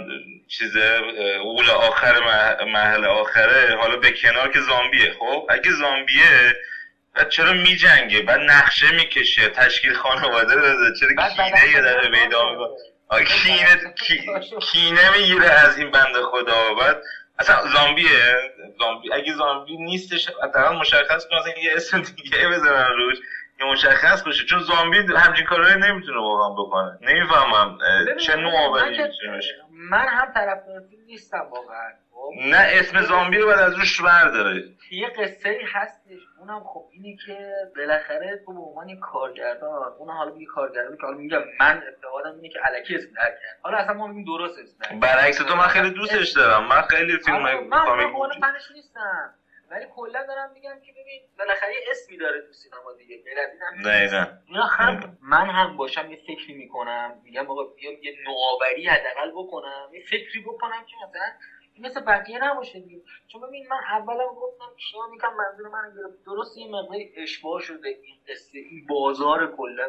چیز 0.49 0.77
اول 0.77 1.71
آخر 1.71 2.21
مرحله 2.67 3.05
آخره 3.05 3.77
حالا 3.77 3.97
به 3.97 4.11
کنار 4.11 4.49
که 4.49 4.61
زامبیه. 4.61 5.13
خب 5.19 5.47
اگه 5.49 5.71
زامبیه 5.71 6.55
بعد 7.15 7.29
چرا 7.29 7.53
میجنگه؟ 7.53 8.21
بعد 8.21 8.41
نقشه 8.41 8.91
می‌کشه 8.91 9.49
تشکیل 9.49 9.95
خانواده 9.95 10.57
بده 10.57 10.93
چرا 11.01 11.29
کینه 11.29 11.69
یه 11.75 11.81
داره 11.81 12.09
پیدا 12.09 12.51
می‌کنه؟ 12.51 13.25
کینه 13.25 13.77
کینه 14.73 15.11
می‌گیره 15.11 15.51
از 15.51 15.77
این 15.77 15.91
بند 15.91 16.21
خدا. 16.21 16.73
بعد 16.73 16.97
اصلا 17.39 17.69
زامبیه. 17.69 18.35
زامبی 18.79 19.13
اگه 19.13 19.33
زامبی 19.33 19.77
نیستش 19.77 20.29
حداقل 20.43 20.77
مشخص 20.77 21.27
کنه 21.31 21.65
یه 21.65 21.73
اسم 21.77 22.03
دیگه 22.17 22.49
بزنن 22.49 22.93
روش. 22.97 23.17
که 23.59 23.65
مشخص 23.65 24.23
باشه 24.23 24.45
چون 24.45 24.61
زامبی 24.61 24.97
همچین 25.17 25.45
کارهایی 25.45 25.77
نمی‌تونه 25.77 26.19
واقعا 26.19 26.49
بکنه. 26.49 26.99
نمی‌فهمم 27.01 27.79
چه 28.21 28.37
نوع 28.37 28.59
آوری 28.61 28.91
می‌تونه 28.91 29.41
من 29.91 30.09
هم 30.09 30.33
طرف 30.33 30.59
نیستم 31.07 31.47
واقعا. 31.51 31.91
خب؟ 32.13 32.31
نه 32.51 32.67
اسم 32.71 33.03
زامبی 33.03 33.39
رو 33.39 33.47
باید 33.47 33.59
از 33.59 33.75
روش 33.75 34.01
برداره 34.01 34.63
یه 34.91 35.09
قصه 35.09 35.49
ای 35.49 35.65
هستش. 35.73 36.21
اونم 36.39 36.61
خب 36.65 36.85
اینه 36.93 37.17
که 37.27 37.53
بالاخره 37.77 38.43
تو 38.47 38.53
به 38.53 38.61
عنوان 38.61 39.01
کارگردان 39.01 39.83
اون 39.99 40.11
حالا 40.11 40.35
میگه 40.35 40.47
کارگردان 40.47 40.97
که 40.97 41.03
حالا 41.03 41.17
میگم 41.19 41.43
من 41.61 41.83
اعتقادم 41.87 42.35
اینه 42.35 42.49
که 42.49 42.59
الکی 42.65 42.95
اسم 42.95 43.15
در 43.17 43.31
کرد. 43.31 43.59
حالا 43.63 43.79
اصلا 43.79 43.95
ما 43.95 44.07
میگیم 44.07 44.25
درست 44.25 44.59
اسم 44.59 45.01
برعکس 45.01 45.39
تو 45.39 45.57
من 45.57 45.67
خیلی 45.67 45.91
دوستش 45.91 46.33
دارم. 46.33 46.69
من 46.69 46.83
خیلی 46.83 47.19
فیلم 47.19 47.43
من 47.43 47.55
من 48.41 48.55
نیستم. 48.75 49.35
ولی 49.71 49.87
کلا 49.95 50.27
دارم 50.27 50.53
میگم 50.53 50.81
که 50.87 50.93
ببین 50.93 51.23
بالاخره 51.39 51.73
یه 51.73 51.81
اسمی 51.91 52.17
داره 52.17 52.41
تو 52.41 52.53
سینما 52.53 52.93
دیگه. 52.99 53.23
غیر 53.25 53.39
از 53.39 53.51
این 53.53 53.61
هم 53.63 55.17
من 55.23 55.51
هم 55.51 55.77
باشم 55.77 56.11
یه 56.11 56.17
فکری 56.17 56.55
می‌کنم. 56.55 57.21
میگم 57.25 57.51
آقا 57.51 57.65
بیام 57.65 57.95
یه 58.03 58.15
نوآوری 58.27 58.87
حداقل 58.87 59.31
بکنم. 59.31 59.89
یه 59.93 60.01
فکری 60.11 60.41
بکنم 60.41 60.85
که 60.85 60.97
مثلا 61.09 61.33
مثل 61.79 62.01
بقیه 62.01 62.39
نباشه 62.39 62.81
دیگه. 62.81 63.03
چون 63.33 63.41
ببین 63.41 63.69
من 63.69 63.81
اولا 63.91 64.27
گفتم 64.27 64.75
کیا 64.77 65.07
میگم 65.07 65.35
منظور 65.37 65.69
من 65.69 65.93
درست 66.27 66.57
یه 66.57 66.69
مقداری 66.69 67.13
اشباه 67.17 67.61
شده 67.61 67.89
این 67.89 68.17
قصه 68.29 68.59
این 68.59 68.87
بازار 68.89 69.57
کلا 69.57 69.89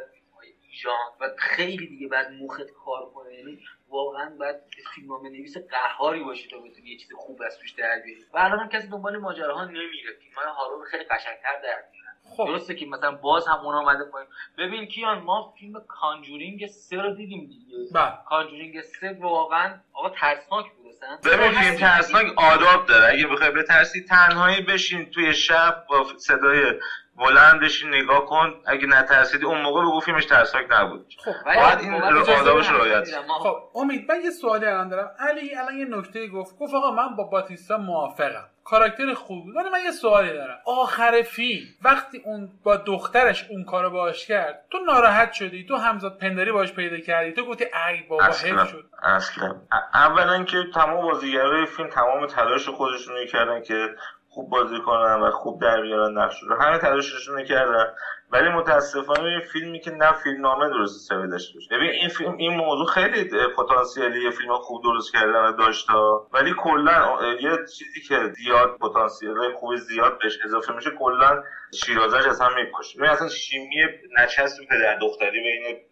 ایران 0.76 1.12
و 1.20 1.30
خیلی 1.38 1.88
دیگه 1.88 2.08
بعد 2.08 2.32
مخت 2.32 2.72
کار 2.86 3.06
کنه. 3.06 3.34
یعنی 3.34 3.60
واقعا 3.90 4.36
باید 4.40 4.56
فیلمنامه 4.96 5.30
نویس 5.30 5.58
قهاری 5.58 6.24
باشی 6.24 6.50
تا 6.50 6.58
بتونی 6.58 6.90
یه 6.90 6.98
چیز 6.98 7.14
خوب 7.18 7.42
از 7.42 7.60
توش 7.60 7.72
در 7.72 8.00
بیاری. 8.06 8.26
و 8.34 8.38
الان 8.38 8.60
هم 8.60 8.70
کسی 8.70 8.88
دنبال 8.88 9.18
ماجراها 9.18 9.66
نمیره. 9.66 10.14
فیلمای 10.20 10.46
هارور 10.58 10.86
خیلی 10.86 11.04
قشنگتر 11.04 11.62
در 11.64 11.84
خب. 12.38 12.46
درسته 12.46 12.76
که 12.76 12.86
مثلا 12.86 13.12
باز 13.12 13.48
هم 13.48 13.60
اون 13.60 13.76
آمده 13.76 14.04
پایین. 14.04 14.30
ببین 14.58 14.86
کیان 14.86 15.18
ما 15.20 15.54
فیلم 15.60 15.84
کانجورینگ 15.88 16.68
سه 16.68 16.98
رو 16.98 17.16
دیدیم 17.16 17.48
دیگه. 17.48 17.94
بله. 17.94 18.14
کانجورینگ 18.26 18.82
سه 18.82 19.18
واقعا 19.20 19.80
آقا 19.94 20.10
ترسناک 20.10 20.66
بود 20.72 20.86
ببین 21.26 21.52
فیلم 21.52 21.76
ترسناک 21.76 22.26
آداب 22.38 22.86
داره. 22.86 23.14
اگه 23.14 23.28
بخوای 23.28 23.50
بترسی 23.52 24.02
تنهایی 24.02 24.62
بشین 24.62 25.10
توی 25.10 25.34
شب 25.34 25.86
با 25.90 26.06
صدای 26.18 26.80
بلند 27.18 27.62
بشین 27.62 27.90
نگاه 27.90 28.26
کن 28.26 28.54
اگه 28.66 28.88
نترسیدی 28.88 29.46
اون 29.46 29.62
موقع 29.62 29.82
بگو 29.82 30.00
فیلمش 30.00 30.26
ترسناک 30.26 30.66
نبود. 30.70 31.06
خب 31.26 31.32
باید 31.46 31.80
این 31.80 31.94
آدابش 31.94 32.70
رعایت 32.70 33.08
خب 33.40 33.56
امید 33.76 34.12
من 34.12 34.22
یه 34.24 34.30
سوالی 34.30 34.66
الان 34.66 34.90
دارم. 34.90 35.12
علی 35.20 35.56
الان 35.56 35.78
یه 35.78 35.86
نکته 35.86 36.28
گفت. 36.28 36.58
گفت 36.60 36.74
آقا 36.74 36.92
من 36.92 37.16
با 37.16 37.24
باتیستا 37.24 37.78
موافقم. 37.78 38.46
کاراکتر 38.64 39.14
خوب 39.14 39.46
ولی 39.46 39.70
من 39.70 39.80
یه 39.86 39.92
سوالی 39.92 40.34
دارم. 40.34 40.58
آخر 40.66 41.22
فیلم 41.22 41.66
وقتی 41.84 42.22
اون 42.26 42.50
با 42.64 42.76
دخترش 42.76 43.46
اون 43.50 43.64
کارو 43.64 43.90
باش 43.90 44.28
کرد 44.28 44.66
تو 44.72 44.78
ناراحت 44.78 45.34
شدی؟ 45.34 45.66
تو 45.66 45.76
همزاد 45.76 46.18
پندری 46.18 46.52
باش 46.52 46.74
پیدا 46.74 46.98
کردی؟ 46.98 47.32
تو 47.32 47.46
گفتی 47.46 47.64
ای 47.64 48.02
بابا 48.10 48.24
اصلا. 48.24 48.66
شد. 48.66 48.86
اصلا. 49.04 49.56
اولا 49.94 50.44
که 50.44 50.58
تمام 50.74 51.02
بازیگرای 51.02 51.66
فیلم 51.66 51.90
تمام 51.90 52.26
تلاش 52.28 52.70
خودشون 52.70 53.16
کردن 53.32 53.62
که 53.62 53.90
خوب 54.36 54.50
بازی 54.50 54.80
کنن 54.86 55.22
و 55.22 55.32
خوب 55.32 55.62
در 55.62 55.82
بیارن 55.82 56.18
نقش 56.18 56.44
رو. 56.44 56.56
همه 56.56 56.78
تلاششون 56.78 57.44
کردن. 57.44 57.86
ولی 58.32 58.50
متاسفانه 58.50 59.32
یه 59.32 59.40
فیلمی 59.54 59.80
که 59.80 59.92
نه 59.92 60.12
فیلم 60.24 60.42
نامه 60.42 60.70
درست 60.70 61.10
داشته 61.10 61.54
باشه. 61.54 61.76
ببین 61.76 61.90
این 61.90 62.10
فیلم 62.10 62.38
این 62.38 62.54
موضوع 62.54 62.88
خیلی 62.88 63.30
پتانسیلی 63.58 64.24
یه 64.24 64.32
فیلم 64.32 64.58
خوب 64.58 64.84
درست 64.84 65.14
کردن 65.14 65.46
و 65.46 65.52
داشته 65.52 65.94
ولی 66.34 66.54
کلا 66.58 67.18
یه 67.42 67.52
چیزی 67.78 68.02
که 68.08 68.34
زیاد 68.38 68.78
پتانسیل 68.78 69.52
خوب 69.60 69.76
زیاد 69.76 70.20
بهش 70.20 70.38
اضافه 70.46 70.76
میشه 70.76 70.90
کلا 71.00 71.44
شیرازش 71.74 72.28
اصلا 72.28 72.50
میپاشه 72.50 73.00
ببین 73.00 73.10
اصلا 73.10 73.30
شیمی 73.30 73.76
نچسب 74.18 74.64
پدر 74.70 74.98
دختری 75.02 75.40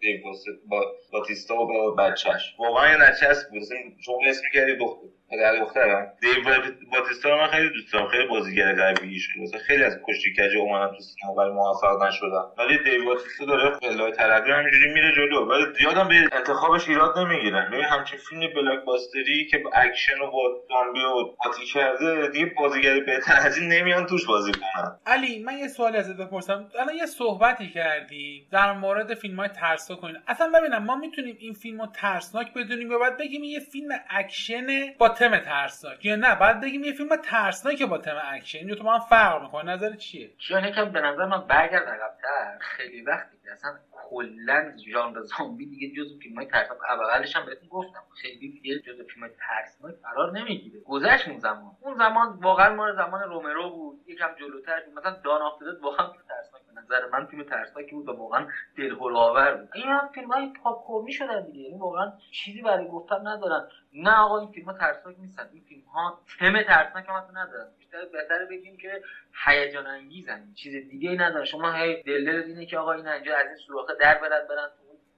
بین 0.01 0.23
با 0.69 0.82
باتیستا 1.13 1.56
و 1.56 1.67
با 1.67 1.91
بچهش 1.91 2.56
واقعا 2.60 2.89
یه 2.89 2.97
نچسب 2.97 3.49
بود. 3.49 3.62
شما 4.06 4.15
اسم 4.27 4.41
دختر. 4.79 5.08
پدر 5.31 5.59
دخترم. 5.59 6.13
دیو 6.21 6.43
باتیستا 6.91 7.38
من 7.38 7.47
خیلی 7.47 7.69
دوست 7.69 7.93
دارم. 7.93 8.07
خیلی 8.07 8.27
بازیگر 8.27 8.73
قوی 8.73 9.19
شده. 9.19 9.59
خیلی 9.67 9.83
از 9.83 9.99
کشتی 10.07 10.33
کجا 10.33 10.59
اومدن 10.59 10.93
تو 10.93 10.99
سینما 10.99 11.33
ولی 11.36 11.51
موفق 11.51 12.03
نشد 12.03 12.23
نشدن. 12.23 12.43
ولی 12.57 12.77
دیو 12.83 13.05
باتیستا 13.05 13.45
داره 13.45 13.69
پله‌های 13.69 14.12
ترقی 14.12 14.51
همینجوری 14.51 14.93
میره 14.93 15.12
جلو. 15.15 15.45
ولی 15.45 15.63
زیادم 15.79 16.07
به 16.07 16.15
انتخابش 16.15 16.89
ایراد 16.89 17.17
نمی‌گیرن 17.17 17.69
ببین 17.71 17.86
همچین 17.86 18.19
فیلم 18.29 18.53
blockbuster 18.56 18.86
ی 18.86 19.47
که 19.51 19.63
اکشن 19.73 20.19
و 20.19 20.31
با 20.31 20.41
زامبی 20.69 20.99
و 20.99 21.13
قاطی 21.43 21.65
کرده 21.65 22.27
دیگه 22.27 22.51
بازیگر 22.57 22.99
بهتر 22.99 23.36
از 23.45 23.57
این 23.57 23.71
نمیان 23.71 24.05
توش 24.05 24.25
بازی 24.27 24.51
کنن. 24.51 24.99
علی 25.05 25.43
من 25.43 25.57
یه 25.57 25.67
سوالی 25.67 25.97
ازت 25.97 26.17
بپرسم. 26.17 26.69
الان 26.79 26.95
یه 26.95 27.05
صحبتی 27.05 27.69
کردی 27.69 28.47
در 28.51 28.73
مورد 28.73 29.13
فیلم 29.13 29.39
های 29.39 29.49
ترسناک 29.49 29.99
کنین 29.99 30.15
اصلا 30.27 30.51
ببینم 30.59 30.83
ما 30.83 30.95
می‌تونیم 30.95 31.38
این 31.39 31.53
فیلم 31.53 31.81
رو 31.81 31.88
ترسناک 31.95 32.53
بدونیم 32.53 32.91
یا 32.91 32.97
باید 32.97 33.17
بگیم 33.17 33.43
یه 33.43 33.59
فیلم 33.59 33.89
اکشن 34.09 34.67
با 34.97 35.09
تم 35.29 35.38
ترسناک. 35.38 36.05
یا 36.05 36.15
نه 36.15 36.36
باید 36.36 36.62
بگیم 36.62 36.83
یه 36.83 36.93
فیلم 36.93 37.15
ترسناک 37.15 37.83
با 37.83 37.97
تم 37.97 38.21
اکشن. 38.23 38.57
این 38.57 38.75
تو 38.75 38.83
با 38.83 38.93
هم 38.93 38.99
فرق 39.09 39.41
می‌کنه. 39.41 39.71
نظر 39.71 39.95
چیه؟ 39.95 40.33
چون 40.38 40.65
یکم 40.65 40.91
به 40.91 41.01
نظر 41.01 41.25
من 41.25 41.47
برگرد 41.47 41.88
عقبتر. 41.88 42.58
خیلی 42.60 43.02
وقتی 43.02 43.37
که 43.43 43.52
اصلا 43.52 43.79
کلا 43.91 44.71
ژانر 44.91 45.21
زامبی 45.21 45.65
دیگه 45.65 46.04
جزو 46.04 46.19
فیلم 46.19 46.35
های 46.35 46.45
ترسناک 46.45 46.77
اولش 46.89 47.35
هم 47.35 47.45
بهتون 47.45 47.69
گفتم. 47.69 48.04
خیلی 48.21 48.52
دیگه 48.52 48.79
جزو 48.79 49.04
فیلم 49.04 49.25
های 49.25 49.31
ترسناک 49.39 49.95
قرار 50.04 50.31
نمی‌گیره. 50.39 50.79
گذشت 50.79 51.27
اون 51.27 51.39
زمان. 51.39 51.71
اون 51.81 51.98
زمان 51.98 52.39
واقعا 52.41 52.75
ما 52.75 52.93
زمان 52.93 53.21
رومرو 53.21 53.69
بود. 53.69 54.10
یکم 54.10 54.35
جلوتر 54.39 54.81
مثلا 54.98 55.12
Dawn 55.23 55.41
of 55.41 55.54
واقعا 55.81 56.08
ترسناک. 56.08 56.52
نظر 56.76 57.08
من 57.08 57.26
فیلم 57.26 57.44
ترسناکی 57.44 57.92
بود 57.92 58.10
و 58.10 58.12
واقعا 58.12 58.48
دلهره 58.78 59.17
آور 59.17 59.56
بود. 59.56 59.69
این 59.74 59.88
هم 59.88 60.10
فیلم 60.15 60.32
های 60.32 60.54
پاپ 60.63 60.86
کورنی 60.86 61.12
شدن 61.12 61.46
دیگه. 61.46 61.60
یعنی 61.60 61.78
واقعا 61.78 62.13
چیزی 62.32 62.62
برای 62.62 62.88
گفتن 62.88 63.28
ندارن. 63.28 63.67
نه 63.94 64.17
آقا 64.17 64.40
این 64.40 64.52
فیلم 64.52 64.65
ها 64.65 64.74
ترسناک 64.74 65.15
نیستن. 65.19 65.50
این 65.54 65.63
فیلم 65.63 65.86
ها 65.86 66.19
تم 66.40 66.63
ترسناک 66.63 67.06
هم 67.10 67.38
ندارن. 67.38 67.67
بیشتر 67.78 68.06
بهتر 68.06 68.46
بگیم 68.46 68.78
که 68.78 69.02
هیجان 69.46 69.88
انگیزن. 69.88 70.54
چیز 70.56 70.90
دیگه 70.90 71.10
ای 71.10 71.17
ندارن. 71.17 71.46
شما 71.46 71.71
هی 71.71 72.04
دل 72.04 72.44
اینه 72.48 72.65
که 72.65 72.78
آقا 72.78 72.92
این 72.92 73.08
اینجا 73.08 73.36
از 73.36 73.48
این 73.48 73.56
سوراخ 73.56 73.88
در 74.00 74.17
برن 74.21 74.48
برن 74.50 74.69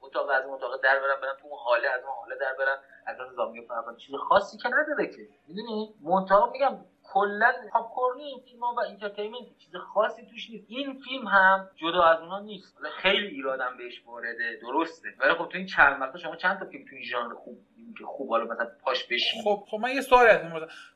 اتاق 0.01 0.29
از 0.29 0.45
اون 0.45 0.53
اتاق 0.53 0.83
در 0.83 0.99
برن 0.99 1.21
برن 1.21 1.33
تو 1.41 1.47
اون 1.47 1.59
حاله 1.65 1.87
از 1.89 2.01
اون 2.03 2.13
حاله 2.21 2.35
در 2.35 2.53
برن 2.59 2.77
از 3.05 3.19
اون 3.19 3.33
زامبی 3.35 3.61
فرقان 3.61 3.95
چیز 3.95 4.15
خاصی 4.15 4.57
که 4.57 4.69
نداره 4.69 5.07
که. 5.07 5.27
می‌دونی؟ 5.47 5.93
منتها 6.01 6.49
میگم 6.51 6.77
کلا 7.15 7.53
پاپ 7.71 7.93
کورنی 7.93 8.23
این 8.23 8.39
فیلم 8.45 8.59
ها 8.59 8.73
و 8.73 8.79
entertainment 8.79 9.57
چیز 9.57 9.75
خاصی 9.75 10.25
توش 10.25 10.49
نیست. 10.49 10.65
این 10.69 10.99
فیلم 10.99 11.27
هم 11.27 11.69
جدا 11.75 12.03
از 12.03 12.19
اونها 12.19 12.39
نیست. 12.39 12.77
خیلی 13.01 13.27
ایرادم 13.27 13.77
بهش 13.77 14.01
وارده. 14.05 14.59
درسته. 14.61 15.09
ولی 15.19 15.33
خب 15.33 15.49
تو 15.49 15.57
این 15.57 15.67
چند 15.67 16.01
وقت 16.01 16.17
شما 16.17 16.35
چند 16.35 16.59
تا 16.59 16.65
فیلم 16.65 16.85
تو 16.89 16.95
این 16.95 17.05
ژانر 17.05 17.33
خوب 17.33 17.57
که 17.97 18.05
خوب 18.05 18.29
حالا 18.29 18.45
مثلا 18.45 18.67
پاش 18.83 19.07
بشین 19.07 19.43
خب 19.43 19.63
خب 19.71 19.77
من 19.77 19.91
یه 19.91 20.01
سوالی 20.01 20.29
ازت 20.29 20.43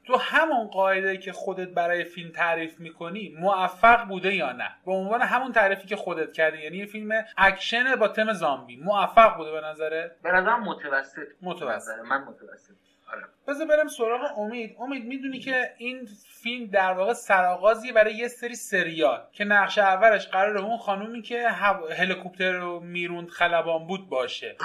تو 0.07 0.17
همون 0.17 0.67
قاعده 0.67 1.17
که 1.17 1.31
خودت 1.31 1.69
برای 1.69 2.03
فیلم 2.03 2.31
تعریف 2.31 2.79
می‌کنی 2.79 3.35
موفق 3.39 4.07
بوده 4.07 4.35
یا 4.35 4.51
نه؟ 4.51 4.69
به 4.85 4.91
عنوان 4.91 5.21
همون 5.21 5.51
تعریفی 5.51 5.87
که 5.87 5.95
خودت 5.95 6.33
کردی. 6.33 6.57
یعنی 6.57 6.77
یه 6.77 6.85
فیلم 6.85 7.25
اکشن 7.37 7.95
با 7.95 8.07
تم 8.07 8.33
زامبی. 8.33 8.77
موفق 8.77 9.37
بوده 9.37 9.51
به 9.51 9.61
نظرت 9.61 10.15
به 10.23 10.31
نظرم 10.31 10.63
متوسط. 10.63 11.27
متوسط. 11.41 11.99
من 12.05 12.23
متوسط. 12.23 12.73
آره. 13.13 13.23
بذار 13.47 13.67
برم 13.67 13.87
سراغ 13.87 14.39
امید. 14.39 14.75
امید 14.79 15.05
می‌دونی 15.05 15.39
که 15.39 15.73
این 15.77 16.07
فیلم 16.43 16.65
در 16.65 16.91
واقع 16.93 17.13
سرآغازی 17.13 17.91
برای 17.91 18.15
یه 18.15 18.27
سری 18.27 18.55
سریال 18.55 19.21
که 19.31 19.45
نقش 19.45 19.77
اولش 19.77 20.27
قرار 20.27 20.57
اون 20.57 20.77
خانومی 20.77 21.21
که 21.21 21.49
هلیکوپتر 21.97 22.51
رو 22.51 22.79
می‌روند 22.79 23.29
خلبان 23.29 23.87
بود 23.87 24.09
باشه. 24.09 24.55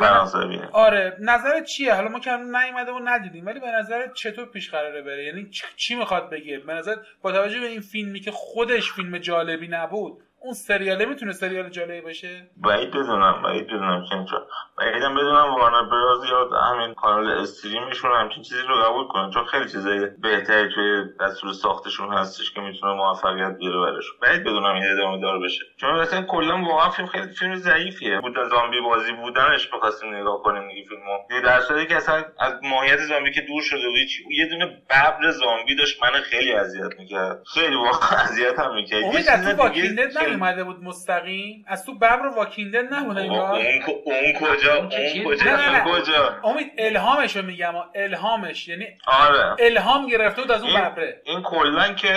آره. 0.72 1.16
نظر 1.20 1.60
چیه؟ 1.60 1.94
حالا 1.94 2.08
ما 2.08 2.20
که 2.20 2.30
نیومده 2.30 2.92
و 2.92 2.98
ندیدیم 3.04 3.46
ولی 3.46 3.60
به 3.60 3.70
نظر 3.70 4.08
چطور 4.12 4.46
پیش 4.46 4.70
قراره 4.70 5.02
بره؟ 5.02 5.24
یعنی 5.24 5.50
چی 5.76 5.94
می‌خواد 5.94 6.30
بگه؟ 6.30 6.58
به 6.58 6.74
نظر 6.74 6.96
با 7.22 7.32
توجه 7.32 7.60
به 7.60 7.66
این 7.66 7.80
فیلمی 7.80 8.20
که 8.20 8.30
خودش 8.30 8.92
فیلم 8.92 9.18
جالبی 9.18 9.68
نبود 9.68 10.22
اون 10.44 10.54
سریاله 10.54 11.04
می‌تونه 11.04 11.32
سریال 11.32 11.68
جالبی 11.68 12.00
باشه؟ 12.00 12.46
بعید 12.56 12.90
بدونم 12.90 13.42
بعید 13.42 13.66
بدونم 13.66 14.04
که 14.08 14.14
اینجا 14.14 14.46
بعیدم 14.78 15.14
بدونم 15.14 15.54
وارنر 15.54 15.90
براز 15.90 16.24
یا 16.30 16.48
همین 16.60 16.94
کانال 16.94 17.30
استریمشون 17.30 18.10
همچین 18.12 18.42
چیزی 18.42 18.62
رو 18.68 18.76
قبول 18.76 19.06
کنن 19.06 19.30
چون 19.30 19.44
خیلی 19.44 19.64
چیزای 19.64 20.06
بهتری 20.06 20.74
توی 20.74 21.04
دستور 21.20 21.52
ساختشون 21.52 22.14
هستش 22.14 22.52
که 22.52 22.60
می‌تونه 22.60 22.92
موفقیت 22.92 23.56
بیاره 23.58 23.80
برش 23.80 24.04
بعید 24.22 24.40
بدونم 24.42 24.74
این 24.74 24.84
ادامه 24.92 25.20
دار 25.20 25.38
بشه 25.38 25.64
چون 25.76 26.00
مثلا 26.00 26.22
کلا 26.22 26.62
واقعا 26.62 26.90
فیلم 26.90 27.08
خیلی 27.08 27.26
فیلم 27.26 27.54
ضعیفیه. 27.54 28.20
بود 28.20 28.34
زامبی 28.50 28.80
بازی 28.80 29.12
بودنش 29.12 29.68
بخواستیم 29.74 30.14
نگاه 30.14 30.42
کنیم 30.42 30.68
دیگه 30.68 30.88
فیلمو. 30.88 31.42
در 31.44 31.60
صورتی 31.60 31.86
که 31.86 31.96
اصلا 31.96 32.24
از 32.38 32.52
ماهیت 32.62 32.98
زامبی 32.98 33.32
که 33.32 33.40
دور 33.40 33.62
شده 33.62 33.86
بود 33.88 34.30
یه 34.30 34.46
دونه 34.46 34.66
ببر 34.66 35.30
زامبی 35.30 35.76
داشت 35.76 36.02
من 36.02 36.10
خیلی 36.10 36.52
اذیت 36.52 36.98
می‌کرد. 36.98 37.42
خیلی 37.54 37.76
واقعا 37.76 38.18
اذیت 38.18 38.58
هم 38.58 38.74
می‌کرد 38.74 39.04
اومده 40.34 40.64
بود 40.64 40.82
مستقیم. 40.82 41.64
از 41.68 41.86
تو 41.86 41.94
ببر 41.94 42.26
واکینده 42.36 42.82
نبود 42.82 43.18
انگار. 43.18 43.54
اون 43.54 43.64
اون 44.04 44.32
کجا؟ 44.32 44.76
اون 44.76 44.88
کجا؟ 45.24 45.56
نه 45.56 45.84
کجا؟ 45.84 46.36
امید 46.44 46.72
الهامشو 46.78 47.42
میگم. 47.42 47.72
الهامش. 47.94 48.68
یعنی 48.68 48.86
آره. 49.06 49.56
الهام 49.58 50.06
گرفته 50.06 50.42
بود 50.42 50.52
از 50.52 50.62
اون 50.62 50.72
ببره. 50.72 51.20
این 51.24 51.42
کلا 51.42 51.92
که 51.92 52.12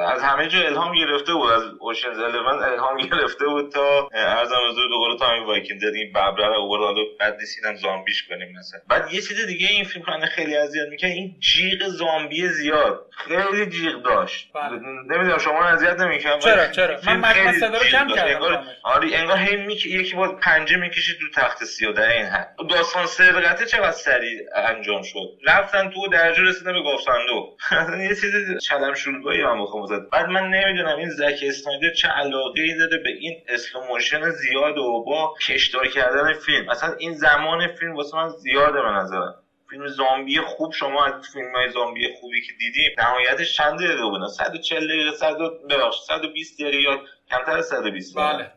از 0.00 0.22
همه 0.22 0.48
جا 0.48 0.58
الهام 0.58 0.94
گرفته 0.94 1.32
بود. 1.34 1.50
از 1.50 1.62
اوشنز 1.80 2.18
11 2.18 2.38
الهام 2.48 2.96
گرفته 3.10 3.46
بود 3.46 3.72
تا 3.72 4.08
ارزم 4.14 4.56
حضور 4.70 4.88
دوباره 4.88 5.18
تا 5.18 5.26
همین 5.26 5.44
واکینده 5.44 5.92
این 5.94 6.12
ببره 6.12 6.46
رو 6.46 6.60
آورد 6.62 6.82
حالا 6.82 7.00
بعد 7.20 7.38
دیسیدم 7.38 7.74
زامبیش 7.74 8.28
کنیم 8.28 8.48
مثلا. 8.58 8.80
بعد 8.88 9.12
یه 9.12 9.20
چیز 9.20 9.46
دیگه 9.46 9.68
این 9.68 9.84
فیلم 9.84 10.04
خیلی 10.04 10.26
خیلی 10.26 10.56
اذیت 10.56 10.88
می‌کنه. 10.90 11.10
این 11.10 11.36
جیغ 11.40 11.88
زامبی 11.88 12.48
زیاد. 12.48 13.06
خیلی 13.10 13.66
جیغ 13.66 14.02
داشت. 14.02 14.50
بله. 14.54 14.78
نمی‌دونم 15.10 15.38
شما 15.38 15.64
اذیت 15.64 16.00
نمی‌کنم 16.00 16.38
چرا 16.38 16.66
چرا؟ 16.66 16.96
من 17.06 17.20
صدا 17.52 17.78
رو 17.78 17.84
کم 17.84 18.08
کردم 18.08 18.66
آره 18.82 19.08
انگار 19.12 19.36
هی 19.36 19.56
می... 19.56 19.74
یکی 19.74 20.14
با 20.14 20.28
پنجه 20.28 20.76
می‌کشید 20.76 21.16
رو 21.20 21.28
تخت 21.34 21.64
سیاه 21.64 21.92
در 21.92 22.08
این 22.08 22.26
حد. 22.26 22.56
داستان 22.70 23.06
سرقته 23.06 23.66
چقدر 23.66 23.90
سریع 23.90 24.40
انجام 24.54 25.02
شد؟ 25.02 25.38
رفتن 25.46 25.90
تو 25.90 26.08
درجه 26.08 26.42
رسیدن 26.42 26.72
به 26.72 26.82
گافتندو 26.82 27.56
یه 28.08 28.08
چیز 28.08 28.58
چلم 28.62 28.94
شلوغی 28.94 29.40
هم 29.40 29.62
بخوام 29.62 29.86
زد 29.86 30.10
بعد 30.12 30.26
من 30.28 30.50
نمی‌دونم 30.50 30.96
این 30.96 31.10
زک 31.10 31.38
اسنایدر 31.42 31.90
چه 31.90 32.08
علاقه 32.08 32.62
ای 32.62 32.78
داره 32.78 33.02
به 33.02 33.10
این 33.10 33.42
اسلو 33.48 34.30
زیاد 34.30 34.78
و 34.78 35.04
با 35.06 35.34
کشدار 35.46 35.86
کردن 35.86 36.32
فیلم. 36.32 36.68
اصلا 36.68 36.94
این 36.98 37.12
زمان 37.14 37.74
فیلم 37.74 37.94
واسه 37.94 38.16
من 38.16 38.28
زیاده 38.28 38.82
به 38.82 38.90
نظرم. 38.90 39.34
فیلم 39.70 39.86
زامبی 39.86 40.40
خوب 40.40 40.72
شما 40.72 41.04
از 41.04 41.12
فیلم 41.32 41.56
های 41.56 41.70
زامبی 41.70 42.08
خوبی 42.20 42.40
که 42.40 42.52
دیدیم 42.58 42.90
نهایتش 42.98 43.56
چند 43.56 43.78
دقیقه 43.78 44.02
بودن 44.02 44.26
140 44.26 44.88
دقیقه 44.88 45.10
100 45.16 45.36
ببخشید 45.70 46.02
120 46.06 46.60
دقیقه 46.62 47.00
کمتر 47.30 47.52
از 47.58 47.66
120 47.66 48.16
بله 48.16 48.50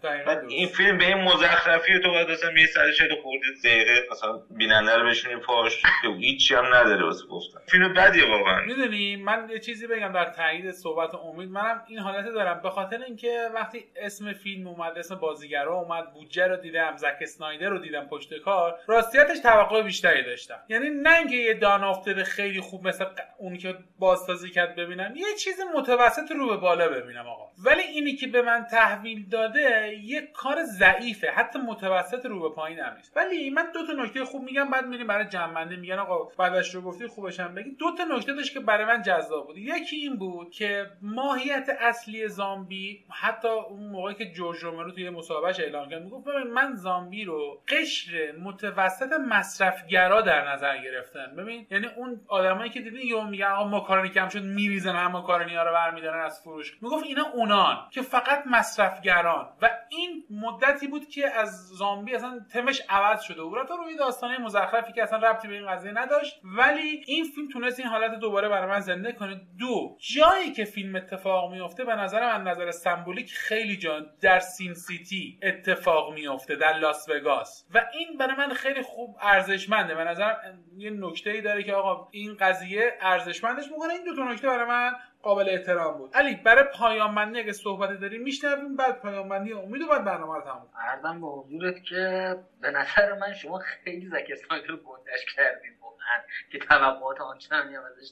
این 0.47 0.67
فیلم 0.67 0.97
به 0.97 1.05
این 1.05 1.17
مزخرفی 1.17 1.99
تو 1.99 2.09
باید 2.11 2.31
مثلا 2.31 2.51
140 2.73 3.15
خورده 3.23 3.45
دقیقه 3.63 4.07
مثلا 4.11 4.41
بیننده 4.57 4.95
رو 4.95 5.09
بشونی 5.09 5.35
پاش 5.35 5.81
که 6.01 6.07
هیچی 6.07 6.55
هم 6.55 6.65
نداره 6.65 7.05
واسه 7.05 7.25
گفتن. 7.25 7.59
فیلم 7.67 7.93
بدیه 7.93 8.29
واقعا. 8.29 8.61
می‌دونی 8.61 9.15
من 9.15 9.49
یه 9.49 9.59
چیزی 9.59 9.87
بگم 9.87 10.11
در 10.11 10.25
تایید 10.25 10.71
صحبت 10.71 11.15
امید. 11.15 11.49
منم 11.49 11.83
این 11.87 11.99
حالت 11.99 12.25
دارم 12.25 12.59
به 12.63 12.69
خاطر 12.69 13.01
اینکه 13.03 13.49
وقتی 13.55 13.85
اسم 13.95 14.33
فیلم 14.33 14.67
اومد 14.67 14.97
اسم 14.97 15.15
بازیگرا 15.15 15.75
اومد 15.75 16.13
بودجه 16.13 16.47
رو 16.47 16.57
دیدم 16.57 16.95
زک 16.97 17.17
اسنایدر 17.21 17.69
رو 17.69 17.79
دیدم 17.79 18.05
پشت 18.05 18.39
کار 18.39 18.79
راستیتش 18.87 19.39
توقع 19.39 19.81
بیشتری 19.81 20.23
داشتم. 20.23 20.59
یعنی 20.69 20.89
نه 20.89 21.17
اینکه 21.17 21.35
یه 21.35 21.53
دان 21.53 21.83
افتاده 21.83 22.23
خیلی 22.23 22.61
خوب 22.61 22.87
مثل 22.87 23.05
اونی 23.37 23.57
که 23.57 23.75
بازسازی 23.99 24.49
کرد 24.49 24.75
ببینم 24.75 25.15
یه 25.15 25.25
چیز 25.39 25.55
متوسط 25.75 26.31
رو 26.31 26.47
به 26.47 26.57
بالا 26.57 26.89
ببینم 26.89 27.27
آقا. 27.27 27.51
ولی 27.65 27.81
اینی 27.81 28.15
که 28.15 28.27
به 28.27 28.41
من 28.41 28.56
تحویل 28.63 29.29
داده 29.29 29.95
یه 30.03 30.21
کار 30.21 30.63
ضعیفه. 30.63 31.27
حتی 31.27 31.59
متوسط 31.59 32.25
رو 32.25 32.49
به 32.49 32.55
پایین 32.55 32.79
هم 32.79 32.95
نیست 32.97 33.17
ولی 33.17 33.49
من 33.49 33.67
دو 33.73 33.87
تا 33.87 33.93
نکته 33.93 34.25
خوب 34.25 34.43
میگم 34.43 34.69
بعد 34.69 34.85
میریم 34.85 35.07
برای 35.07 35.25
جنبنده 35.25 35.75
میگن 35.75 35.99
آقا 35.99 36.23
بعدش 36.37 36.75
رو 36.75 36.81
گفتی 36.81 37.07
خوبش 37.07 37.39
هم 37.39 37.55
بگی. 37.55 37.71
دو 37.71 37.85
تا 37.97 38.03
نکته 38.15 38.33
داشت 38.33 38.53
که 38.53 38.59
برای 38.59 38.85
من 38.85 39.01
جذاب 39.01 39.47
بود. 39.47 39.57
یکی 39.57 39.95
این 39.95 40.15
بود 40.15 40.51
که 40.51 40.85
ماهیت 41.01 41.69
اصلی 41.79 42.27
زامبی 42.27 43.05
حتی 43.09 43.47
اون 43.47 43.89
موقعی 43.89 44.15
که 44.15 44.31
جورج 44.31 44.63
رومرو 44.63 44.91
توی 44.91 45.09
مسابقهش 45.09 45.59
اعلام 45.59 45.89
کرد 45.89 46.01
می‌گفت 46.03 46.27
من 46.53 46.75
زامبی 46.75 47.25
رو 47.25 47.61
قشر 47.67 48.31
متوسط 48.43 49.13
مصرفگرا 49.29 50.21
در 50.21 50.51
نظر 50.51 50.77
گرفتن 50.77 51.35
ببین 51.37 51.67
یعنی 51.71 51.87
اون 51.87 52.21
آدمایی 52.27 52.69
که 52.69 52.81
دیدین 52.81 53.07
یهو 53.07 53.23
میگن 53.23 53.45
آقا 53.45 53.67
ماکارونی 53.69 54.09
کم 54.09 54.29
شد 54.29 54.43
میریزن 54.43 54.95
هم 54.95 55.11
ماکارونی 55.11 55.55
ها 55.55 55.63
رو 55.63 55.71
برمیدارن 55.71 56.25
از 56.25 56.41
فروش. 56.41 56.77
می‌گفت 56.81 57.05
اینا 57.05 57.25
اونان 57.33 57.77
که 57.91 58.01
فقط 58.01 58.46
مصرفگران. 58.49 59.49
و 59.61 59.69
این 59.89 60.23
مدتی 60.29 60.87
بود 60.87 61.07
که 61.07 61.29
از 61.29 61.67
زامبی 61.67 62.15
اصلا 62.15 62.39
تمش 62.53 62.81
عوض 62.89 63.21
شده 63.21 63.43
بود. 63.43 63.67
تو 63.67 63.77
روی 63.77 63.95
داستانه 63.95 64.37
مزخرفی 64.37 64.93
که 64.93 65.03
اصلا 65.03 65.19
ربطی 65.19 65.47
به 65.47 65.53
این 65.53 65.67
قضیه 65.67 65.91
نداشت. 65.91 66.41
ولی 66.43 67.03
این 67.07 67.23
فیلم 67.35 67.47
تونست 67.47 67.79
این 67.79 67.87
حالت 67.87 68.19
دوباره 68.19 68.49
برای 68.49 68.67
من 68.67 68.79
زنده 68.79 69.11
کنه. 69.11 69.41
دو 69.59 69.97
جایی 69.99 70.51
که 70.51 70.65
فیلم 70.65 70.95
اتفاق 70.95 71.51
میفته 71.51 71.85
به 71.85 71.95
نظر 71.95 72.37
من 72.37 72.47
نظر 72.47 72.71
سمبولیک 72.71 73.31
خیلی 73.31 73.77
جان 73.77 74.05
در 74.21 74.39
سین 74.39 74.73
سیتی 74.73 75.39
اتفاق 75.43 76.13
میفته 76.13 76.55
در 76.55 76.73
لاس 76.73 77.09
وگاس. 77.09 77.67
و 77.73 77.85
این 77.93 78.17
برای 78.17 78.35
من 78.35 78.53
خیلی 78.53 78.81
خوب 78.81 79.17
ارزشمنده. 79.21 79.95
به 79.95 80.03
نظر 80.03 80.33
یه 80.77 80.89
نکته 80.89 81.29
ای 81.29 81.41
داره 81.41 81.63
که 81.63 81.73
آقا 81.73 82.07
این 82.11 82.37
قضیه 82.39 82.97
ارزشمندش 83.01 83.71
می‌کنه. 83.71 83.93
این 83.93 84.03
دو 84.03 84.15
تا 84.15 84.23
نکته 84.23 84.47
برای 84.47 84.65
من 84.65 84.93
قابل 85.27 85.49
احترام 85.49 85.97
بود. 85.97 86.13
علی 86.13 86.35
برای 86.35 86.63
پایان 86.73 87.15
بندی 87.15 87.39
اگه 87.39 87.51
صحبت 87.51 87.99
داریم 87.99 88.21
میشنویم 88.21 88.75
بعد 88.75 89.01
پایان 89.01 89.29
بندی 89.29 89.53
امید 89.53 89.81
و 89.81 89.87
بعد 89.87 90.05
برنامه 90.05 90.35
رو 90.35 90.41
تموم 90.41 90.69
ارزم 90.89 91.21
به 91.21 91.27
حضورت 91.27 91.83
که 91.83 92.35
به 92.61 92.71
نظر 92.71 93.13
من 93.13 93.33
شما 93.33 93.59
خیلی 93.59 94.07
زک 94.07 94.27
اسنایدر 94.31 94.67
رو 94.67 94.77
گندش 94.77 95.25
کردید 95.35 95.77
واقعا 95.81 96.21
که 96.51 96.59
توقعات 96.59 97.21
آنچنانی 97.21 97.75
هم 97.75 97.83
ازش 97.83 98.11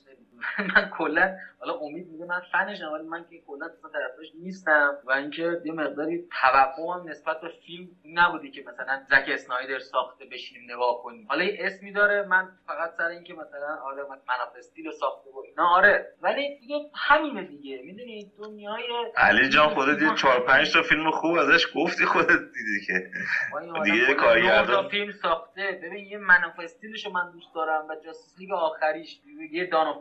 من 0.76 0.90
کلا 0.98 1.38
حالا 1.60 1.74
امید 1.74 2.08
میگه 2.08 2.26
من 2.26 2.42
فنشم 2.52 2.92
ولی 2.94 3.04
من 3.04 3.26
که 3.30 3.42
کلا 3.48 3.66
اصلا 3.66 3.90
طرفش 3.90 4.32
نیستم. 4.42 4.98
و 5.04 5.12
اینکه 5.12 5.62
یه 5.66 5.72
مقداری 5.72 6.28
توقعم 6.42 7.10
نسبت 7.10 7.42
به 7.42 7.50
فیلم 7.66 7.88
نبودی 8.06 8.52
که 8.52 8.64
مثلا 8.68 9.02
زک 9.10 9.26
اسنایدر 9.28 9.80
ساخته 9.80 10.26
بشینیم 10.26 10.72
نگاه 10.72 11.04
کنیم. 11.04 11.28
حالا 11.28 11.44
یه 11.44 11.58
اسمی 11.60 11.92
داره 11.92 12.24
من 12.24 12.50
فقط 12.68 12.94
سر 12.98 13.08
اینکه 13.08 13.34
مثلا 13.34 13.76
آره 13.84 14.04
من 14.10 14.18
استیل 14.58 14.92
ساخته 14.92 15.30
و 15.30 15.40
اینا 15.46 15.68
آره. 15.68 16.14
ولی 16.22 16.60
دیگه 16.60 16.76
همینه 17.08 17.44
دیگه. 17.44 17.82
می‌دونی 17.82 18.32
دنیای 18.38 18.84
علی 19.18 19.50
جان 19.50 19.70
خودت 19.70 20.02
یه 20.02 20.16
4 20.16 20.40
5 20.40 20.74
تا 20.74 20.82
فیلم 20.82 21.12
خوب 21.12 21.38
ازش 21.38 21.68
گفتی 21.76 22.06
خودت 22.06 22.40
دیدی 22.54 22.86
که. 22.88 23.10
دیگه 23.84 24.14
کارگردان 24.14 24.90
فیلم 24.90 25.12
ساخته. 25.12 25.80
ببین 25.84 26.06
یه 26.06 26.20
استیلشو 26.60 27.10
من 27.10 27.32
دوست 27.32 27.56
دارم 27.56 27.88
و 27.90 27.96
جاستیس 28.06 28.40
لیگ 28.40 28.52
آخریش. 28.52 29.20
یه 29.52 29.66
دان 29.66 29.88
اف 29.88 29.98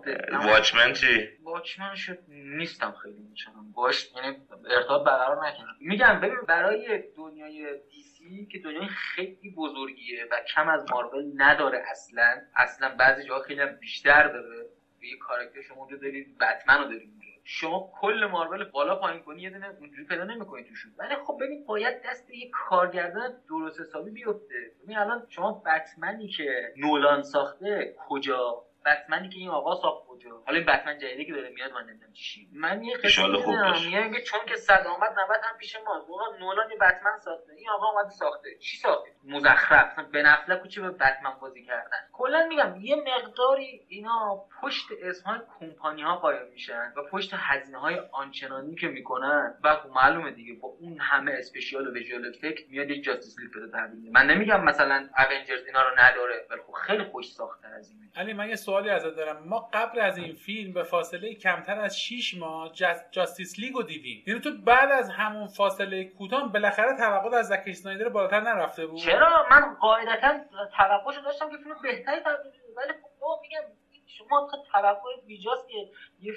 واچمن 0.47 0.93
چی؟ 0.93 1.29
واچمن 1.43 1.95
شد 1.95 2.19
نیستم 2.29 2.95
خیلی 3.03 3.21
میچنم 3.31 3.73
باش 3.75 4.11
یعنی 4.17 4.37
ارتباط 4.71 5.07
برقرار 5.07 5.47
نکنم. 5.47 5.77
میگم 5.81 6.21
ببین 6.21 6.41
برای 6.49 7.03
دنیای 7.17 7.75
دی 7.91 8.03
سی 8.03 8.49
که 8.53 8.59
دنیای 8.59 8.89
خیلی 8.89 9.55
بزرگیه 9.57 10.27
و 10.31 10.41
کم 10.55 10.69
از 10.69 10.85
مارول 10.91 11.25
نداره 11.37 11.83
اصلا. 11.91 12.41
اصلا 12.57 12.95
بعضی 12.99 13.25
جاها 13.25 13.41
خیلی 13.41 13.67
بیشتر 13.81 14.29
داره. 14.29 14.67
یه 15.07 15.17
کاراکتر 15.19 15.63
شما 15.63 15.77
اونجا 15.77 15.97
دارید 15.97 16.39
بتمن 16.39 16.79
رو 16.79 16.85
دارید 16.85 17.15
شما 17.45 17.93
کل 18.01 18.27
مارول 18.33 18.65
بالا 18.65 18.97
پایین 18.97 19.23
کنی 19.23 19.43
یه 19.43 19.51
دونه 19.51 19.69
اونجوری 19.81 20.05
پیدا 20.05 20.25
نمی‌کنی 20.25 20.65
توشون 20.65 20.93
ولی 20.99 21.15
خب 21.27 21.37
ببین 21.41 21.65
باید 21.67 22.03
دست 22.03 22.31
یه 22.31 22.51
کارگردان 22.51 23.33
درست 23.49 23.81
حسابی 23.81 24.11
بیفته. 24.11 24.73
ببین 24.85 24.99
الان 24.99 25.27
شما 25.29 25.63
بتمنی 25.67 26.29
که 26.29 26.73
نولان 26.77 27.23
ساخته 27.23 27.95
کجا؟ 28.09 28.65
بتمنی 28.87 29.29
که 29.29 29.39
این 29.39 29.49
آقا 29.49 29.75
ساخت 29.83 30.04
کجا 30.15 30.43
حالا 30.47 30.59
این 30.59 30.67
بتمن 30.67 30.99
جدیدی 30.99 31.25
که 31.25 31.33
داره 31.33 31.49
میاد 31.49 31.73
من 31.73 31.83
نمی‌دونم 31.83 32.12
چی. 32.12 32.49
من 32.53 32.83
یه 32.83 32.97
قصه 32.97 33.23
میگم 33.27 34.21
چون 34.21 34.41
که 34.47 34.57
صد 34.57 34.87
آمد 34.87 35.11
90 35.11 35.41
هم 35.43 35.57
پیش 35.59 35.77
ما. 35.87 36.07
نولان 36.41 36.71
یه 36.71 36.77
بتمن 36.77 37.19
ساخته. 37.25 37.53
این 37.53 37.71
آقا 37.71 37.91
اومد 37.91 38.09
ساخته. 38.09 38.59
چی 38.59 38.77
ساخته؟ 38.77 39.11
مزخرف. 39.25 39.99
به 39.99 40.23
نفله 40.23 40.57
کوچه 40.57 40.81
به 40.81 40.91
بتمن 40.91 41.35
بازی 41.41 41.65
کردن. 41.65 41.99
کلا 42.12 42.47
میگم 42.49 42.77
یه 42.81 42.97
مقداری 42.97 43.87
اینا 43.89 44.45
پشت 44.62 44.87
اسمهای 45.03 45.41
کمپانی 45.61 46.03
ها 46.03 46.17
قایم 46.17 46.47
میشن 46.53 46.93
و 46.97 47.03
پشت 47.11 47.31
هزینه 47.35 47.79
های 47.79 48.01
آنچنانی 48.12 48.75
که 48.75 48.89
می‌کنن. 48.89 49.55
و 49.65 49.77
خب 49.77 49.91
معلومه 49.91 50.31
دیگه 50.31 50.55
با 50.55 50.69
اون 50.69 50.99
همه 51.01 51.33
اسپشیال 51.33 51.87
و 51.87 51.93
ویژوال 51.93 52.27
افکت 52.27 52.69
میاد 52.69 52.91
یک 52.91 53.05
جاستیس 53.05 53.39
لیگ 53.39 53.51
بده 53.51 53.73
تحویل 53.73 54.12
من 54.12 54.27
نمیگم 54.27 54.65
مثلا 54.65 55.09
اونجرز 55.31 55.67
اینا 55.67 55.89
رو 55.89 55.95
نداره 55.99 56.47
ولی 56.51 56.61
خب 56.67 56.73
خیلی 56.73 57.05
خوش 57.05 57.33
ساخته 57.33 57.69
از 57.69 57.91
این. 57.91 58.11
علی 58.17 58.33
من 58.33 58.49
یه 58.49 58.57
سوالی 58.57 58.91
ازت 58.91 59.17
دارم. 59.17 59.49
ما 59.49 59.71
قبل 59.73 60.01
از 60.05 60.19
این 60.19 60.33
فیلم 60.35 60.73
به 60.73 60.83
فاصله 60.83 61.35
کمتر 61.35 61.81
از 61.81 62.01
6 62.01 62.35
ماه 62.35 62.73
جاستیس 63.11 63.59
لیگو 63.59 63.83
دیدیم. 63.83 64.23
یعنی 64.27 64.41
تو 64.41 64.51
بعد 64.67 64.91
از 64.91 65.11
همون 65.11 65.47
فاصله 65.47 66.05
کوتاه 66.05 66.53
بالاخره 66.53 66.97
توقع 66.97 67.37
از 67.37 67.49
زک 67.49 67.63
اسنایدر 67.67 68.09
بالاتر 68.09 68.41
نرفته 68.41 68.87
بود. 68.87 69.01
چرا؟ 69.01 69.47
من 69.51 69.75
قاعدتا 69.81 70.41
توقعشو 70.77 71.21
داشتم 71.21 71.51
که 71.51 71.57
فیلم 71.57 71.77
بهتری 71.83 72.21
ولی 72.77 72.93
خب 73.21 73.41
میگم 73.43 73.84
شما 74.19 74.49
تا 74.51 74.62
توقع 74.73 75.11
بیجاست 75.27 75.69
که 75.69 75.91
یه 76.21 76.33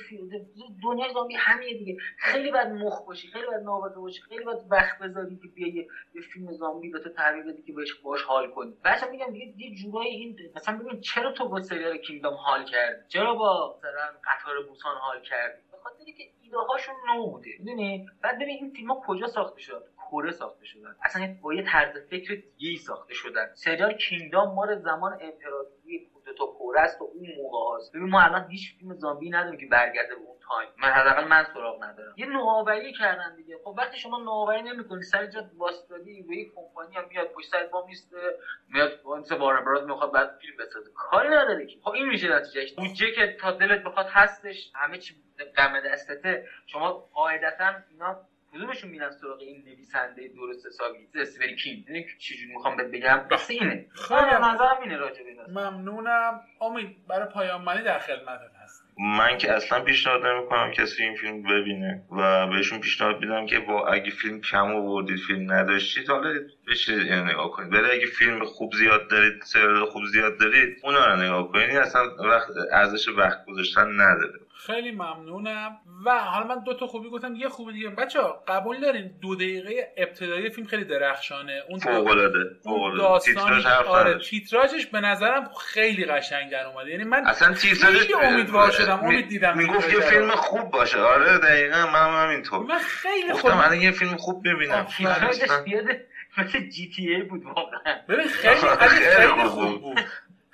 دنیای 0.84 1.14
زامبی 1.14 1.36
همینه 1.36 1.78
دیگه. 1.78 1.98
خیلی 2.18 2.52
باید 2.52 2.68
مخ 2.68 3.06
باشی 3.06 3.28
خیلی 3.28 3.46
باید 3.46 3.62
نابغه 3.64 4.00
باشی 4.00 4.22
خیلی 4.22 4.44
باید 4.44 4.60
وقت 4.70 5.00
بذاری 5.00 5.36
که 5.36 5.48
بیا 5.48 5.68
یه, 5.68 5.88
فیلم 6.34 6.52
زامبی 6.52 6.90
به 6.90 7.00
تو 7.00 7.10
بدی 7.48 7.64
که 7.64 7.74
بهش 7.74 7.94
باش 7.94 8.22
حال 8.22 8.52
کنی. 8.52 8.78
بچا 8.86 9.10
میگم 9.10 9.32
دیگه 9.32 9.54
یه 9.58 9.76
جورایی 9.76 10.10
این 10.10 10.38
مثلا 10.56 10.78
ببین 10.78 11.02
چرا 11.02 11.32
تو 11.32 11.50
با 11.50 11.62
سریال 11.62 11.98
کینگدام 11.98 12.34
حال 12.34 12.66
کردی؟ 12.66 13.08
چرا 13.08 13.34
با 13.34 13.78
مثلا 13.78 14.20
قطار 14.24 14.64
بوسان 14.68 14.96
حال 14.98 15.22
کردی؟ 15.22 15.62
بخاطر 15.74 16.04
که 16.18 16.24
ایده 16.42 16.58
هاشون 16.58 16.96
نو 17.08 17.32
بوده 17.32 17.50
می‌دونی؟ 17.60 18.10
بعد 18.22 18.36
ببین 18.36 18.58
این 18.62 18.70
فیلم 18.70 18.92
ها 18.92 19.04
کجا 19.08 19.28
ساخته 19.28 19.62
شد؟ 19.62 19.84
کره 20.12 20.32
ساخته 20.32 20.66
شدن. 20.66 20.96
اصلا 21.04 21.36
با 21.42 21.54
یه 21.54 21.64
طرز 21.64 21.98
فکر 22.10 22.44
دیگه 22.58 22.78
ساخته 22.78 23.14
شدن. 23.14 23.52
سریال 23.54 23.94
کینگدام 23.94 24.56
ما 24.56 24.76
زمان 24.76 25.12
امپراتوری 25.22 25.77
تا 26.34 26.46
کره 26.46 26.82
است 26.82 27.02
و 27.02 27.04
اون 27.04 27.28
موقع 27.38 27.78
هست 27.78 27.92
ببین 27.94 28.10
ما 28.10 28.22
الان 28.22 28.48
هیچ 28.50 28.78
فیلم 28.80 28.94
زامبی 28.94 29.30
نداریم 29.30 29.60
که 29.60 29.66
برگرده 29.66 30.16
به 30.16 30.22
اون 30.22 30.38
تایم. 30.48 30.70
من 30.78 30.90
حداقل 30.90 31.28
من 31.28 31.46
سراغ 31.54 31.84
ندارم. 31.84 32.14
یه 32.18 32.26
نوآوری 32.26 32.94
کردن 32.94 33.36
دیگه. 33.36 33.58
خب 33.64 33.76
وقتی 33.78 33.98
شما 33.98 34.18
نوآوری 34.18 34.62
نمی‌کنی 34.62 35.04
سر 35.04 35.26
جات 35.26 35.46
واسطادی 35.58 36.22
و 36.22 36.34
یه 36.34 36.46
کمپانی 36.56 36.96
هم 36.96 37.08
میاد 37.10 37.28
پشت 37.28 37.48
سر 37.48 37.64
با 37.72 37.86
میسته 37.86 38.18
میاد 38.70 38.92
مثل 39.20 39.36
وارن 39.38 39.66
براز 39.66 39.88
می‌خواد 39.88 40.12
بعد 40.12 40.38
فیلم 40.42 40.58
بسازه. 40.60 40.92
کاری 40.96 41.30
نداره 41.30 41.66
که. 41.66 41.80
خب 41.84 41.92
این 41.92 42.06
میشه 42.06 42.36
نتیجهش. 42.36 42.74
بودجه 42.74 43.12
که 43.12 43.38
تا 43.40 43.52
دلت 43.52 43.84
بخواد 43.84 44.08
هستش 44.10 44.72
همه 44.76 44.98
چی 44.98 45.16
دم 45.58 45.80
دستته 45.80 46.46
شما 46.66 46.92
قاعدتا 46.92 47.74
اینا 47.92 48.18
کدومشون 48.54 48.90
میرن 48.90 49.10
سراغ 49.10 49.40
این 49.40 49.64
نویسنده 49.66 50.28
درست 50.36 50.66
حسابی 50.66 51.08
استیون 51.16 51.56
کینگ. 51.56 51.84
چجوری 52.20 52.54
می‌خوام 52.54 52.76
بهت 52.76 52.88
بگم 52.88 53.28
بس 53.32 53.50
اینه. 53.50 53.86
خیلی 54.08 54.32
نظرم 54.42 54.82
اینه 54.82 54.98
راجع 54.98 55.24
به 55.24 55.52
ممنونم. 55.52 56.40
امید 56.62 57.08
برای 57.08 57.26
پایان 57.34 57.66
بندی 57.66 57.84
در 57.84 58.00
خدمتت 58.00 58.52
هستم 58.64 58.84
من 59.00 59.38
که 59.38 59.54
اصلا 59.54 59.80
پیشنهاد 59.84 60.26
نمی‌کنم 60.26 60.72
کسی 60.72 61.04
این 61.04 61.16
فیلم 61.16 61.44
ببینه 61.44 62.02
و 62.12 62.48
بهشون 62.48 62.80
پیشنهاد 62.80 63.20
میدم 63.20 63.46
که 63.46 63.60
با 63.60 63.88
اگه 63.88 64.12
فیلم 64.12 64.40
کم 64.40 64.76
آوردید 64.76 65.20
فیلم 65.28 65.54
نداشتید 65.54 66.10
حالا 66.10 66.40
بشید 66.68 67.00
اینو 67.00 67.24
نگاه 67.24 67.50
کنید. 67.52 67.74
ولی 67.74 67.90
اگه 67.92 68.06
فیلم 68.06 68.44
خوب 68.44 68.74
زیاد 68.74 69.10
دارید 69.10 69.34
سریال 69.46 69.86
خوب 69.86 70.06
زیاد 70.06 70.40
دارید 70.40 70.70
اونا 70.84 71.06
رو 71.06 71.22
نگاه 71.22 71.52
کنید. 71.52 71.78
اصلا 71.78 72.02
وقت 72.20 72.48
ارزش 72.72 73.08
وقت 73.08 73.46
گذاشتن 73.48 73.88
نداره. 74.02 74.40
خیلی 74.66 74.92
ممنونم. 74.92 75.78
و 76.06 76.20
حالا 76.20 76.48
من 76.48 76.64
دو 76.64 76.74
تا 76.74 76.88
خوبی 76.88 77.10
گفتم. 77.10 77.36
یه 77.36 77.50
خوبی 77.50 77.74
دیگه. 77.74 77.90
بچه 77.90 78.20
قبول 78.48 78.80
دارین 78.80 79.12
دو 79.22 79.36
دقیقه 79.36 79.94
ابتدایی 79.98 80.50
فیلم 80.50 80.68
خیلی 80.68 80.84
درخشانه. 80.84 81.62
اون 81.70 81.80
فوق 81.80 82.08
العاده 82.08 82.40
داستان 82.98 83.66
آره 83.88 84.20
تیتراژش 84.20 84.86
به 84.86 85.00
نظرم 85.00 85.50
خیلی 85.60 86.06
قشنگ 86.06 86.52
در 86.52 86.66
اومده. 86.66 86.92
یعنی 86.92 87.04
من 87.04 87.28
اصلا 87.28 87.54
تیتراژش 87.54 88.08
امیدوار 88.22 88.72
شدم 88.72 89.00
امید 89.04 89.28
دیدم 89.28 89.58
می‌گفت 89.58 89.94
یه 89.94 90.00
فیلم 90.00 90.32
خوب 90.32 90.72
باشه. 90.72 91.00
آره 91.00 91.38
دقیقا 91.38 91.88
من 91.94 92.24
همینطور. 92.24 92.60
من 92.66 92.80
خیلی 92.80 93.34
خوب 93.34 93.52
من 93.52 93.82
یه 93.82 93.92
فیلم 93.92 94.18
خوب 94.18 94.48
ببینم. 94.48 94.88
مثل 96.38 96.60
جی 96.70 96.90
تی 96.90 97.08
ای 97.16 97.22
بود 97.22 97.44
واقعا. 97.46 98.00
ببین 98.10 98.28
خیلی 98.28 98.56
خیلی 99.18 99.44
خوب 99.44 99.82
بود. 99.82 100.00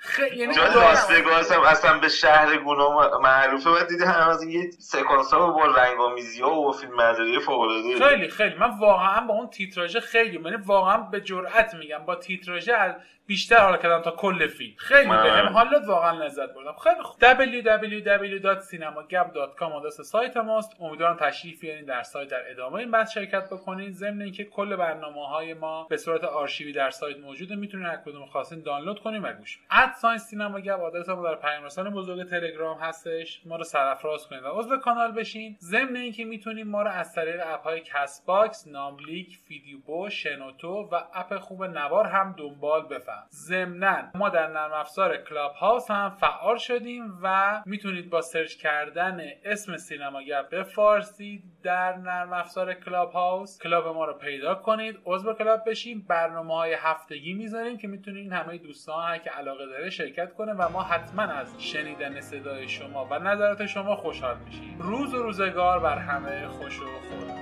خیلی 0.04 0.36
یعنی 0.36 0.54
لاس 0.54 1.52
هم 1.52 1.60
اصلا 1.60 1.98
به 1.98 2.08
شهر 2.08 2.56
گناه 2.56 3.18
معروفه. 3.22 3.70
و 3.70 3.84
دیده 3.88 4.06
هم 4.06 4.28
از 4.28 4.42
یه 4.42 4.70
سکانس 4.78 5.34
ها 5.34 5.50
با 5.50 5.66
رنگ 5.66 6.00
آمیزی 6.00 6.42
ها 6.42 6.60
و 6.60 6.72
فیلم 6.72 6.94
مداری 6.94 7.40
فوق 7.40 7.68
خیلی 7.98 8.28
خیلی. 8.28 8.54
من 8.54 8.78
واقعا 8.78 9.20
با 9.20 9.34
اون 9.34 9.50
تیتراژه 9.50 10.00
خیلی 10.00 10.40
یعنی 10.44 10.56
واقعا 10.56 10.96
به 10.96 11.20
جرئت 11.20 11.74
میگم. 11.74 11.98
با 11.98 12.16
تیتراژه 12.16 12.74
از 12.74 12.94
بیشتر 13.26 13.56
حال 13.56 13.76
کردم 13.76 14.02
تا 14.02 14.10
کل 14.10 14.46
فیلم. 14.46 14.74
خیلی 14.76 15.08
بهم. 15.08 15.46
حالت 15.46 15.82
واقعا 15.86 16.24
لذت 16.24 16.54
بردم. 16.54 16.74
خیلی 16.84 17.02
خوب. 17.02 17.20
www.cinemagab.com 17.20 19.62
آدرس 19.62 20.00
سایت 20.00 20.36
ماست. 20.36 20.76
امیدوارم 20.80 21.16
تشریف 21.16 21.60
بیارین 21.60 21.84
در 21.84 22.02
سایت 22.02 22.28
در 22.28 22.50
ادامه 22.50 22.74
این 22.74 22.90
بحث 22.90 23.12
شرکت 23.12 23.50
بکنین. 23.50 23.92
ضمن 23.92 24.22
اینکه 24.22 24.44
کل 24.44 24.76
برنامه 24.76 25.28
های 25.28 25.54
ما 25.54 25.84
به 25.84 25.96
صورت 25.96 26.24
آرشیوی 26.24 26.72
در 26.72 26.90
سایت 26.90 27.18
موجوده. 27.18 27.56
می‌تونین 27.56 27.86
هر 27.86 27.96
کدوم 27.96 28.26
خواستین 28.26 28.62
دانلود 28.62 29.00
کنین 29.00 29.22
و 29.22 29.32
گوش 29.32 29.58
اد 29.70 29.92
ساین 29.92 30.18
سینما 30.18 30.60
گپ 30.60 30.80
آدرس 30.80 31.08
ما 31.08 31.22
در 31.22 31.34
پیام 31.34 31.94
بزرگ 31.94 32.30
تلگرام 32.30 32.78
هستش. 32.78 33.40
ما 33.46 33.56
رو 33.56 33.64
سرفراز 33.64 34.28
کنید 34.28 34.42
و 34.42 34.48
عضو 34.48 34.76
کانال 34.76 35.12
بشین. 35.12 35.56
ضمن 35.60 35.96
اینکه 35.96 36.24
می‌تونین 36.24 36.68
ما 36.68 36.82
رو 36.82 36.90
از 36.90 37.14
طریق 37.14 37.40
اپ 37.46 37.62
های 37.62 37.82
کست‌باکس 38.26 38.68
ناملیک 38.68 39.38
فیدیبو 39.48 40.10
شنوتو 40.10 40.88
و 40.92 41.00
اپ 41.14 41.38
خوب 41.38 41.64
نوار 41.64 42.06
هم 42.06 42.34
دنبال 42.38 42.82
بفرمایید. 42.82 43.13
ضمنا 43.30 43.96
ما 44.14 44.28
در 44.28 44.46
نرم 44.46 44.72
افزار 44.72 45.16
Clubhouse 45.16 45.90
هم 45.90 46.10
فعال 46.10 46.56
شدیم 46.56 47.18
و 47.22 47.62
می‌تونید 47.66 48.10
با 48.10 48.20
سرچ 48.20 48.56
کردن 48.56 49.20
اسم 49.44 49.76
سینما 49.76 50.22
گپ 50.22 50.48
به 50.48 50.62
فارسی 50.62 51.42
در 51.62 51.96
نرم 51.96 52.32
افزار 52.32 52.74
Clubhouse 52.74 53.58
club 53.58 53.86
ما 53.86 54.04
رو 54.04 54.12
پیدا 54.12 54.54
کنید 54.54 54.98
عضو 55.06 55.32
club 55.32 55.60
بشین. 55.66 56.06
برنامه 56.08 56.54
های 56.54 56.76
هفتگی 56.78 57.34
می‌ذاریم 57.34 57.78
که 57.78 57.88
می‌تونید 57.88 58.32
همه 58.32 58.58
دوستان 58.58 59.18
که 59.18 59.30
علاقه 59.30 59.66
داره 59.66 59.90
شرکت 59.90 60.34
کنه 60.34 60.52
و 60.52 60.68
ما 60.68 60.82
حتما 60.82 61.22
از 61.22 61.62
شنیدن 61.62 62.20
صدای 62.20 62.68
شما 62.68 63.04
و 63.10 63.18
نظرات 63.18 63.66
شما 63.66 63.96
خوشحال 63.96 64.36
میشیم. 64.38 64.78
روز 64.80 65.14
و 65.14 65.22
روزگار 65.22 65.80
بر 65.80 65.98
همه 65.98 66.48
خوش 66.48 66.80
و 66.80 66.84
خورم 66.84 67.33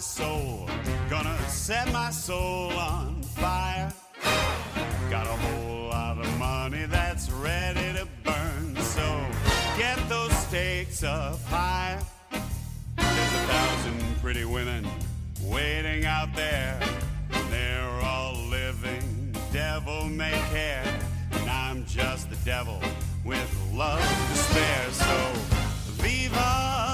soul, 0.00 0.68
gonna 1.08 1.38
set 1.48 1.92
my 1.92 2.10
soul 2.10 2.72
on 2.72 3.22
fire. 3.22 3.92
Got 5.10 5.26
a 5.26 5.30
whole 5.30 5.88
lot 5.88 6.18
of 6.18 6.38
money 6.38 6.86
that's 6.86 7.30
ready 7.30 7.92
to 7.98 8.06
burn, 8.24 8.76
so 8.76 9.26
get 9.76 9.98
those 10.08 10.32
stakes 10.46 11.02
up 11.02 11.42
higher. 11.44 12.00
There's 12.96 13.34
a 13.34 13.46
thousand 13.52 14.20
pretty 14.20 14.44
women 14.44 14.86
waiting 15.42 16.06
out 16.06 16.34
there. 16.34 16.80
They're 17.50 18.00
all 18.02 18.34
living 18.48 19.20
devil 19.52 20.04
may 20.04 20.40
care. 20.50 20.84
And 21.32 21.50
I'm 21.50 21.84
just 21.86 22.30
the 22.30 22.36
devil 22.36 22.80
with 23.24 23.50
love 23.74 24.00
to 24.00 24.36
spare. 24.36 24.90
So 24.92 25.32
viva 26.02 26.89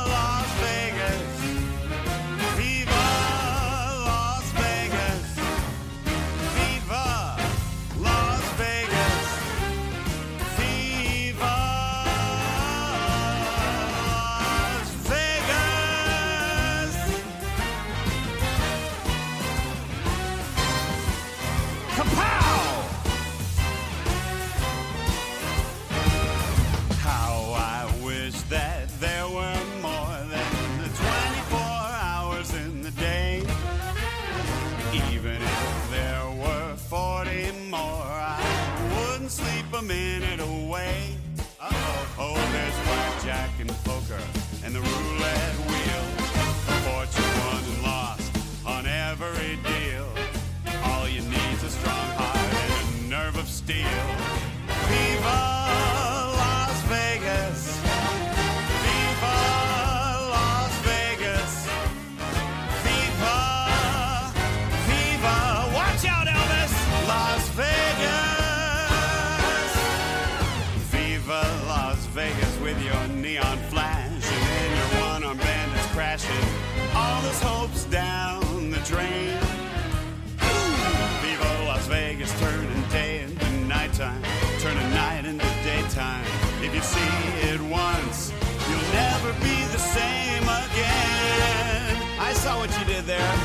there. 93.06 93.38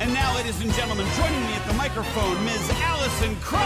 And 0.00 0.12
now, 0.12 0.34
ladies 0.34 0.60
and 0.60 0.72
gentlemen, 0.74 1.06
joining 1.16 1.40
me 1.42 1.54
at 1.54 1.64
the 1.64 1.74
microphone, 1.74 2.44
Ms. 2.44 2.70
Allison 2.82 3.36
Crow. 3.36 3.60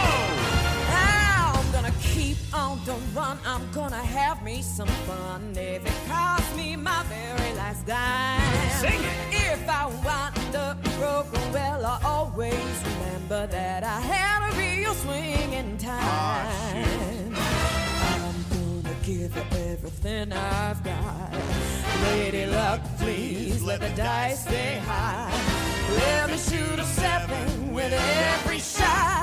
I'm 0.88 1.72
gonna 1.72 1.94
keep 2.02 2.36
on 2.52 2.78
the 2.84 2.92
run. 3.14 3.38
I'm 3.46 3.70
gonna 3.72 3.96
have 4.02 4.42
me 4.42 4.60
some 4.60 4.88
fun. 5.08 5.52
If 5.56 5.86
it 5.86 6.08
costs 6.08 6.54
me 6.56 6.76
my 6.76 7.02
very 7.04 7.54
last 7.54 7.86
dime. 7.86 8.70
Sing 8.82 9.00
it. 9.02 9.52
If 9.52 9.66
I 9.68 9.86
wind 10.04 10.56
up 10.56 10.82
broken, 10.98 11.52
well, 11.52 11.86
I 11.86 11.98
always 12.04 12.76
remember 12.84 13.46
that 13.46 13.82
I 13.82 14.00
had 14.00 14.38
a 14.48 14.56
real 14.58 14.92
swinging 14.94 15.78
time. 15.78 16.00
Ah, 16.02 16.72
shoot. 16.72 17.32
I'm 18.12 18.82
gonna 18.82 18.96
give 19.02 19.34
it 19.36 19.46
everything 19.72 20.28
got. 20.30 20.55
Lady 22.36 22.50
luck, 22.50 22.80
please 22.98 23.62
let 23.62 23.80
the 23.80 23.88
dice 23.96 24.40
stay 24.40 24.78
high. 24.84 25.32
Let 25.96 26.30
me 26.30 26.36
shoot 26.36 26.78
a 26.78 26.84
seven 26.84 27.72
with 27.72 27.94
every 27.94 28.58
shot. 28.58 29.15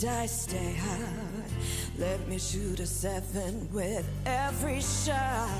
Let 0.00 0.26
stay 0.26 0.72
high. 0.76 1.44
Let 1.98 2.26
me 2.26 2.38
shoot 2.38 2.80
a 2.80 2.86
seven 2.86 3.68
with 3.70 4.08
every 4.24 4.80
shot. 4.80 5.50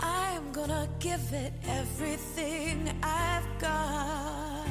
I'm 0.00 0.52
gonna 0.52 0.86
give 1.00 1.32
it 1.32 1.54
everything 1.66 2.92
I've 3.02 3.48
got. 3.58 4.66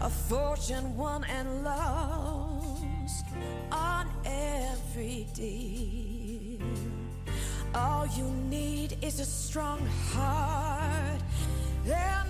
A 0.00 0.08
fortune 0.08 0.96
won 0.96 1.24
and 1.24 1.62
lost 1.62 3.26
on 3.70 4.08
every 4.24 5.26
deal. 5.34 6.62
All 7.74 8.06
you 8.16 8.30
need 8.48 8.96
is 9.02 9.20
a 9.20 9.26
strong 9.26 9.84
heart 10.14 11.20
and 11.84 12.27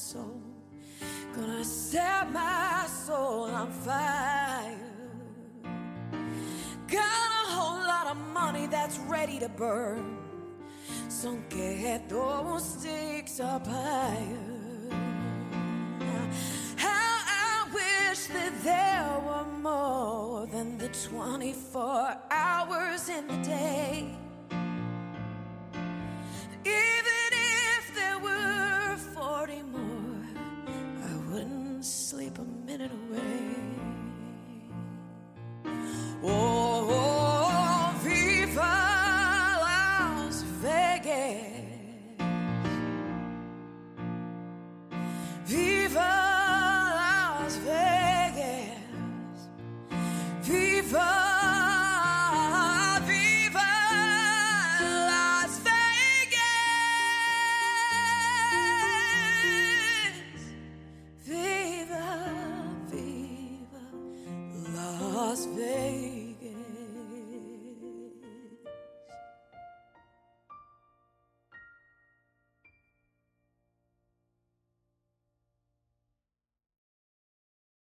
soul, 0.00 0.40
gonna 1.34 1.62
set 1.62 2.32
my 2.32 2.86
soul 3.06 3.44
on 3.44 3.70
fire. 3.70 4.78
Got 6.88 7.28
a 7.42 7.46
whole 7.54 7.80
lot 7.86 8.06
of 8.06 8.16
money 8.32 8.66
that's 8.66 8.98
ready 9.00 9.38
to 9.38 9.48
burn, 9.50 10.16
so 11.08 11.38
get 11.50 12.08
those 12.08 12.64
sticks 12.64 13.40
up 13.40 13.66
higher. 13.66 14.46
How 16.76 17.14
I 17.44 17.68
wish 17.74 18.20
that 18.36 18.54
there 18.64 19.20
were 19.26 19.48
more 19.60 20.46
than 20.46 20.78
the 20.78 20.88
24 20.88 22.16
hours 22.30 23.08
in 23.10 23.28
the 23.28 23.36
day. 23.36 24.16
running 32.80 32.92
away. 33.10 33.59